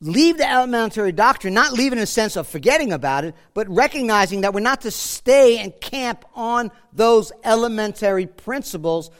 leave 0.00 0.38
the 0.38 0.50
elementary 0.50 1.12
doctrine, 1.12 1.52
not 1.52 1.74
leave 1.74 1.92
in 1.92 1.98
a 1.98 2.06
sense 2.06 2.36
of 2.36 2.46
forgetting 2.46 2.90
about 2.90 3.26
it, 3.26 3.34
but 3.52 3.68
recognizing 3.68 4.40
that 4.40 4.54
we're 4.54 4.60
not 4.60 4.80
to 4.80 4.90
stay 4.90 5.58
and 5.58 5.78
camp 5.78 6.24
on 6.34 6.70
those 6.94 7.32
elementary 7.44 8.24
principles 8.24 9.10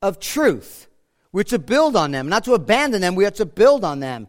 of 0.00 0.18
truth. 0.18 0.86
We're 1.30 1.42
to 1.42 1.58
build 1.58 1.94
on 1.94 2.12
them, 2.12 2.30
not 2.30 2.44
to 2.44 2.54
abandon 2.54 3.02
them, 3.02 3.16
we 3.16 3.26
are 3.26 3.30
to 3.32 3.44
build 3.44 3.84
on 3.84 4.00
them. 4.00 4.28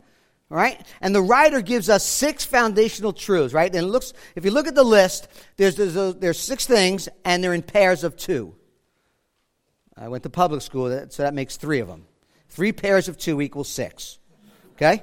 All 0.53 0.59
right? 0.59 0.79
And 1.01 1.15
the 1.15 1.21
writer 1.23 1.61
gives 1.61 1.89
us 1.89 2.03
six 2.05 2.45
foundational 2.45 3.11
truths, 3.11 3.55
right? 3.55 3.73
And 3.73 3.89
looks, 3.89 4.13
if 4.35 4.45
you 4.45 4.51
look 4.51 4.67
at 4.67 4.75
the 4.75 4.83
list, 4.83 5.27
there's, 5.57 5.75
there's, 5.75 5.97
uh, 5.97 6.13
there's 6.15 6.37
six 6.37 6.67
things, 6.67 7.09
and 7.25 7.43
they're 7.43 7.55
in 7.55 7.63
pairs 7.63 8.03
of 8.03 8.15
two. 8.15 8.53
I 9.97 10.09
went 10.09 10.21
to 10.23 10.29
public 10.29 10.61
school, 10.61 11.07
so 11.09 11.23
that 11.23 11.33
makes 11.33 11.57
three 11.57 11.79
of 11.79 11.87
them. 11.87 12.05
Three 12.49 12.71
pairs 12.71 13.07
of 13.07 13.17
two 13.17 13.41
equals 13.41 13.67
six. 13.67 14.19
Okay? 14.73 15.01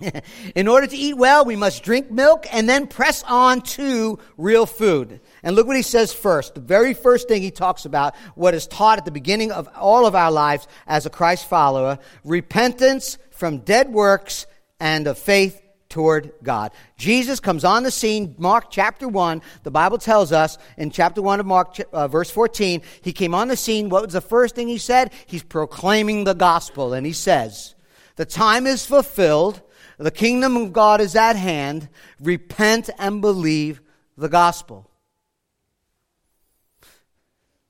in 0.54 0.66
order 0.66 0.86
to 0.86 0.96
eat 0.96 1.18
well, 1.18 1.44
we 1.44 1.54
must 1.54 1.82
drink 1.82 2.10
milk 2.10 2.46
and 2.50 2.66
then 2.66 2.86
press 2.86 3.22
on 3.24 3.60
to 3.60 4.18
real 4.38 4.64
food. 4.64 5.20
And 5.42 5.54
look 5.54 5.66
what 5.66 5.76
he 5.76 5.82
says 5.82 6.10
first. 6.10 6.54
The 6.54 6.62
very 6.62 6.94
first 6.94 7.28
thing 7.28 7.42
he 7.42 7.50
talks 7.50 7.84
about, 7.84 8.16
what 8.34 8.54
is 8.54 8.66
taught 8.66 8.96
at 8.96 9.04
the 9.04 9.10
beginning 9.10 9.52
of 9.52 9.68
all 9.76 10.06
of 10.06 10.14
our 10.14 10.32
lives 10.32 10.66
as 10.86 11.04
a 11.04 11.10
Christ 11.10 11.50
follower 11.50 11.98
repentance 12.24 13.18
from 13.34 13.58
dead 13.58 13.92
works 13.92 14.46
and 14.80 15.06
of 15.06 15.18
faith 15.18 15.60
toward 15.88 16.32
God. 16.42 16.72
Jesus 16.96 17.38
comes 17.38 17.64
on 17.64 17.84
the 17.84 17.90
scene, 17.90 18.34
Mark 18.38 18.70
chapter 18.70 19.06
1. 19.06 19.42
The 19.62 19.70
Bible 19.70 19.98
tells 19.98 20.32
us 20.32 20.58
in 20.76 20.90
chapter 20.90 21.22
1 21.22 21.40
of 21.40 21.46
Mark, 21.46 21.76
uh, 21.92 22.08
verse 22.08 22.30
14, 22.30 22.82
he 23.02 23.12
came 23.12 23.34
on 23.34 23.48
the 23.48 23.56
scene. 23.56 23.88
What 23.88 24.02
was 24.02 24.12
the 24.12 24.20
first 24.20 24.56
thing 24.56 24.66
he 24.66 24.78
said? 24.78 25.12
He's 25.26 25.44
proclaiming 25.44 26.24
the 26.24 26.34
gospel. 26.34 26.94
And 26.94 27.06
he 27.06 27.12
says, 27.12 27.76
The 28.16 28.24
time 28.24 28.66
is 28.66 28.84
fulfilled, 28.84 29.62
the 29.98 30.10
kingdom 30.10 30.56
of 30.56 30.72
God 30.72 31.00
is 31.00 31.14
at 31.14 31.36
hand. 31.36 31.88
Repent 32.20 32.90
and 32.98 33.20
believe 33.20 33.80
the 34.16 34.28
gospel. 34.28 34.90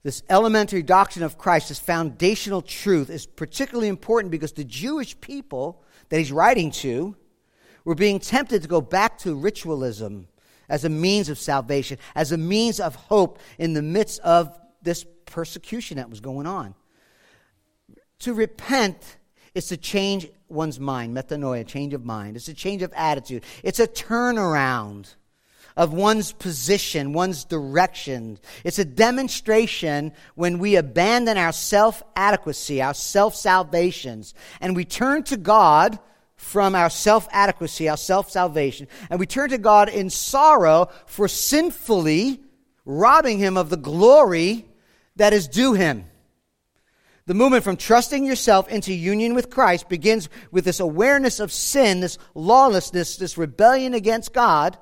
This 0.05 0.23
elementary 0.29 0.83
doctrine 0.83 1.25
of 1.25 1.39
Christ, 1.39 1.71
this 1.71 1.79
foundational 1.79 2.61
truth, 2.61 3.09
is 3.09 3.25
particularly 3.27 3.89
important 3.89 4.31
because 4.31 4.53
the 4.53 4.63
Jewish 4.63 5.19
people 5.21 5.83
that 6.11 6.19
he's 6.19 6.31
writing 6.31 6.71
to, 6.73 7.17
were 7.87 7.95
being 7.95 8.21
tempted 8.21 8.63
to 8.63 8.69
go 8.69 8.81
back 8.81 9.19
to 9.19 9.35
ritualism 9.35 10.29
as 10.69 10.85
a 10.85 10.89
means 10.91 11.31
of 11.31 11.39
salvation, 11.39 11.99
as 12.15 12.33
a 12.33 12.37
means 12.37 12.81
of 12.81 12.95
hope 12.95 13.39
in 13.59 13.73
the 13.73 13.83
midst 13.83 14.21
of 14.21 14.59
this 14.83 15.07
persecution 15.25 15.97
that 15.97 16.11
was 16.11 16.21
going 16.21 16.47
on. 16.47 16.75
To 18.21 18.35
repent 18.35 19.17
is 19.55 19.69
to 19.69 19.77
change 19.77 20.29
one's 20.49 20.79
mind, 20.79 21.17
metanoia, 21.17 21.67
change 21.67 21.95
of 21.95 22.05
mind. 22.05 22.37
It's 22.37 22.49
a 22.49 22.55
change 22.55 22.83
of 22.83 22.93
attitude. 22.95 23.43
It's 23.63 23.81
a 23.81 23.87
turnaround 23.87 25.15
of 25.77 25.93
one's 25.93 26.33
position, 26.33 27.13
one's 27.13 27.45
direction. 27.45 28.39
It's 28.63 28.79
a 28.79 28.85
demonstration 28.85 30.13
when 30.35 30.59
we 30.59 30.77
abandon 30.77 31.37
our 31.37 31.53
self 31.53 32.03
adequacy, 32.15 32.81
our 32.81 32.95
self 32.95 33.35
salvations, 33.35 34.35
and 34.61 34.77
we 34.77 34.85
turn 34.85 35.25
to 35.25 35.37
God 35.37 35.99
from 36.37 36.75
our 36.75 36.91
self 36.91 37.27
adequacy, 37.33 37.89
our 37.89 37.97
self 37.97 38.31
salvation, 38.31 38.87
and 39.11 39.19
we 39.19 39.27
turn 39.27 39.51
to 39.51 39.59
God 39.59 39.89
in 39.89 40.11
sorrow 40.11 40.89
for 41.07 41.27
sinfully 41.27 42.41
robbing 42.85 43.39
Him 43.39 43.57
of 43.57 43.71
the 43.71 43.77
glory 43.77 44.67
that 45.17 45.33
is 45.33 45.49
due 45.49 45.73
Him. 45.73 46.05
The 47.27 47.35
movement 47.35 47.65
from 47.65 47.79
trusting 47.79 48.25
yourself 48.25 48.69
into 48.69 48.93
union 48.93 49.35
with 49.35 49.49
Christ 49.49 49.89
begins 49.89 50.29
with 50.51 50.67
this 50.67 50.79
awareness 50.79 51.41
of 51.41 51.51
sin, 51.51 52.01
this 52.01 52.19
lawlessness, 52.35 53.17
this 53.17 53.39
rebellion 53.39 53.95
against 53.95 54.35
God, 54.35 54.77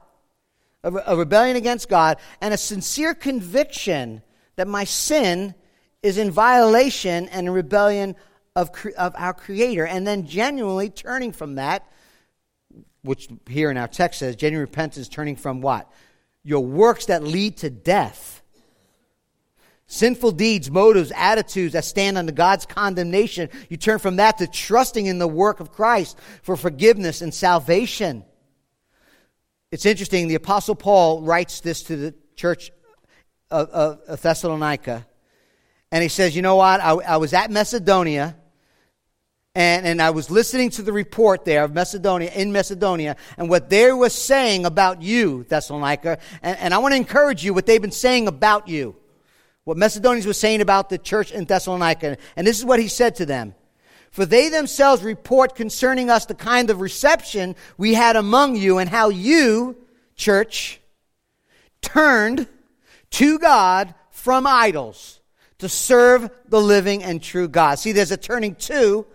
a, 0.85 1.17
rebellion 1.17 1.57
against 1.57 1.89
God, 1.89 2.19
and 2.41 2.53
a 2.53 2.57
sincere 2.57 3.15
conviction 3.15 4.23
that 4.57 4.69
my 4.69 4.85
sin 4.85 5.55
is 6.03 6.19
in 6.19 6.31
violation 6.31 7.29
and 7.29 7.47
in 7.47 7.53
rebellion 7.53 8.17
of, 8.57 8.71
of 8.99 9.15
our 9.17 9.33
Creator, 9.33 9.87
and 9.87 10.07
then 10.07 10.27
genuinely 10.27 10.91
turning 10.91 11.33
from 11.33 11.55
that, 11.55 11.87
which 13.03 13.29
here 13.49 13.71
in 13.71 13.77
our 13.77 13.89
text 13.89 14.21
says, 14.21 14.37
genuine 14.37 14.67
repentance 14.69 15.09
turning 15.09 15.37
from 15.37 15.61
what? 15.61 15.91
Your 16.45 16.61
works 16.61 17.07
that 17.07 17.23
lead 17.23 17.59
to 17.59 17.71
death. 17.71 18.43
Sinful 19.87 20.33
deeds, 20.33 20.71
motives, 20.71 21.13
attitudes 21.15 21.75
that 21.75 21.85
stand 21.85 22.17
under 22.17 22.33
God's 22.33 22.67
condemnation. 22.67 23.51
You 23.69 23.77
turn 23.77 23.99
from 23.99 24.17
that 24.17 24.39
to 24.39 24.47
trusting 24.47 25.07
in 25.07 25.19
the 25.19 25.29
work 25.29 25.61
of 25.61 25.71
Christ 25.71 26.19
for 26.43 26.57
forgiveness 26.57 27.21
and 27.21 27.33
salvation. 27.33 28.25
It's 29.73 29.87
interesting, 29.87 30.29
the 30.29 30.35
Apostle 30.35 30.75
Paul 30.75 31.23
writes 31.23 31.61
this 31.61 31.83
to 31.85 31.97
the 31.97 32.15
church 32.37 32.71
of, 33.51 33.69
of 33.71 34.21
Thessalonica. 34.21 35.07
And 35.91 36.03
he 36.03 36.11
says, 36.11 36.37
You 36.37 36.43
know 36.43 36.57
what? 36.57 36.81
I, 36.81 36.91
I 36.91 37.17
was 37.17 37.33
at 37.33 37.51
Macedonia 37.51 38.37
and, 39.55 39.87
and 39.87 40.03
I 40.03 40.11
was 40.11 40.31
listening 40.31 40.69
to 40.71 40.83
the 40.83 40.93
report 40.93 41.47
there 41.47 41.65
of 41.65 41.73
Macedonia, 41.73 42.31
in 42.33 42.53
Macedonia, 42.53 43.17
and 43.39 43.49
what 43.49 43.71
they 43.71 43.91
were 43.93 44.11
saying 44.11 44.67
about 44.67 45.01
you, 45.01 45.45
Thessalonica. 45.45 46.19
And, 46.43 46.59
and 46.59 46.75
I 46.75 46.79
want 46.79 46.93
to 46.93 46.97
encourage 46.97 47.43
you 47.43 47.55
what 47.55 47.65
they've 47.65 47.81
been 47.81 47.91
saying 47.91 48.29
about 48.29 48.69
you. 48.69 48.95
What 49.65 49.79
Macedonians 49.79 50.27
were 50.27 50.33
saying 50.35 50.61
about 50.61 50.91
the 50.91 50.99
church 50.99 51.33
in 51.33 51.47
Thessalonica. 51.47 52.19
And 52.37 52.47
this 52.47 52.59
is 52.59 52.65
what 52.65 52.79
he 52.79 52.89
said 52.89 53.15
to 53.17 53.27
them. 53.27 53.55
For 54.13 54.27
they 54.27 54.51
themselves 54.51 55.03
report 55.03 55.55
concerning 55.55 56.11
us 56.11 56.27
the 56.27 56.35
kind 56.35 56.69
of 56.69 56.81
reception 56.81 57.57
we 57.79 57.95
had 57.95 58.15
among 58.15 58.57
you 58.57 58.79
and 58.79 58.89
how 58.89 59.09
you, 59.09 59.77
church, 60.17 60.81
turned 61.81 62.47
to 63.11 63.39
God 63.39 63.95
from 64.11 64.47
idols 64.47 65.21
to 65.59 65.69
serve 65.69 66.31
the 66.47 66.61
living 66.61 67.03
and 67.03 67.23
true 67.23 67.49
God. 67.49 67.79
See, 67.79 67.93
there's 67.93 68.11
a 68.11 68.17
turning 68.19 68.55
to 68.57 69.07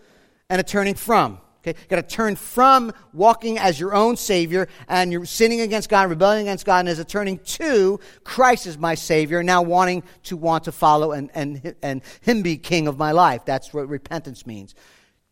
and 0.49 0.59
a 0.59 0.63
turning 0.63 0.95
from. 0.95 1.39
Okay? 1.61 1.77
You've 1.79 1.89
got 1.89 1.95
to 2.07 2.15
turn 2.15 2.35
from 2.35 2.93
walking 3.13 3.57
as 3.57 3.79
your 3.79 3.93
own 3.93 4.15
Savior 4.17 4.67
and 4.87 5.11
you're 5.11 5.25
sinning 5.25 5.61
against 5.61 5.89
God, 5.89 6.09
rebelling 6.09 6.41
against 6.41 6.65
God, 6.65 6.79
and 6.79 6.89
as 6.89 6.99
a 6.99 7.05
turning 7.05 7.39
to 7.39 7.99
Christ 8.23 8.67
as 8.67 8.77
my 8.77 8.95
Savior, 8.95 9.43
now 9.43 9.61
wanting 9.61 10.03
to 10.23 10.37
want 10.37 10.65
to 10.65 10.71
follow 10.71 11.11
and, 11.11 11.29
and, 11.33 11.75
and 11.81 12.01
Him 12.21 12.41
be 12.41 12.57
King 12.57 12.87
of 12.87 12.97
my 12.97 13.11
life. 13.11 13.45
That's 13.45 13.73
what 13.73 13.87
repentance 13.89 14.45
means. 14.45 14.75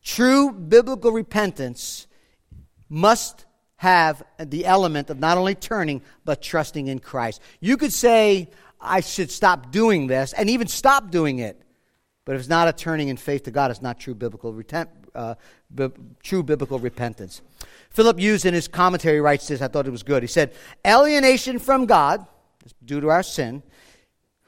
True 0.03 0.51
biblical 0.51 1.11
repentance 1.11 2.07
must 2.89 3.45
have 3.77 4.23
the 4.39 4.65
element 4.65 5.09
of 5.09 5.19
not 5.19 5.37
only 5.37 5.55
turning, 5.55 6.01
but 6.23 6.41
trusting 6.41 6.87
in 6.87 6.99
Christ. 6.99 7.41
You 7.59 7.77
could 7.77 7.93
say, 7.93 8.49
I 8.79 9.01
should 9.01 9.31
stop 9.31 9.71
doing 9.71 10.07
this, 10.07 10.33
and 10.33 10.49
even 10.49 10.67
stop 10.67 11.11
doing 11.11 11.39
it. 11.39 11.61
But 12.25 12.35
if 12.35 12.41
it's 12.41 12.49
not 12.49 12.67
a 12.67 12.73
turning 12.73 13.09
in 13.09 13.17
faith 13.17 13.43
to 13.43 13.51
God, 13.51 13.71
it's 13.71 13.81
not 13.81 13.99
true 13.99 14.15
biblical 14.15 14.59
uh, 15.13 15.35
true 16.23 16.43
biblical 16.43 16.79
repentance. 16.79 17.41
Philip 17.89 18.19
Hughes 18.19 18.45
in 18.45 18.53
his 18.53 18.67
commentary 18.67 19.21
writes 19.21 19.47
this. 19.47 19.61
I 19.61 19.67
thought 19.67 19.87
it 19.87 19.91
was 19.91 20.03
good. 20.03 20.23
He 20.23 20.27
said, 20.27 20.53
"Alienation 20.85 21.59
from 21.59 21.85
God, 21.85 22.25
due 22.83 22.99
to 23.01 23.09
our 23.09 23.23
sin, 23.23 23.63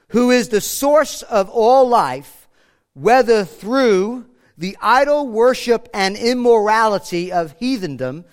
who 0.08 0.30
is 0.30 0.48
the 0.48 0.60
source 0.60 1.22
of 1.22 1.48
all 1.48 1.88
life, 1.88 2.48
whether 2.94 3.44
through 3.44 4.26
the 4.56 4.76
idol 4.80 5.26
worship 5.28 5.88
and 5.94 6.16
immorality 6.16 7.30
of 7.30 7.58
heathendom, 7.58 8.24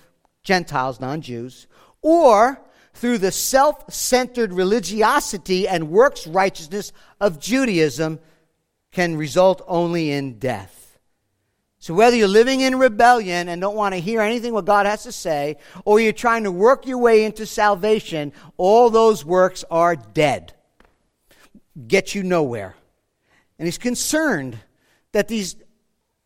Gentiles, 0.42 1.00
non-Jews, 1.00 1.66
or 2.02 2.60
through 2.94 3.18
the 3.18 3.32
self-centered 3.32 4.52
religiosity 4.52 5.68
and 5.68 5.90
works 5.90 6.26
righteousness 6.26 6.92
of 7.20 7.40
Judaism." 7.40 8.18
can 8.92 9.14
result 9.14 9.60
only 9.66 10.10
in 10.10 10.38
death. 10.38 10.85
So, 11.86 11.94
whether 11.94 12.16
you're 12.16 12.26
living 12.26 12.62
in 12.62 12.80
rebellion 12.80 13.48
and 13.48 13.60
don't 13.60 13.76
want 13.76 13.94
to 13.94 14.00
hear 14.00 14.20
anything 14.20 14.52
what 14.52 14.64
God 14.64 14.86
has 14.86 15.04
to 15.04 15.12
say, 15.12 15.56
or 15.84 16.00
you're 16.00 16.12
trying 16.12 16.42
to 16.42 16.50
work 16.50 16.84
your 16.84 16.98
way 16.98 17.24
into 17.24 17.46
salvation, 17.46 18.32
all 18.56 18.90
those 18.90 19.24
works 19.24 19.64
are 19.70 19.94
dead. 19.94 20.52
Get 21.86 22.12
you 22.12 22.24
nowhere. 22.24 22.74
And 23.60 23.68
he's 23.68 23.78
concerned 23.78 24.58
that 25.12 25.28
these 25.28 25.54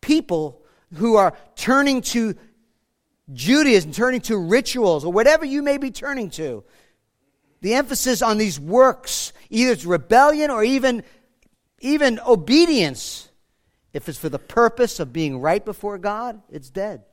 people 0.01 0.63
who 0.95 1.17
are 1.17 1.37
turning 1.55 2.01
to 2.01 2.33
Judaism, 3.31 3.91
turning 3.91 4.21
to 4.21 4.37
rituals, 4.39 5.05
or 5.05 5.13
whatever 5.13 5.45
you 5.45 5.61
may 5.61 5.77
be 5.77 5.91
turning 5.91 6.31
to, 6.31 6.63
the 7.61 7.75
emphasis 7.75 8.23
on 8.23 8.39
these 8.39 8.59
works, 8.59 9.31
either 9.51 9.73
it's 9.73 9.85
rebellion 9.85 10.49
or 10.49 10.63
even 10.63 11.03
even 11.81 12.19
obedience, 12.25 13.29
if 13.93 14.07
it's 14.07 14.17
for 14.17 14.29
the 14.29 14.39
purpose 14.39 14.99
of 14.99 15.11
being 15.11 15.39
right 15.39 15.63
before 15.63 15.97
God, 15.97 16.41
it's 16.49 16.69
dead. 16.69 17.03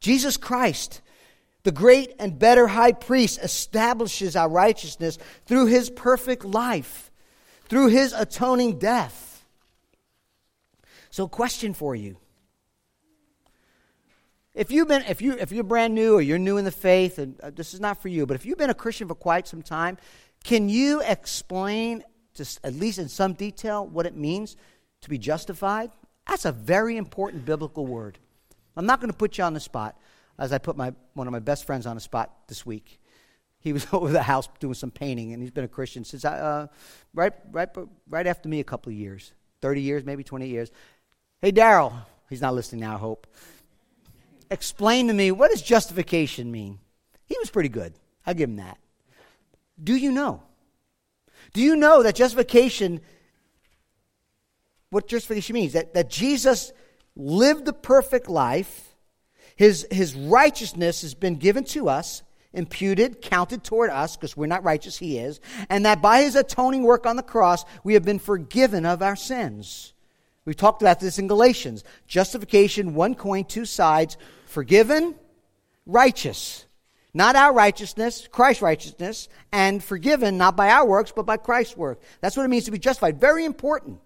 Jesus 0.00 0.36
Christ, 0.36 1.00
the 1.62 1.72
great 1.72 2.14
and 2.18 2.38
better 2.38 2.66
high 2.66 2.92
priest, 2.92 3.38
establishes 3.42 4.36
our 4.36 4.48
righteousness 4.48 5.18
through 5.46 5.66
his 5.66 5.90
perfect 5.90 6.44
life, 6.44 7.10
through 7.68 7.88
his 7.88 8.12
atoning 8.12 8.78
death. 8.78 9.46
So, 11.10 11.28
question 11.28 11.74
for 11.74 11.94
you 11.94 12.16
If 14.54 14.72
you've 14.72 14.88
been, 14.88 15.02
if 15.02 15.22
you 15.22 15.36
if 15.38 15.52
you're 15.52 15.62
brand 15.62 15.94
new 15.94 16.14
or 16.14 16.20
you're 16.20 16.38
new 16.38 16.56
in 16.56 16.64
the 16.64 16.72
faith, 16.72 17.18
and 17.18 17.40
uh, 17.40 17.50
this 17.50 17.72
is 17.72 17.80
not 17.80 18.02
for 18.02 18.08
you, 18.08 18.26
but 18.26 18.34
if 18.34 18.44
you've 18.44 18.58
been 18.58 18.70
a 18.70 18.74
Christian 18.74 19.06
for 19.06 19.14
quite 19.14 19.46
some 19.46 19.62
time, 19.62 19.96
can 20.42 20.68
you 20.68 21.00
explain, 21.00 22.02
just 22.34 22.58
at 22.64 22.74
least 22.74 22.98
in 22.98 23.08
some 23.08 23.32
detail, 23.32 23.86
what 23.86 24.06
it 24.06 24.16
means 24.16 24.56
to 25.04 25.10
be 25.10 25.18
justified? 25.18 25.90
That's 26.28 26.44
a 26.44 26.52
very 26.52 26.96
important 26.96 27.44
biblical 27.44 27.86
word. 27.86 28.18
I'm 28.76 28.86
not 28.86 29.00
going 29.00 29.10
to 29.10 29.16
put 29.16 29.38
you 29.38 29.44
on 29.44 29.54
the 29.54 29.60
spot, 29.60 29.96
as 30.38 30.52
I 30.52 30.58
put 30.58 30.76
my 30.76 30.92
one 31.14 31.26
of 31.26 31.32
my 31.32 31.38
best 31.38 31.64
friends 31.64 31.86
on 31.86 31.94
the 31.94 32.00
spot 32.00 32.30
this 32.48 32.66
week. 32.66 33.00
He 33.60 33.72
was 33.72 33.86
over 33.92 34.10
the 34.10 34.22
house 34.22 34.48
doing 34.58 34.74
some 34.74 34.90
painting, 34.90 35.32
and 35.32 35.42
he's 35.42 35.50
been 35.50 35.64
a 35.64 35.68
Christian 35.68 36.04
since 36.04 36.24
I, 36.24 36.38
uh, 36.38 36.66
right, 37.14 37.32
right, 37.50 37.68
right 38.08 38.26
after 38.26 38.48
me 38.48 38.60
a 38.60 38.64
couple 38.64 38.90
of 38.90 38.98
years, 38.98 39.32
30 39.60 39.80
years, 39.80 40.04
maybe 40.04 40.24
20 40.24 40.48
years. 40.48 40.70
Hey, 41.40 41.52
Daryl, 41.52 41.92
he's 42.28 42.40
not 42.40 42.54
listening 42.54 42.80
now, 42.80 42.94
I 42.94 42.98
hope. 42.98 43.26
Explain 44.50 45.08
to 45.08 45.14
me, 45.14 45.30
what 45.30 45.50
does 45.50 45.62
justification 45.62 46.50
mean? 46.50 46.78
He 47.26 47.36
was 47.38 47.50
pretty 47.50 47.68
good. 47.68 47.94
I'll 48.26 48.34
give 48.34 48.50
him 48.50 48.56
that. 48.56 48.78
Do 49.82 49.96
you 49.96 50.12
know? 50.12 50.42
Do 51.52 51.60
you 51.60 51.76
know 51.76 52.02
that 52.02 52.14
justification, 52.14 53.00
what 54.94 55.08
justification 55.08 55.54
means? 55.54 55.72
That, 55.72 55.92
that 55.94 56.08
Jesus 56.08 56.72
lived 57.16 57.64
the 57.64 57.72
perfect 57.72 58.28
life, 58.28 58.94
his, 59.56 59.86
his 59.90 60.14
righteousness 60.14 61.02
has 61.02 61.14
been 61.14 61.36
given 61.36 61.64
to 61.64 61.88
us, 61.88 62.22
imputed, 62.52 63.20
counted 63.20 63.64
toward 63.64 63.90
us, 63.90 64.16
because 64.16 64.36
we're 64.36 64.46
not 64.46 64.62
righteous, 64.62 64.96
he 64.96 65.18
is, 65.18 65.40
and 65.68 65.84
that 65.84 66.00
by 66.00 66.22
his 66.22 66.36
atoning 66.36 66.84
work 66.84 67.06
on 67.06 67.16
the 67.16 67.22
cross, 67.22 67.64
we 67.82 67.94
have 67.94 68.04
been 68.04 68.20
forgiven 68.20 68.86
of 68.86 69.02
our 69.02 69.16
sins. 69.16 69.92
We've 70.44 70.56
talked 70.56 70.82
about 70.82 71.00
this 71.00 71.18
in 71.18 71.26
Galatians. 71.26 71.82
Justification, 72.06 72.94
one 72.94 73.16
coin, 73.16 73.44
two 73.44 73.64
sides, 73.64 74.16
forgiven, 74.46 75.16
righteous. 75.86 76.66
Not 77.12 77.34
our 77.34 77.52
righteousness, 77.52 78.28
Christ's 78.30 78.62
righteousness, 78.62 79.28
and 79.52 79.82
forgiven 79.82 80.36
not 80.36 80.56
by 80.56 80.70
our 80.70 80.86
works, 80.86 81.12
but 81.14 81.26
by 81.26 81.36
Christ's 81.36 81.76
work. 81.76 82.00
That's 82.20 82.36
what 82.36 82.44
it 82.44 82.48
means 82.48 82.64
to 82.66 82.70
be 82.70 82.78
justified. 82.78 83.20
Very 83.20 83.44
important. 83.44 84.00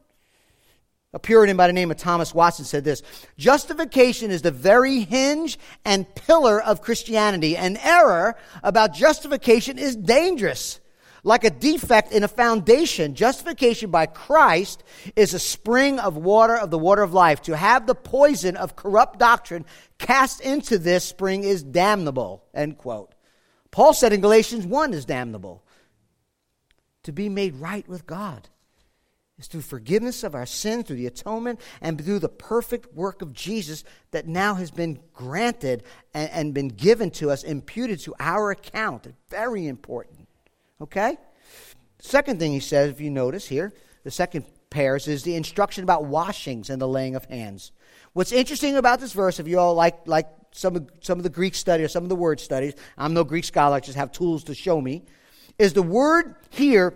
A 1.15 1.19
Puritan 1.19 1.57
by 1.57 1.67
the 1.67 1.73
name 1.73 1.91
of 1.91 1.97
Thomas 1.97 2.35
Watson 2.35 2.67
said 2.67 2.85
this 2.85 3.03
Justification 3.39 4.31
is 4.31 4.43
the 4.43 4.51
very 4.51 5.01
hinge 5.01 5.59
and 5.85 6.13
pillar 6.15 6.61
of 6.61 6.83
Christianity. 6.83 7.57
An 7.57 7.79
error 7.79 8.37
about 8.63 8.95
justification 8.95 9.79
is 9.79 9.97
dangerous. 9.97 10.81
Like 11.25 11.45
a 11.45 11.51
defect 11.51 12.13
in 12.13 12.23
a 12.23 12.29
foundation, 12.29 13.15
justification 13.15 13.91
by 13.91 14.07
Christ 14.07 14.85
is 15.17 15.35
a 15.35 15.39
spring 15.39 15.99
of 15.99 16.17
water 16.17 16.57
of 16.57 16.71
the 16.71 16.79
water 16.79 17.03
of 17.03 17.13
life. 17.15 17.43
To 17.43 17.57
have 17.57 17.87
the 17.87 17.95
poison 17.95 18.57
of 18.57 18.77
corrupt 18.77 19.19
doctrine 19.19 19.65
cast 19.99 20.41
into 20.41 20.79
this 20.79 21.05
spring 21.05 21.43
is 21.43 21.63
damnable. 21.63 22.45
End 22.55 22.79
quote. 22.79 23.15
Paul 23.71 23.95
said 23.95 24.13
in 24.13 24.21
Galatians 24.21 24.67
1 24.67 24.95
is 24.95 25.07
damnable. 25.07 25.65
To 27.05 27.13
be 27.13 27.29
made 27.29 27.57
right 27.57 27.89
with 27.89 28.07
God 28.07 28.49
is 29.39 29.47
through 29.47 29.63
forgiveness 29.63 30.25
of 30.25 30.35
our 30.35 30.47
sins, 30.47 30.87
through 30.87 30.97
the 30.97 31.07
atonement, 31.07 31.61
and 31.81 32.03
through 32.03 32.19
the 32.19 32.29
perfect 32.29 32.93
work 32.95 33.23
of 33.23 33.33
Jesus 33.33 33.85
that 34.11 34.27
now 34.27 34.55
has 34.55 34.71
been 34.71 34.99
granted 35.13 35.85
and, 36.13 36.31
and 36.31 36.55
been 36.55 36.69
given 36.69 37.11
to 37.13 37.31
us, 37.31 37.45
imputed 37.45 38.01
to 38.01 38.15
our 38.19 38.51
account. 38.51 39.07
Very 39.31 39.67
important. 39.67 40.29
Okay? 40.81 41.17
Second 42.01 42.39
thing 42.39 42.53
he 42.53 42.61
says, 42.61 42.91
if 42.91 43.01
you 43.01 43.11
notice 43.11 43.47
here, 43.47 43.73
the 44.05 44.11
second 44.11 44.45
pairs 44.71 45.09
is 45.09 45.23
the 45.23 45.35
instruction 45.35 45.85
about 45.85 46.05
washings 46.05 46.71
and 46.71 46.81
the 46.81 46.89
laying 46.89 47.17
of 47.17 47.25
hands. 47.27 47.73
What's 48.13 48.33
interesting 48.33 48.77
about 48.77 49.01
this 49.01 49.13
verse, 49.13 49.41
if 49.41 49.49
you 49.49 49.59
all 49.59 49.75
like, 49.75 50.07
like 50.07 50.29
some, 50.53 50.77
of, 50.77 50.91
some 51.01 51.19
of 51.19 51.23
the 51.23 51.31
Greek 51.31 51.55
study 51.55 51.85
or 51.85 51.89
some 51.89 52.03
of 52.03 52.09
the 52.09 52.17
word 52.17 52.41
studies, 52.41 52.75
I'm 52.97 53.15
no 53.15 53.25
Greek 53.25 53.45
scholar, 53.45 53.77
I 53.77 53.81
just 53.81 53.97
have 53.97 54.13
tools 54.13 54.45
to 54.45 54.55
show 54.55 54.81
me, 54.81 55.05
is 55.59 55.73
the 55.73 55.83
word 55.83 56.37
here, 56.51 56.95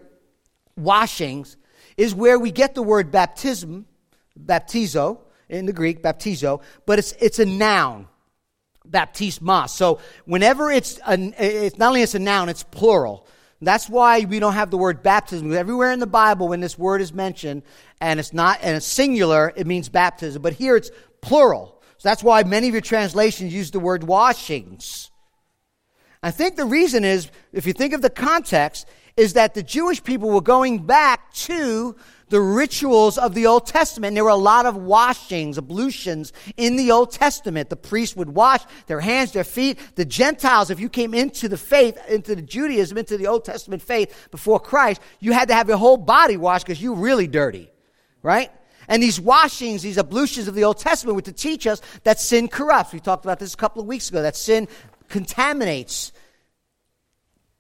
washings, 0.76 1.56
is 1.96 2.14
where 2.14 2.38
we 2.38 2.50
get 2.50 2.74
the 2.74 2.82
word 2.82 3.10
baptism, 3.10 3.86
baptizo, 4.38 5.20
in 5.48 5.66
the 5.66 5.72
Greek, 5.72 6.02
baptizo, 6.02 6.62
but 6.86 6.98
it's, 6.98 7.12
it's 7.20 7.38
a 7.38 7.44
noun, 7.44 8.08
baptisma. 8.88 9.68
So 9.68 10.00
whenever 10.24 10.70
it's, 10.70 10.98
a, 11.06 11.18
it's 11.38 11.76
not 11.76 11.88
only 11.88 12.02
it's 12.02 12.14
a 12.14 12.18
noun, 12.18 12.48
it's 12.48 12.62
plural. 12.62 13.26
That's 13.60 13.88
why 13.88 14.20
we 14.24 14.40
don't 14.40 14.54
have 14.54 14.72
the 14.72 14.78
word 14.78 15.04
baptism. 15.04 15.52
Everywhere 15.52 15.92
in 15.92 16.00
the 16.00 16.06
Bible, 16.06 16.48
when 16.48 16.60
this 16.60 16.76
word 16.76 17.00
is 17.00 17.12
mentioned, 17.12 17.62
and 18.00 18.18
it's 18.18 18.32
not 18.32 18.58
and 18.60 18.76
it's 18.76 18.86
singular, 18.86 19.52
it 19.54 19.68
means 19.68 19.88
baptism. 19.88 20.42
But 20.42 20.54
here 20.54 20.74
it's 20.74 20.90
plural. 21.20 21.80
So 21.98 22.08
that's 22.08 22.24
why 22.24 22.42
many 22.42 22.66
of 22.66 22.74
your 22.74 22.80
translations 22.80 23.54
use 23.54 23.70
the 23.70 23.78
word 23.78 24.02
washings. 24.02 25.12
I 26.24 26.32
think 26.32 26.56
the 26.56 26.64
reason 26.64 27.04
is, 27.04 27.30
if 27.52 27.64
you 27.66 27.72
think 27.72 27.92
of 27.92 28.02
the 28.02 28.10
context, 28.10 28.88
is 29.16 29.34
that 29.34 29.54
the 29.54 29.62
Jewish 29.62 30.02
people 30.02 30.30
were 30.30 30.40
going 30.40 30.86
back 30.86 31.32
to 31.34 31.96
the 32.28 32.40
rituals 32.40 33.18
of 33.18 33.34
the 33.34 33.46
Old 33.46 33.66
Testament. 33.66 34.14
There 34.14 34.24
were 34.24 34.30
a 34.30 34.36
lot 34.36 34.64
of 34.64 34.74
washings, 34.74 35.58
ablutions 35.58 36.32
in 36.56 36.76
the 36.76 36.90
Old 36.90 37.12
Testament. 37.12 37.68
The 37.68 37.76
priests 37.76 38.16
would 38.16 38.30
wash 38.30 38.62
their 38.86 39.00
hands, 39.00 39.32
their 39.32 39.44
feet. 39.44 39.78
The 39.96 40.06
Gentiles, 40.06 40.70
if 40.70 40.80
you 40.80 40.88
came 40.88 41.12
into 41.12 41.46
the 41.46 41.58
faith, 41.58 41.98
into 42.08 42.34
the 42.34 42.40
Judaism, 42.40 42.96
into 42.96 43.18
the 43.18 43.26
Old 43.26 43.44
Testament 43.44 43.82
faith 43.82 44.28
before 44.30 44.58
Christ, 44.58 45.02
you 45.20 45.32
had 45.32 45.48
to 45.48 45.54
have 45.54 45.68
your 45.68 45.76
whole 45.76 45.98
body 45.98 46.38
washed 46.38 46.64
because 46.64 46.80
you 46.80 46.94
were 46.94 47.00
really 47.00 47.26
dirty, 47.26 47.70
right? 48.22 48.50
And 48.88 49.02
these 49.02 49.20
washings, 49.20 49.82
these 49.82 49.98
ablutions 49.98 50.48
of 50.48 50.54
the 50.54 50.64
Old 50.64 50.78
Testament 50.78 51.16
were 51.16 51.22
to 51.22 51.32
teach 51.32 51.66
us 51.66 51.82
that 52.04 52.18
sin 52.18 52.48
corrupts. 52.48 52.94
We 52.94 53.00
talked 53.00 53.26
about 53.26 53.40
this 53.40 53.52
a 53.52 53.58
couple 53.58 53.82
of 53.82 53.88
weeks 53.88 54.08
ago, 54.08 54.22
that 54.22 54.36
sin 54.36 54.68
contaminates. 55.08 56.12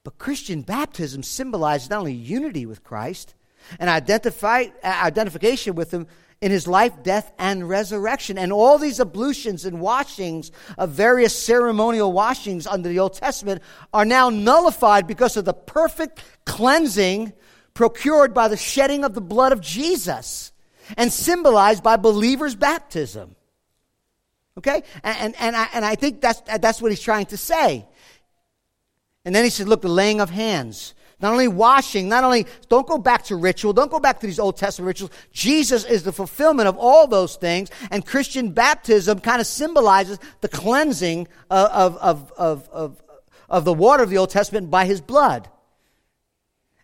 But 0.04 0.18
Christian 0.18 0.62
baptism 0.62 1.22
symbolizes 1.22 1.90
not 1.90 2.00
only 2.00 2.12
unity 2.14 2.66
with 2.66 2.82
Christ 2.82 3.34
and 3.78 3.88
identify, 3.88 4.66
identification 4.84 5.74
with 5.74 5.92
him 5.92 6.06
in 6.40 6.50
his 6.50 6.66
life, 6.66 7.04
death, 7.04 7.32
and 7.38 7.68
resurrection. 7.68 8.36
And 8.36 8.52
all 8.52 8.76
these 8.76 8.98
ablutions 8.98 9.64
and 9.64 9.80
washings 9.80 10.50
of 10.76 10.90
various 10.90 11.40
ceremonial 11.40 12.12
washings 12.12 12.66
under 12.66 12.88
the 12.88 12.98
Old 12.98 13.14
Testament 13.14 13.62
are 13.94 14.04
now 14.04 14.28
nullified 14.28 15.06
because 15.06 15.36
of 15.36 15.44
the 15.44 15.54
perfect 15.54 16.20
cleansing 16.44 17.32
procured 17.74 18.34
by 18.34 18.48
the 18.48 18.56
shedding 18.56 19.04
of 19.04 19.14
the 19.14 19.20
blood 19.20 19.52
of 19.52 19.60
Jesus 19.60 20.52
and 20.96 21.12
symbolized 21.12 21.84
by 21.84 21.96
believers' 21.96 22.56
baptism. 22.56 23.36
Okay? 24.58 24.82
And, 25.04 25.16
and, 25.18 25.34
and, 25.38 25.56
I, 25.56 25.68
and 25.74 25.84
I 25.84 25.94
think 25.94 26.20
that's, 26.20 26.40
that's 26.58 26.82
what 26.82 26.90
he's 26.90 27.00
trying 27.00 27.26
to 27.26 27.36
say. 27.36 27.86
And 29.24 29.34
then 29.34 29.44
he 29.44 29.50
said, 29.50 29.68
look, 29.68 29.82
the 29.82 29.88
laying 29.88 30.20
of 30.20 30.30
hands. 30.30 30.94
Not 31.20 31.30
only 31.30 31.46
washing, 31.46 32.08
not 32.08 32.24
only, 32.24 32.46
don't 32.68 32.86
go 32.86 32.98
back 32.98 33.22
to 33.26 33.36
ritual, 33.36 33.72
don't 33.72 33.90
go 33.90 34.00
back 34.00 34.18
to 34.20 34.26
these 34.26 34.40
Old 34.40 34.56
Testament 34.56 34.88
rituals. 34.88 35.12
Jesus 35.32 35.84
is 35.84 36.02
the 36.02 36.12
fulfillment 36.12 36.68
of 36.68 36.76
all 36.76 37.06
those 37.06 37.36
things, 37.36 37.70
and 37.92 38.04
Christian 38.04 38.50
baptism 38.50 39.20
kind 39.20 39.40
of 39.40 39.46
symbolizes 39.46 40.18
the 40.40 40.48
cleansing 40.48 41.28
of, 41.48 41.96
of, 41.96 42.32
of, 42.32 42.68
of, 42.70 43.02
of 43.48 43.64
the 43.64 43.72
water 43.72 44.02
of 44.02 44.10
the 44.10 44.18
Old 44.18 44.30
Testament 44.30 44.68
by 44.68 44.84
his 44.84 45.00
blood. 45.00 45.48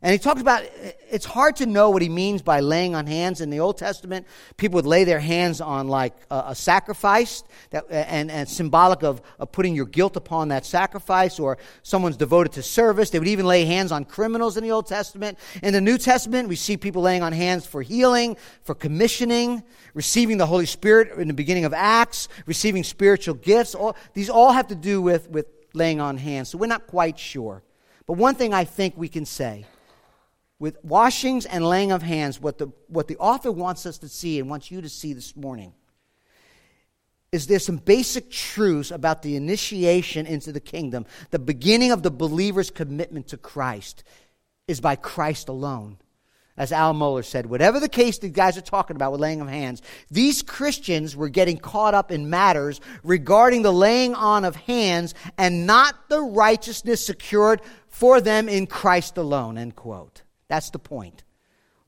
And 0.00 0.12
he 0.12 0.18
talks 0.18 0.40
about 0.40 0.62
it's 1.10 1.24
hard 1.24 1.56
to 1.56 1.66
know 1.66 1.90
what 1.90 2.02
he 2.02 2.08
means 2.08 2.40
by 2.40 2.60
laying 2.60 2.94
on 2.94 3.08
hands. 3.08 3.40
In 3.40 3.50
the 3.50 3.58
Old 3.58 3.78
Testament, 3.78 4.28
people 4.56 4.76
would 4.76 4.86
lay 4.86 5.02
their 5.02 5.18
hands 5.18 5.60
on 5.60 5.88
like 5.88 6.14
a, 6.30 6.44
a 6.48 6.54
sacrifice 6.54 7.42
that, 7.70 7.84
and, 7.90 8.30
and 8.30 8.48
symbolic 8.48 9.02
of, 9.02 9.20
of 9.40 9.50
putting 9.50 9.74
your 9.74 9.86
guilt 9.86 10.14
upon 10.14 10.48
that 10.48 10.64
sacrifice, 10.64 11.40
or 11.40 11.58
someone's 11.82 12.16
devoted 12.16 12.52
to 12.52 12.62
service. 12.62 13.10
They 13.10 13.18
would 13.18 13.26
even 13.26 13.44
lay 13.44 13.64
hands 13.64 13.90
on 13.90 14.04
criminals 14.04 14.56
in 14.56 14.62
the 14.62 14.70
Old 14.70 14.86
Testament. 14.86 15.36
In 15.64 15.72
the 15.72 15.80
New 15.80 15.98
Testament, 15.98 16.48
we 16.48 16.54
see 16.54 16.76
people 16.76 17.02
laying 17.02 17.24
on 17.24 17.32
hands 17.32 17.66
for 17.66 17.82
healing, 17.82 18.36
for 18.62 18.76
commissioning, 18.76 19.64
receiving 19.94 20.38
the 20.38 20.46
Holy 20.46 20.66
Spirit 20.66 21.18
in 21.18 21.26
the 21.26 21.34
beginning 21.34 21.64
of 21.64 21.74
Acts, 21.74 22.28
receiving 22.46 22.84
spiritual 22.84 23.34
gifts. 23.34 23.74
All, 23.74 23.96
these 24.14 24.30
all 24.30 24.52
have 24.52 24.68
to 24.68 24.76
do 24.76 25.02
with, 25.02 25.28
with 25.28 25.46
laying 25.74 26.00
on 26.00 26.18
hands. 26.18 26.50
So 26.50 26.58
we're 26.58 26.66
not 26.66 26.86
quite 26.86 27.18
sure. 27.18 27.64
But 28.06 28.12
one 28.12 28.36
thing 28.36 28.54
I 28.54 28.62
think 28.62 28.96
we 28.96 29.08
can 29.08 29.24
say 29.24 29.66
with 30.58 30.76
washings 30.82 31.46
and 31.46 31.66
laying 31.66 31.92
of 31.92 32.02
hands, 32.02 32.40
what 32.40 32.58
the, 32.58 32.68
what 32.88 33.08
the 33.08 33.16
author 33.18 33.52
wants 33.52 33.86
us 33.86 33.98
to 33.98 34.08
see 34.08 34.38
and 34.38 34.50
wants 34.50 34.70
you 34.70 34.80
to 34.80 34.88
see 34.88 35.12
this 35.12 35.36
morning 35.36 35.72
is 37.30 37.46
there 37.46 37.58
some 37.58 37.76
basic 37.76 38.30
truths 38.30 38.90
about 38.90 39.22
the 39.22 39.36
initiation 39.36 40.26
into 40.26 40.52
the 40.52 40.60
kingdom. 40.60 41.04
The 41.30 41.38
beginning 41.38 41.92
of 41.92 42.02
the 42.02 42.10
believer's 42.10 42.70
commitment 42.70 43.28
to 43.28 43.36
Christ 43.36 44.02
is 44.66 44.80
by 44.80 44.96
Christ 44.96 45.48
alone. 45.48 45.98
As 46.56 46.72
Al 46.72 46.92
Mohler 46.92 47.24
said, 47.24 47.46
whatever 47.46 47.78
the 47.78 47.88
case 47.88 48.18
the 48.18 48.28
guys 48.30 48.56
are 48.56 48.62
talking 48.62 48.96
about 48.96 49.12
with 49.12 49.20
laying 49.20 49.40
of 49.40 49.48
hands, 49.48 49.80
these 50.10 50.42
Christians 50.42 51.14
were 51.14 51.28
getting 51.28 51.56
caught 51.56 51.94
up 51.94 52.10
in 52.10 52.30
matters 52.30 52.80
regarding 53.04 53.62
the 53.62 53.72
laying 53.72 54.14
on 54.14 54.44
of 54.44 54.56
hands 54.56 55.14
and 55.36 55.66
not 55.66 56.08
the 56.08 56.20
righteousness 56.20 57.04
secured 57.04 57.60
for 57.88 58.20
them 58.20 58.48
in 58.48 58.66
Christ 58.66 59.18
alone. 59.18 59.56
End 59.56 59.76
quote. 59.76 60.22
That's 60.48 60.70
the 60.70 60.78
point. 60.78 61.24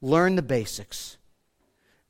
Learn 0.00 0.36
the 0.36 0.42
basics. 0.42 1.16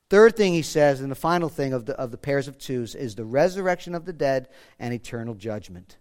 Third 0.09 0.37
thing 0.37 0.53
he 0.53 0.63
says, 0.63 1.01
and 1.01 1.11
the 1.11 1.17
final 1.17 1.49
thing 1.49 1.73
of 1.73 1.87
the, 1.87 1.95
of 1.97 2.11
the 2.11 2.19
pairs 2.19 2.49
of 2.49 2.59
twos, 2.59 2.95
is 2.95 3.15
the 3.15 3.25
resurrection 3.25 3.95
of 3.95 4.05
the 4.05 4.13
dead 4.13 4.49
and 4.79 4.93
eternal 4.93 5.35
judgment. 5.35 5.99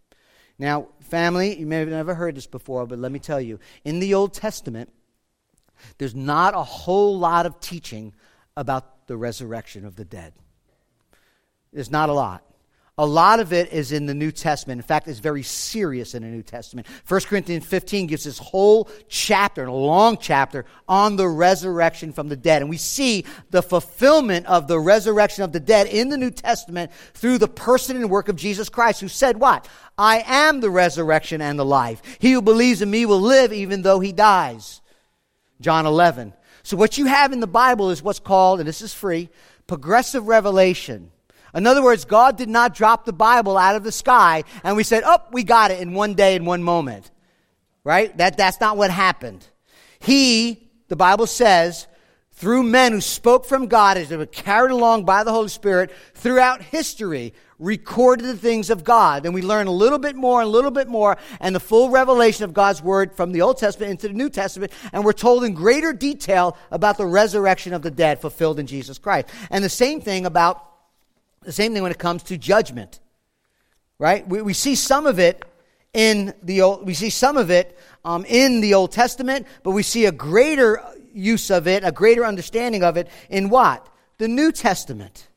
Now, 0.58 0.90
family, 1.00 1.58
you 1.58 1.66
may 1.66 1.78
have 1.80 1.90
never 1.90 2.16
heard 2.16 2.36
this 2.36 2.48
before, 2.48 2.86
but 2.88 3.00
let 3.00 3.12
me 3.12 3.20
tell 3.20 3.40
you. 3.40 3.60
In 3.86 4.00
the 4.00 4.16
Old 4.16 4.34
Testament, 4.34 4.92
there's 6.00 6.16
not 6.16 6.56
a 6.56 6.64
whole 6.64 7.18
lot 7.18 7.46
of 7.46 7.60
teaching 7.60 8.14
about 8.58 9.08
the 9.08 9.16
resurrection 9.16 9.86
of 9.86 9.96
the 9.96 10.06
dead. 10.06 10.34
There's 11.72 11.92
not 11.92 12.10
a 12.10 12.14
lot. 12.14 12.44
A 13.00 13.06
lot 13.06 13.40
of 13.40 13.54
it 13.54 13.72
is 13.72 13.94
in 13.94 14.08
the 14.08 14.14
New 14.14 14.30
Testament. 14.30 14.78
In 14.78 14.84
fact, 14.84 15.08
it's 15.08 15.20
very 15.20 15.42
serious 15.42 16.16
in 16.16 16.22
the 16.22 16.28
New 16.28 16.44
Testament. 16.44 16.86
1 17.08 17.22
Corinthians 17.22 17.66
15 17.66 18.08
gives 18.08 18.26
this 18.26 18.38
whole 18.38 18.90
chapter, 19.08 19.64
a 19.64 19.74
long 19.74 20.18
chapter, 20.18 20.66
on 20.86 21.16
the 21.16 21.26
resurrection 21.26 22.12
from 22.12 22.28
the 22.28 22.36
dead. 22.36 22.62
And 22.62 22.70
we 22.70 22.76
see 22.76 23.24
the 23.52 23.64
fulfillment 23.64 24.48
of 24.48 24.68
the 24.68 24.78
resurrection 24.78 25.46
of 25.46 25.54
the 25.54 25.62
dead 25.62 25.88
in 25.88 26.10
the 26.10 26.18
New 26.18 26.30
Testament 26.30 26.92
through 27.14 27.38
the 27.38 27.48
person 27.48 27.96
and 27.96 28.10
work 28.10 28.28
of 28.28 28.36
Jesus 28.36 28.68
Christ, 28.68 29.00
who 29.00 29.08
said, 29.08 29.40
What? 29.40 29.66
I 29.98 30.22
am 30.28 30.60
the 30.60 30.70
resurrection 30.70 31.42
and 31.42 31.58
the 31.58 31.64
life. 31.64 32.02
He 32.20 32.34
who 32.34 32.42
believes 32.42 32.82
in 32.82 32.92
me 32.92 33.06
will 33.06 33.22
live 33.22 33.54
even 33.54 33.82
though 33.82 34.02
he 34.02 34.12
dies. 34.12 34.82
John 35.62 35.86
11. 35.86 36.34
So, 36.64 36.76
what 36.76 36.98
you 36.98 37.06
have 37.06 37.32
in 37.32 37.40
the 37.40 37.48
Bible 37.48 37.92
is 37.92 38.04
what's 38.04 38.20
called, 38.20 38.60
and 38.60 38.68
this 38.68 38.82
is 38.82 38.94
free, 38.94 39.30
progressive 39.68 40.28
revelation. 40.28 41.12
In 41.54 41.68
other 41.68 41.84
words, 41.84 42.06
God 42.06 42.38
did 42.38 42.50
not 42.50 42.76
drop 42.76 43.06
the 43.06 43.14
Bible 43.14 43.58
out 43.58 43.76
of 43.76 43.84
the 43.84 43.92
sky 43.92 44.44
and 44.64 44.76
we 44.76 44.84
said, 44.84 45.04
oh, 45.06 45.20
we 45.32 45.44
got 45.44 45.72
it 45.72 45.80
in 45.80 45.94
one 45.94 46.14
day, 46.14 46.36
in 46.36 46.46
one 46.46 46.64
moment. 46.64 47.12
Right? 47.84 48.16
That, 48.18 48.38
that's 48.38 48.60
not 48.60 48.78
what 48.78 48.92
happened. 48.92 49.48
He, 50.00 50.70
the 50.90 50.96
Bible 50.96 51.28
says, 51.28 51.88
through 52.34 52.64
men 52.64 52.94
who 52.94 53.02
spoke 53.02 53.46
from 53.46 53.68
God 53.68 53.98
as 53.98 54.10
they 54.10 54.16
were 54.16 54.26
carried 54.26 54.72
along 54.72 55.04
by 55.04 55.24
the 55.24 55.32
Holy 55.32 55.50
Spirit 55.50 55.92
throughout 56.14 56.62
history, 56.62 57.34
recorded 57.58 58.26
the 58.26 58.38
things 58.38 58.70
of 58.70 58.86
God. 58.86 59.26
And 59.26 59.34
we 59.34 59.42
learn 59.42 59.68
a 59.68 59.72
little 59.72 60.00
bit 60.00 60.16
more, 60.16 60.40
and 60.40 60.48
a 60.48 60.52
little 60.52 60.72
bit 60.72 60.88
more, 60.88 61.18
and 61.42 61.54
the 61.54 61.60
full 61.60 61.90
revelation 61.90 62.46
of 62.46 62.54
God's 62.54 62.82
Word 62.82 63.14
from 63.14 63.34
the 63.34 63.42
Old 63.42 63.58
Testament 63.58 63.92
into 63.92 64.08
the 64.08 64.14
New 64.14 64.30
Testament. 64.30 64.72
And 64.94 65.04
we're 65.04 65.12
told 65.12 65.44
in 65.44 65.54
greater 65.54 65.92
detail 65.92 66.58
about 66.72 66.98
the 66.98 67.06
resurrection 67.06 67.74
of 67.74 67.82
the 67.82 67.92
dead 67.92 68.22
fulfilled 68.22 68.58
in 68.58 68.68
Jesus 68.68 68.98
Christ. 68.98 69.28
And 69.50 69.62
the 69.62 69.70
same 69.70 70.00
thing 70.00 70.26
about, 70.26 70.66
the 71.42 71.52
same 71.52 71.74
thing 71.74 71.84
when 71.84 71.92
it 71.92 72.00
comes 72.00 72.24
to 72.24 72.38
judgment. 72.38 73.00
Right? 73.98 74.28
We, 74.28 74.42
we 74.42 74.54
see 74.54 74.76
some 74.76 75.06
of 75.06 75.20
it 75.20 75.44
in 75.94 76.34
the 76.44 76.62
Old, 76.62 76.86
we 76.86 76.94
see 76.94 77.10
some 77.10 77.38
of 77.38 77.50
it 77.50 77.78
um, 78.06 78.26
in 78.26 78.62
the 78.62 78.74
Old 78.76 78.92
Testament, 78.92 79.48
but 79.64 79.72
we 79.72 79.84
see 79.84 80.06
a 80.06 80.12
greater 80.12 80.82
use 81.14 81.50
of 81.50 81.68
it, 81.68 81.84
a 81.84 81.92
greater 81.92 82.26
understanding 82.26 82.84
of 82.84 82.98
it 82.98 83.10
in 83.30 83.50
what? 83.50 83.88
The 84.18 84.28
New 84.28 84.52
Testament. 84.52 85.28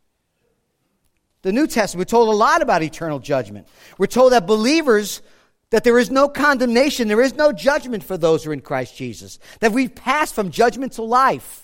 The 1.42 1.52
New 1.52 1.66
Testament, 1.66 2.06
we're 2.06 2.10
told 2.10 2.28
a 2.28 2.36
lot 2.36 2.62
about 2.62 2.82
eternal 2.82 3.18
judgment. 3.18 3.66
We're 3.98 4.06
told 4.06 4.32
that 4.32 4.46
believers, 4.46 5.22
that 5.70 5.82
there 5.82 5.98
is 5.98 6.10
no 6.10 6.28
condemnation, 6.28 7.08
there 7.08 7.20
is 7.20 7.34
no 7.34 7.52
judgment 7.52 8.04
for 8.04 8.16
those 8.16 8.44
who 8.44 8.50
are 8.50 8.54
in 8.54 8.60
Christ 8.60 8.96
Jesus. 8.96 9.38
That 9.60 9.72
we've 9.72 9.94
passed 9.94 10.34
from 10.34 10.50
judgment 10.50 10.92
to 10.92 11.02
life. 11.02 11.61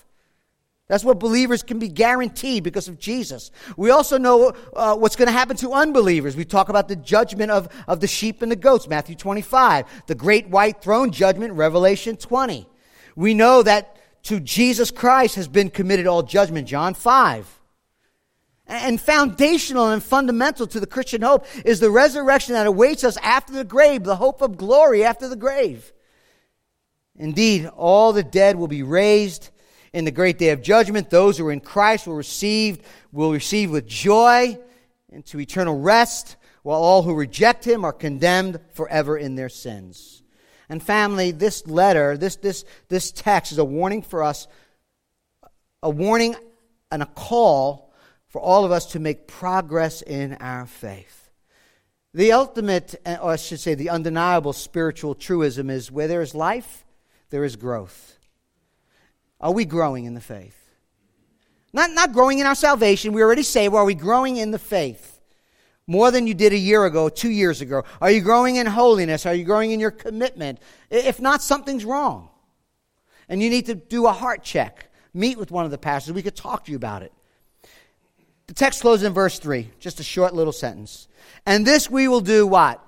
That's 0.88 1.04
what 1.04 1.18
believers 1.18 1.62
can 1.62 1.78
be 1.78 1.88
guaranteed 1.88 2.64
because 2.64 2.88
of 2.88 2.98
Jesus. 2.98 3.50
We 3.76 3.90
also 3.90 4.16
know 4.16 4.54
uh, 4.74 4.96
what's 4.96 5.16
going 5.16 5.26
to 5.26 5.32
happen 5.32 5.56
to 5.58 5.72
unbelievers. 5.72 6.34
We 6.34 6.46
talk 6.46 6.70
about 6.70 6.88
the 6.88 6.96
judgment 6.96 7.50
of, 7.50 7.68
of 7.86 8.00
the 8.00 8.06
sheep 8.06 8.40
and 8.40 8.50
the 8.50 8.56
goats, 8.56 8.88
Matthew 8.88 9.14
25. 9.14 10.06
The 10.06 10.14
great 10.14 10.48
white 10.48 10.80
throne 10.80 11.10
judgment, 11.10 11.52
Revelation 11.52 12.16
20. 12.16 12.66
We 13.16 13.34
know 13.34 13.62
that 13.62 13.98
to 14.24 14.40
Jesus 14.40 14.90
Christ 14.90 15.34
has 15.34 15.46
been 15.46 15.68
committed 15.68 16.06
all 16.06 16.22
judgment, 16.22 16.66
John 16.66 16.94
5. 16.94 17.60
And 18.66 19.00
foundational 19.00 19.90
and 19.90 20.02
fundamental 20.02 20.66
to 20.68 20.80
the 20.80 20.86
Christian 20.86 21.20
hope 21.20 21.46
is 21.66 21.80
the 21.80 21.90
resurrection 21.90 22.54
that 22.54 22.66
awaits 22.66 23.04
us 23.04 23.18
after 23.18 23.52
the 23.52 23.64
grave, 23.64 24.04
the 24.04 24.16
hope 24.16 24.40
of 24.40 24.56
glory 24.56 25.04
after 25.04 25.28
the 25.28 25.36
grave. 25.36 25.92
Indeed, 27.16 27.66
all 27.76 28.12
the 28.12 28.22
dead 28.22 28.56
will 28.56 28.68
be 28.68 28.82
raised 28.82 29.50
in 29.98 30.04
the 30.04 30.12
great 30.12 30.38
day 30.38 30.50
of 30.50 30.62
judgment. 30.62 31.10
Those 31.10 31.36
who 31.36 31.46
are 31.48 31.52
in 31.52 31.58
Christ 31.58 32.06
will 32.06 32.14
receive, 32.14 32.78
will 33.10 33.32
receive 33.32 33.72
with 33.72 33.88
joy 33.88 34.56
into 35.08 35.40
eternal 35.40 35.80
rest, 35.80 36.36
while 36.62 36.80
all 36.80 37.02
who 37.02 37.14
reject 37.14 37.66
him 37.66 37.84
are 37.84 37.92
condemned 37.92 38.60
forever 38.74 39.18
in 39.18 39.34
their 39.34 39.48
sins. 39.48 40.22
And 40.68 40.80
family, 40.80 41.32
this 41.32 41.66
letter, 41.66 42.16
this, 42.16 42.36
this, 42.36 42.64
this 42.88 43.10
text 43.10 43.50
is 43.50 43.58
a 43.58 43.64
warning 43.64 44.02
for 44.02 44.22
us, 44.22 44.46
a 45.82 45.90
warning 45.90 46.36
and 46.92 47.02
a 47.02 47.06
call 47.06 47.92
for 48.28 48.40
all 48.40 48.64
of 48.64 48.70
us 48.70 48.92
to 48.92 49.00
make 49.00 49.26
progress 49.26 50.00
in 50.00 50.34
our 50.34 50.66
faith. 50.66 51.28
The 52.14 52.30
ultimate, 52.30 52.94
or 53.04 53.32
I 53.32 53.36
should 53.36 53.58
say, 53.58 53.74
the 53.74 53.90
undeniable 53.90 54.52
spiritual 54.52 55.16
truism 55.16 55.70
is 55.70 55.90
where 55.90 56.06
there 56.06 56.22
is 56.22 56.36
life, 56.36 56.84
there 57.30 57.42
is 57.42 57.56
growth. 57.56 58.17
Are 59.40 59.52
we 59.52 59.64
growing 59.64 60.04
in 60.04 60.14
the 60.14 60.20
faith? 60.20 60.56
Not, 61.72 61.90
not 61.90 62.12
growing 62.12 62.38
in 62.38 62.46
our 62.46 62.54
salvation. 62.54 63.12
We 63.12 63.22
already 63.22 63.44
well, 63.68 63.76
are 63.76 63.84
we 63.84 63.94
growing 63.94 64.36
in 64.36 64.50
the 64.50 64.58
faith? 64.58 65.20
More 65.86 66.10
than 66.10 66.26
you 66.26 66.34
did 66.34 66.52
a 66.52 66.58
year 66.58 66.84
ago, 66.84 67.08
two 67.08 67.30
years 67.30 67.60
ago. 67.60 67.84
Are 68.00 68.10
you 68.10 68.20
growing 68.20 68.56
in 68.56 68.66
holiness? 68.66 69.26
Are 69.26 69.34
you 69.34 69.44
growing 69.44 69.70
in 69.70 69.80
your 69.80 69.90
commitment? 69.90 70.60
If 70.90 71.20
not, 71.20 71.42
something's 71.42 71.84
wrong. 71.84 72.28
And 73.28 73.42
you 73.42 73.48
need 73.48 73.66
to 73.66 73.74
do 73.74 74.06
a 74.06 74.12
heart 74.12 74.42
check. 74.42 74.90
Meet 75.14 75.38
with 75.38 75.50
one 75.50 75.64
of 75.64 75.70
the 75.70 75.78
pastors. 75.78 76.12
We 76.12 76.22
could 76.22 76.36
talk 76.36 76.64
to 76.66 76.70
you 76.70 76.76
about 76.76 77.02
it. 77.02 77.12
The 78.48 78.54
text 78.54 78.80
closes 78.80 79.04
in 79.04 79.12
verse 79.12 79.38
3, 79.38 79.70
just 79.78 80.00
a 80.00 80.02
short 80.02 80.34
little 80.34 80.52
sentence. 80.52 81.06
And 81.44 81.66
this 81.66 81.90
we 81.90 82.08
will 82.08 82.20
do 82.20 82.46
what? 82.46 82.86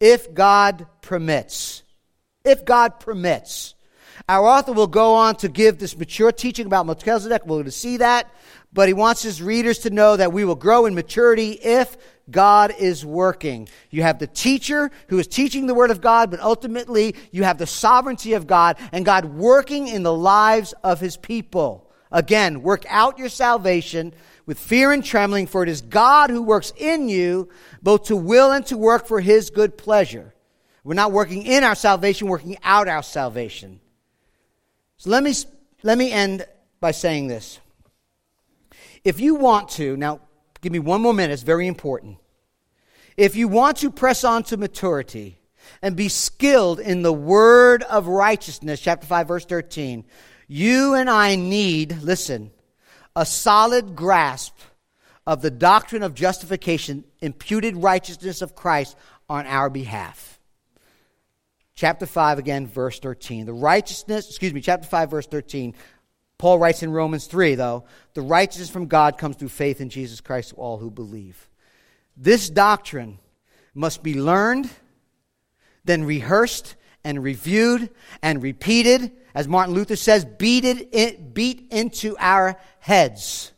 If 0.00 0.32
God 0.34 0.86
permits. 1.00 1.82
If 2.44 2.64
God 2.64 3.00
permits. 3.00 3.74
Our 4.28 4.46
author 4.46 4.72
will 4.72 4.86
go 4.86 5.14
on 5.14 5.36
to 5.36 5.48
give 5.48 5.78
this 5.78 5.96
mature 5.96 6.32
teaching 6.32 6.66
about 6.66 6.86
Melchizedek. 6.86 7.42
We're 7.44 7.56
going 7.56 7.64
to 7.64 7.70
see 7.70 7.98
that. 7.98 8.32
But 8.72 8.88
he 8.88 8.94
wants 8.94 9.22
his 9.22 9.42
readers 9.42 9.80
to 9.80 9.90
know 9.90 10.16
that 10.16 10.32
we 10.32 10.44
will 10.44 10.54
grow 10.54 10.86
in 10.86 10.94
maturity 10.94 11.52
if 11.52 11.96
God 12.30 12.74
is 12.78 13.04
working. 13.04 13.68
You 13.90 14.02
have 14.02 14.18
the 14.18 14.26
teacher 14.26 14.90
who 15.08 15.18
is 15.18 15.26
teaching 15.26 15.66
the 15.66 15.74
Word 15.74 15.90
of 15.90 16.00
God, 16.00 16.30
but 16.30 16.40
ultimately 16.40 17.14
you 17.32 17.44
have 17.44 17.58
the 17.58 17.66
sovereignty 17.66 18.32
of 18.32 18.46
God 18.46 18.78
and 18.92 19.04
God 19.04 19.26
working 19.26 19.88
in 19.88 20.02
the 20.02 20.14
lives 20.14 20.72
of 20.82 21.00
His 21.00 21.16
people. 21.16 21.90
Again, 22.10 22.62
work 22.62 22.84
out 22.88 23.18
your 23.18 23.28
salvation 23.28 24.14
with 24.46 24.58
fear 24.58 24.92
and 24.92 25.04
trembling, 25.04 25.46
for 25.46 25.62
it 25.62 25.68
is 25.68 25.82
God 25.82 26.30
who 26.30 26.42
works 26.42 26.72
in 26.76 27.08
you 27.08 27.48
both 27.82 28.04
to 28.04 28.16
will 28.16 28.52
and 28.52 28.66
to 28.66 28.76
work 28.76 29.06
for 29.06 29.20
his 29.20 29.50
good 29.50 29.78
pleasure. 29.78 30.34
We're 30.84 30.94
not 30.94 31.12
working 31.12 31.42
in 31.44 31.62
our 31.64 31.74
salvation, 31.74 32.28
working 32.28 32.56
out 32.62 32.88
our 32.88 33.02
salvation. 33.02 33.80
So 35.02 35.10
let 35.10 35.24
me, 35.24 35.34
let 35.82 35.98
me 35.98 36.12
end 36.12 36.46
by 36.78 36.92
saying 36.92 37.26
this. 37.26 37.58
If 39.02 39.18
you 39.18 39.34
want 39.34 39.70
to, 39.70 39.96
now 39.96 40.20
give 40.60 40.70
me 40.70 40.78
one 40.78 41.02
more 41.02 41.12
minute, 41.12 41.32
it's 41.32 41.42
very 41.42 41.66
important. 41.66 42.18
If 43.16 43.34
you 43.34 43.48
want 43.48 43.78
to 43.78 43.90
press 43.90 44.22
on 44.22 44.44
to 44.44 44.56
maturity 44.56 45.40
and 45.82 45.96
be 45.96 46.08
skilled 46.08 46.78
in 46.78 47.02
the 47.02 47.12
word 47.12 47.82
of 47.82 48.06
righteousness, 48.06 48.78
chapter 48.80 49.04
5, 49.04 49.26
verse 49.26 49.44
13, 49.44 50.04
you 50.46 50.94
and 50.94 51.10
I 51.10 51.34
need, 51.34 52.00
listen, 52.00 52.52
a 53.16 53.26
solid 53.26 53.96
grasp 53.96 54.56
of 55.26 55.42
the 55.42 55.50
doctrine 55.50 56.04
of 56.04 56.14
justification, 56.14 57.02
imputed 57.18 57.76
righteousness 57.76 58.40
of 58.40 58.54
Christ 58.54 58.96
on 59.28 59.48
our 59.48 59.68
behalf. 59.68 60.31
Chapter 61.74 62.06
5, 62.06 62.38
again, 62.38 62.66
verse 62.66 62.98
13. 62.98 63.46
The 63.46 63.52
righteousness, 63.52 64.28
excuse 64.28 64.52
me, 64.52 64.60
chapter 64.60 64.86
5, 64.86 65.10
verse 65.10 65.26
13. 65.26 65.74
Paul 66.38 66.58
writes 66.58 66.82
in 66.82 66.92
Romans 66.92 67.26
3, 67.26 67.54
though, 67.54 67.84
the 68.14 68.22
righteousness 68.22 68.70
from 68.70 68.86
God 68.86 69.16
comes 69.16 69.36
through 69.36 69.48
faith 69.48 69.80
in 69.80 69.88
Jesus 69.88 70.20
Christ 70.20 70.50
to 70.50 70.56
all 70.56 70.78
who 70.78 70.90
believe. 70.90 71.48
This 72.16 72.50
doctrine 72.50 73.18
must 73.74 74.02
be 74.02 74.20
learned, 74.20 74.68
then 75.84 76.04
rehearsed 76.04 76.74
and 77.04 77.22
reviewed 77.22 77.90
and 78.22 78.42
repeated 78.42 79.12
as 79.34 79.48
Martin 79.48 79.74
Luther 79.74 79.96
says, 79.96 80.24
beat 80.24 80.64
it 80.64 81.34
beat 81.34 81.68
into 81.70 82.16
our 82.18 82.58
heads. 82.80 83.52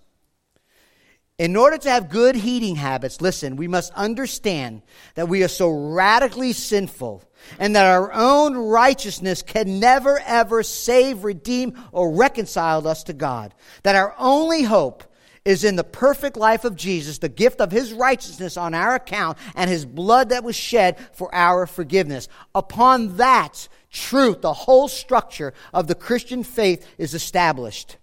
In 1.36 1.56
order 1.56 1.76
to 1.78 1.90
have 1.90 2.10
good 2.10 2.36
heating 2.36 2.76
habits, 2.76 3.20
listen, 3.20 3.56
we 3.56 3.66
must 3.66 3.92
understand 3.94 4.82
that 5.16 5.28
we 5.28 5.42
are 5.42 5.48
so 5.48 5.68
radically 5.68 6.52
sinful 6.52 7.24
and 7.58 7.76
that 7.76 7.86
our 7.86 8.12
own 8.12 8.56
righteousness 8.56 9.42
can 9.42 9.80
never 9.80 10.18
ever 10.26 10.62
save, 10.62 11.24
redeem, 11.24 11.74
or 11.92 12.12
reconcile 12.12 12.86
us 12.86 13.04
to 13.04 13.12
God. 13.12 13.54
That 13.82 13.96
our 13.96 14.14
only 14.18 14.62
hope 14.62 15.04
is 15.44 15.62
in 15.62 15.76
the 15.76 15.84
perfect 15.84 16.38
life 16.38 16.64
of 16.64 16.74
Jesus, 16.74 17.18
the 17.18 17.28
gift 17.28 17.60
of 17.60 17.70
his 17.70 17.92
righteousness 17.92 18.56
on 18.56 18.72
our 18.72 18.94
account, 18.94 19.36
and 19.54 19.68
his 19.68 19.84
blood 19.84 20.30
that 20.30 20.42
was 20.42 20.56
shed 20.56 20.98
for 21.12 21.34
our 21.34 21.66
forgiveness. 21.66 22.28
Upon 22.54 23.18
that, 23.18 23.68
truth, 23.90 24.40
the 24.40 24.54
whole 24.54 24.88
structure 24.88 25.52
of 25.74 25.86
the 25.86 25.94
Christian 25.94 26.44
faith 26.44 26.86
is 26.96 27.12
established. 27.12 27.98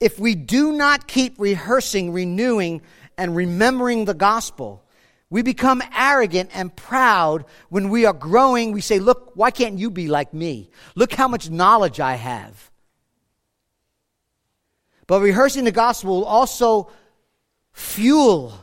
if 0.00 0.18
we 0.18 0.34
do 0.34 0.72
not 0.72 1.06
keep 1.06 1.34
rehearsing, 1.38 2.12
renewing, 2.12 2.80
and 3.18 3.36
remembering 3.36 4.06
the 4.06 4.14
gospel, 4.14 4.82
we 5.30 5.42
become 5.42 5.80
arrogant 5.96 6.50
and 6.52 6.74
proud 6.74 7.44
when 7.68 7.88
we 7.88 8.04
are 8.04 8.12
growing. 8.12 8.72
We 8.72 8.80
say, 8.80 8.98
Look, 8.98 9.30
why 9.34 9.52
can't 9.52 9.78
you 9.78 9.90
be 9.90 10.08
like 10.08 10.34
me? 10.34 10.70
Look 10.96 11.12
how 11.12 11.28
much 11.28 11.48
knowledge 11.48 12.00
I 12.00 12.16
have. 12.16 12.70
But 15.06 15.20
rehearsing 15.20 15.64
the 15.64 15.72
gospel 15.72 16.16
will 16.16 16.24
also 16.24 16.90
fuel 17.72 18.54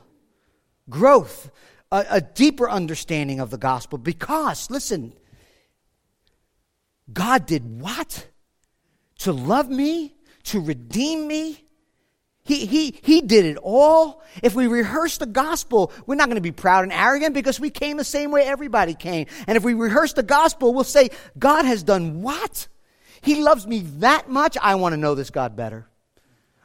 growth, 0.90 1.52
a, 1.92 2.06
a 2.10 2.22
deeper 2.22 2.70
understanding 2.70 3.40
of 3.40 3.50
the 3.50 3.58
gospel. 3.58 3.98
Because, 3.98 4.70
listen, 4.70 5.14
God 7.12 7.46
did 7.46 7.82
what? 7.82 8.28
To 9.20 9.34
love 9.34 9.70
me, 9.70 10.16
to 10.44 10.60
redeem 10.60 11.28
me, 11.28 11.67
he, 12.48 12.66
he, 12.66 12.98
he 13.04 13.22
did 13.22 13.46
it 13.46 13.58
all. 13.62 14.24
If 14.42 14.56
we 14.56 14.68
rehearse 14.68 15.18
the 15.18 15.26
gospel, 15.26 15.92
we're 16.06 16.16
not 16.16 16.28
going 16.28 16.36
to 16.36 16.42
be 16.42 16.54
proud 16.54 16.84
and 16.84 16.94
arrogant 16.94 17.34
because 17.34 17.60
we 17.60 17.70
came 17.70 17.98
the 17.98 18.06
same 18.06 18.32
way 18.32 18.44
everybody 18.44 18.94
came. 18.94 19.28
And 19.48 19.58
if 19.58 19.66
we 19.66 19.74
rehearse 19.74 20.14
the 20.14 20.24
gospel, 20.24 20.74
we'll 20.74 20.86
say, 20.86 21.10
God 21.38 21.66
has 21.66 21.84
done 21.84 22.22
what? 22.22 22.68
He 23.22 23.44
loves 23.44 23.68
me 23.68 23.82
that 23.98 24.30
much. 24.30 24.58
I 24.62 24.76
want 24.76 24.94
to 24.94 24.98
know 24.98 25.14
this 25.14 25.30
God 25.30 25.58
better. 25.58 25.90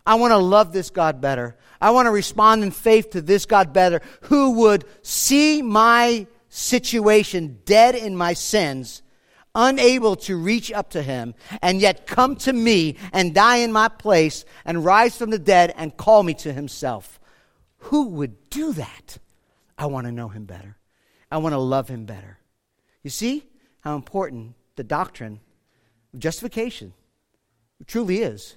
I 0.07 0.15
want 0.15 0.31
to 0.31 0.39
love 0.39 0.73
this 0.73 0.91
God 0.91 1.21
better. 1.21 1.57
I 1.81 1.91
want 1.91 2.07
to 2.07 2.13
respond 2.13 2.63
in 2.63 2.71
faith 2.71 3.11
to 3.11 3.21
this 3.21 3.45
God 3.45 3.73
better 3.73 4.03
who 4.23 4.53
would 4.61 4.85
see 5.03 5.63
my 5.63 6.29
situation 6.49 7.59
dead 7.65 7.97
in 7.97 8.17
my 8.17 8.35
sins 8.35 9.03
unable 9.55 10.17
to 10.17 10.37
reach 10.37 10.73
up 10.73 10.91
to 10.91 11.03
him, 11.03 11.35
and 11.61 11.81
yet 11.81 12.07
come 12.07 12.37
to 12.37 12.53
me 12.53 12.97
and 13.13 13.35
die 13.35 13.57
in 13.57 13.73
my 13.73 13.89
place 13.89 14.45
and 14.65 14.85
rise 14.85 15.17
from 15.17 15.31
the 15.31 15.39
dead 15.39 15.73
and 15.77 15.97
call 15.97 16.23
me 16.23 16.35
to 16.35 16.53
himself. 16.53 17.21
Who 17.79 18.09
would 18.09 18.51
do 18.51 18.73
that? 18.75 19.19
I 19.77 19.87
want 19.87 20.07
to 20.07 20.13
know 20.13 20.29
him 20.29 20.45
better. 20.45 20.77
I 21.31 21.39
want 21.39 21.55
to 21.55 21.59
love 21.59 21.89
him 21.89 22.05
better. 22.05 22.39
You 23.03 23.11
see 23.11 23.45
how 23.81 23.97
important 23.97 24.55
the 24.77 24.85
doctrine 24.85 25.41
of 26.15 26.21
justification 26.21 26.93
truly 27.87 28.19
is 28.19 28.57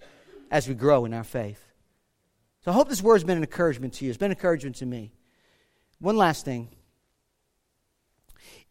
as 0.51 0.67
we 0.67 0.75
grow 0.75 1.05
in 1.05 1.13
our 1.13 1.23
faith. 1.23 1.63
So 2.63 2.71
I 2.71 2.73
hope 2.73 2.89
this 2.89 3.01
word 3.01 3.15
has 3.15 3.23
been 3.23 3.37
an 3.37 3.43
encouragement 3.43 3.93
to 3.95 4.05
you. 4.05 4.09
It's 4.09 4.17
been 4.17 4.31
an 4.31 4.37
encouragement 4.37 4.75
to 4.77 4.85
me. 4.85 5.11
One 5.99 6.17
last 6.17 6.45
thing. 6.45 6.69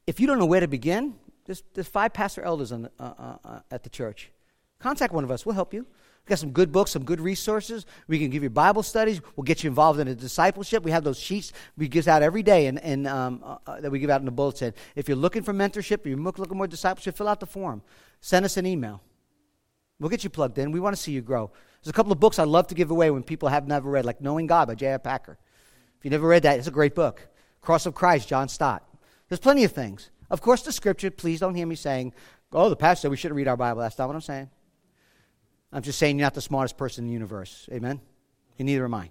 If 0.06 0.20
you 0.20 0.26
don't 0.26 0.38
know 0.38 0.46
where 0.46 0.60
to 0.60 0.68
begin, 0.68 1.14
there's, 1.44 1.62
there's 1.74 1.88
five 1.88 2.12
pastor 2.12 2.42
elders 2.42 2.70
the, 2.70 2.90
uh, 2.98 3.02
uh, 3.18 3.36
uh, 3.44 3.60
at 3.70 3.82
the 3.82 3.90
church. 3.90 4.30
Contact 4.78 5.12
one 5.12 5.24
of 5.24 5.30
us. 5.30 5.44
We'll 5.44 5.54
help 5.54 5.74
you. 5.74 5.80
We've 6.24 6.30
got 6.30 6.38
some 6.38 6.52
good 6.52 6.72
books, 6.72 6.92
some 6.92 7.04
good 7.04 7.20
resources. 7.20 7.84
We 8.08 8.18
can 8.18 8.30
give 8.30 8.42
you 8.42 8.48
Bible 8.48 8.82
studies. 8.82 9.20
We'll 9.36 9.44
get 9.44 9.62
you 9.62 9.68
involved 9.68 10.00
in 10.00 10.08
a 10.08 10.14
discipleship. 10.14 10.82
We 10.82 10.90
have 10.90 11.04
those 11.04 11.18
sheets 11.18 11.52
we 11.76 11.86
give 11.86 12.08
out 12.08 12.22
every 12.22 12.42
day 12.42 12.66
and, 12.66 12.78
and 12.82 13.06
um, 13.06 13.42
uh, 13.44 13.58
uh, 13.66 13.80
that 13.80 13.90
we 13.90 13.98
give 13.98 14.08
out 14.08 14.20
in 14.20 14.24
the 14.24 14.32
bulletin. 14.32 14.72
If 14.96 15.06
you're 15.06 15.18
looking 15.18 15.42
for 15.42 15.52
mentorship, 15.52 16.00
if 16.00 16.06
you're 16.06 16.16
looking 16.16 16.46
for 16.46 16.54
more 16.54 16.66
discipleship, 16.66 17.16
fill 17.16 17.28
out 17.28 17.40
the 17.40 17.46
form. 17.46 17.82
Send 18.22 18.46
us 18.46 18.56
an 18.56 18.64
email. 18.64 19.02
We'll 20.00 20.08
get 20.08 20.24
you 20.24 20.30
plugged 20.30 20.56
in. 20.58 20.72
We 20.72 20.80
want 20.80 20.96
to 20.96 21.00
see 21.00 21.12
you 21.12 21.20
grow. 21.20 21.50
There's 21.82 21.90
a 21.90 21.92
couple 21.92 22.12
of 22.12 22.20
books 22.20 22.38
I 22.38 22.44
love 22.44 22.68
to 22.68 22.74
give 22.74 22.90
away 22.90 23.10
when 23.10 23.22
people 23.22 23.50
have 23.50 23.68
never 23.68 23.90
read, 23.90 24.06
like 24.06 24.22
Knowing 24.22 24.46
God 24.46 24.68
by 24.68 24.74
J.I. 24.74 24.96
Packer. 24.96 25.36
If 25.98 26.04
you 26.04 26.10
never 26.10 26.26
read 26.26 26.42
that, 26.44 26.58
it's 26.58 26.68
a 26.68 26.72
great 26.72 26.94
book. 26.94 27.26
Cross 27.60 27.84
of 27.84 27.94
Christ, 27.94 28.28
John 28.28 28.48
Stott. 28.48 28.82
There's 29.28 29.40
plenty 29.40 29.64
of 29.64 29.72
things. 29.72 30.10
Of 30.34 30.40
course, 30.40 30.62
the 30.62 30.72
scripture, 30.72 31.12
please 31.12 31.38
don't 31.38 31.54
hear 31.54 31.64
me 31.64 31.76
saying, 31.76 32.12
oh, 32.52 32.68
the 32.68 32.74
pastor 32.74 33.02
said 33.02 33.12
we 33.12 33.16
shouldn't 33.16 33.36
read 33.36 33.46
our 33.46 33.56
Bible. 33.56 33.82
That's 33.82 33.96
not 33.96 34.08
what 34.08 34.16
I'm 34.16 34.20
saying. 34.20 34.50
I'm 35.72 35.82
just 35.82 35.96
saying 35.96 36.18
you're 36.18 36.26
not 36.26 36.34
the 36.34 36.40
smartest 36.40 36.76
person 36.76 37.04
in 37.04 37.06
the 37.06 37.12
universe. 37.12 37.68
Amen? 37.70 38.00
And 38.58 38.66
neither 38.66 38.84
am 38.84 38.94
I. 38.94 39.10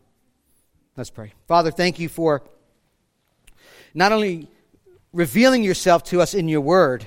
Let's 0.97 1.11
pray. 1.11 1.31
Father, 1.47 1.71
thank 1.71 1.97
you 1.97 2.09
for 2.09 2.43
not 3.93 4.11
only 4.11 4.49
revealing 5.13 5.63
yourself 5.63 6.03
to 6.09 6.19
us 6.19 6.33
in 6.33 6.49
your 6.49 6.59
word, 6.59 7.05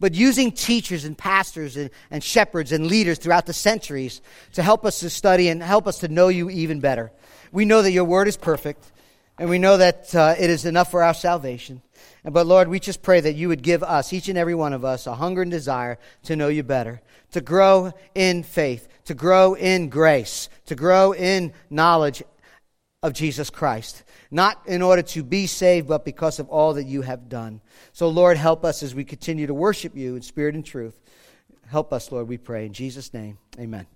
but 0.00 0.14
using 0.14 0.50
teachers 0.50 1.04
and 1.04 1.18
pastors 1.18 1.76
and, 1.76 1.90
and 2.10 2.24
shepherds 2.24 2.72
and 2.72 2.86
leaders 2.86 3.18
throughout 3.18 3.44
the 3.44 3.52
centuries 3.52 4.22
to 4.54 4.62
help 4.62 4.86
us 4.86 5.00
to 5.00 5.10
study 5.10 5.50
and 5.50 5.62
help 5.62 5.86
us 5.86 5.98
to 5.98 6.08
know 6.08 6.28
you 6.28 6.48
even 6.48 6.80
better. 6.80 7.12
We 7.52 7.66
know 7.66 7.82
that 7.82 7.92
your 7.92 8.04
word 8.04 8.28
is 8.28 8.38
perfect, 8.38 8.90
and 9.38 9.50
we 9.50 9.58
know 9.58 9.76
that 9.76 10.14
uh, 10.14 10.36
it 10.38 10.48
is 10.48 10.64
enough 10.64 10.90
for 10.90 11.02
our 11.02 11.12
salvation. 11.12 11.82
But 12.24 12.46
Lord, 12.46 12.68
we 12.68 12.80
just 12.80 13.02
pray 13.02 13.20
that 13.20 13.34
you 13.34 13.48
would 13.48 13.62
give 13.62 13.82
us, 13.82 14.12
each 14.12 14.28
and 14.28 14.38
every 14.38 14.54
one 14.54 14.72
of 14.72 14.84
us, 14.84 15.06
a 15.06 15.14
hunger 15.14 15.42
and 15.42 15.50
desire 15.50 15.98
to 16.24 16.36
know 16.36 16.48
you 16.48 16.62
better, 16.62 17.00
to 17.32 17.40
grow 17.40 17.92
in 18.14 18.42
faith, 18.42 18.88
to 19.04 19.14
grow 19.14 19.54
in 19.54 19.88
grace, 19.88 20.48
to 20.66 20.74
grow 20.74 21.12
in 21.12 21.52
knowledge 21.70 22.22
of 23.02 23.12
Jesus 23.12 23.50
Christ. 23.50 24.02
Not 24.30 24.60
in 24.66 24.82
order 24.82 25.02
to 25.02 25.22
be 25.22 25.46
saved, 25.46 25.88
but 25.88 26.04
because 26.04 26.38
of 26.38 26.48
all 26.48 26.74
that 26.74 26.84
you 26.84 27.02
have 27.02 27.28
done. 27.28 27.60
So, 27.92 28.08
Lord, 28.08 28.36
help 28.36 28.64
us 28.64 28.82
as 28.82 28.94
we 28.94 29.04
continue 29.04 29.46
to 29.46 29.54
worship 29.54 29.96
you 29.96 30.16
in 30.16 30.22
spirit 30.22 30.54
and 30.54 30.64
truth. 30.64 31.00
Help 31.68 31.92
us, 31.92 32.10
Lord, 32.10 32.28
we 32.28 32.38
pray. 32.38 32.66
In 32.66 32.72
Jesus' 32.72 33.14
name, 33.14 33.38
amen. 33.58 33.86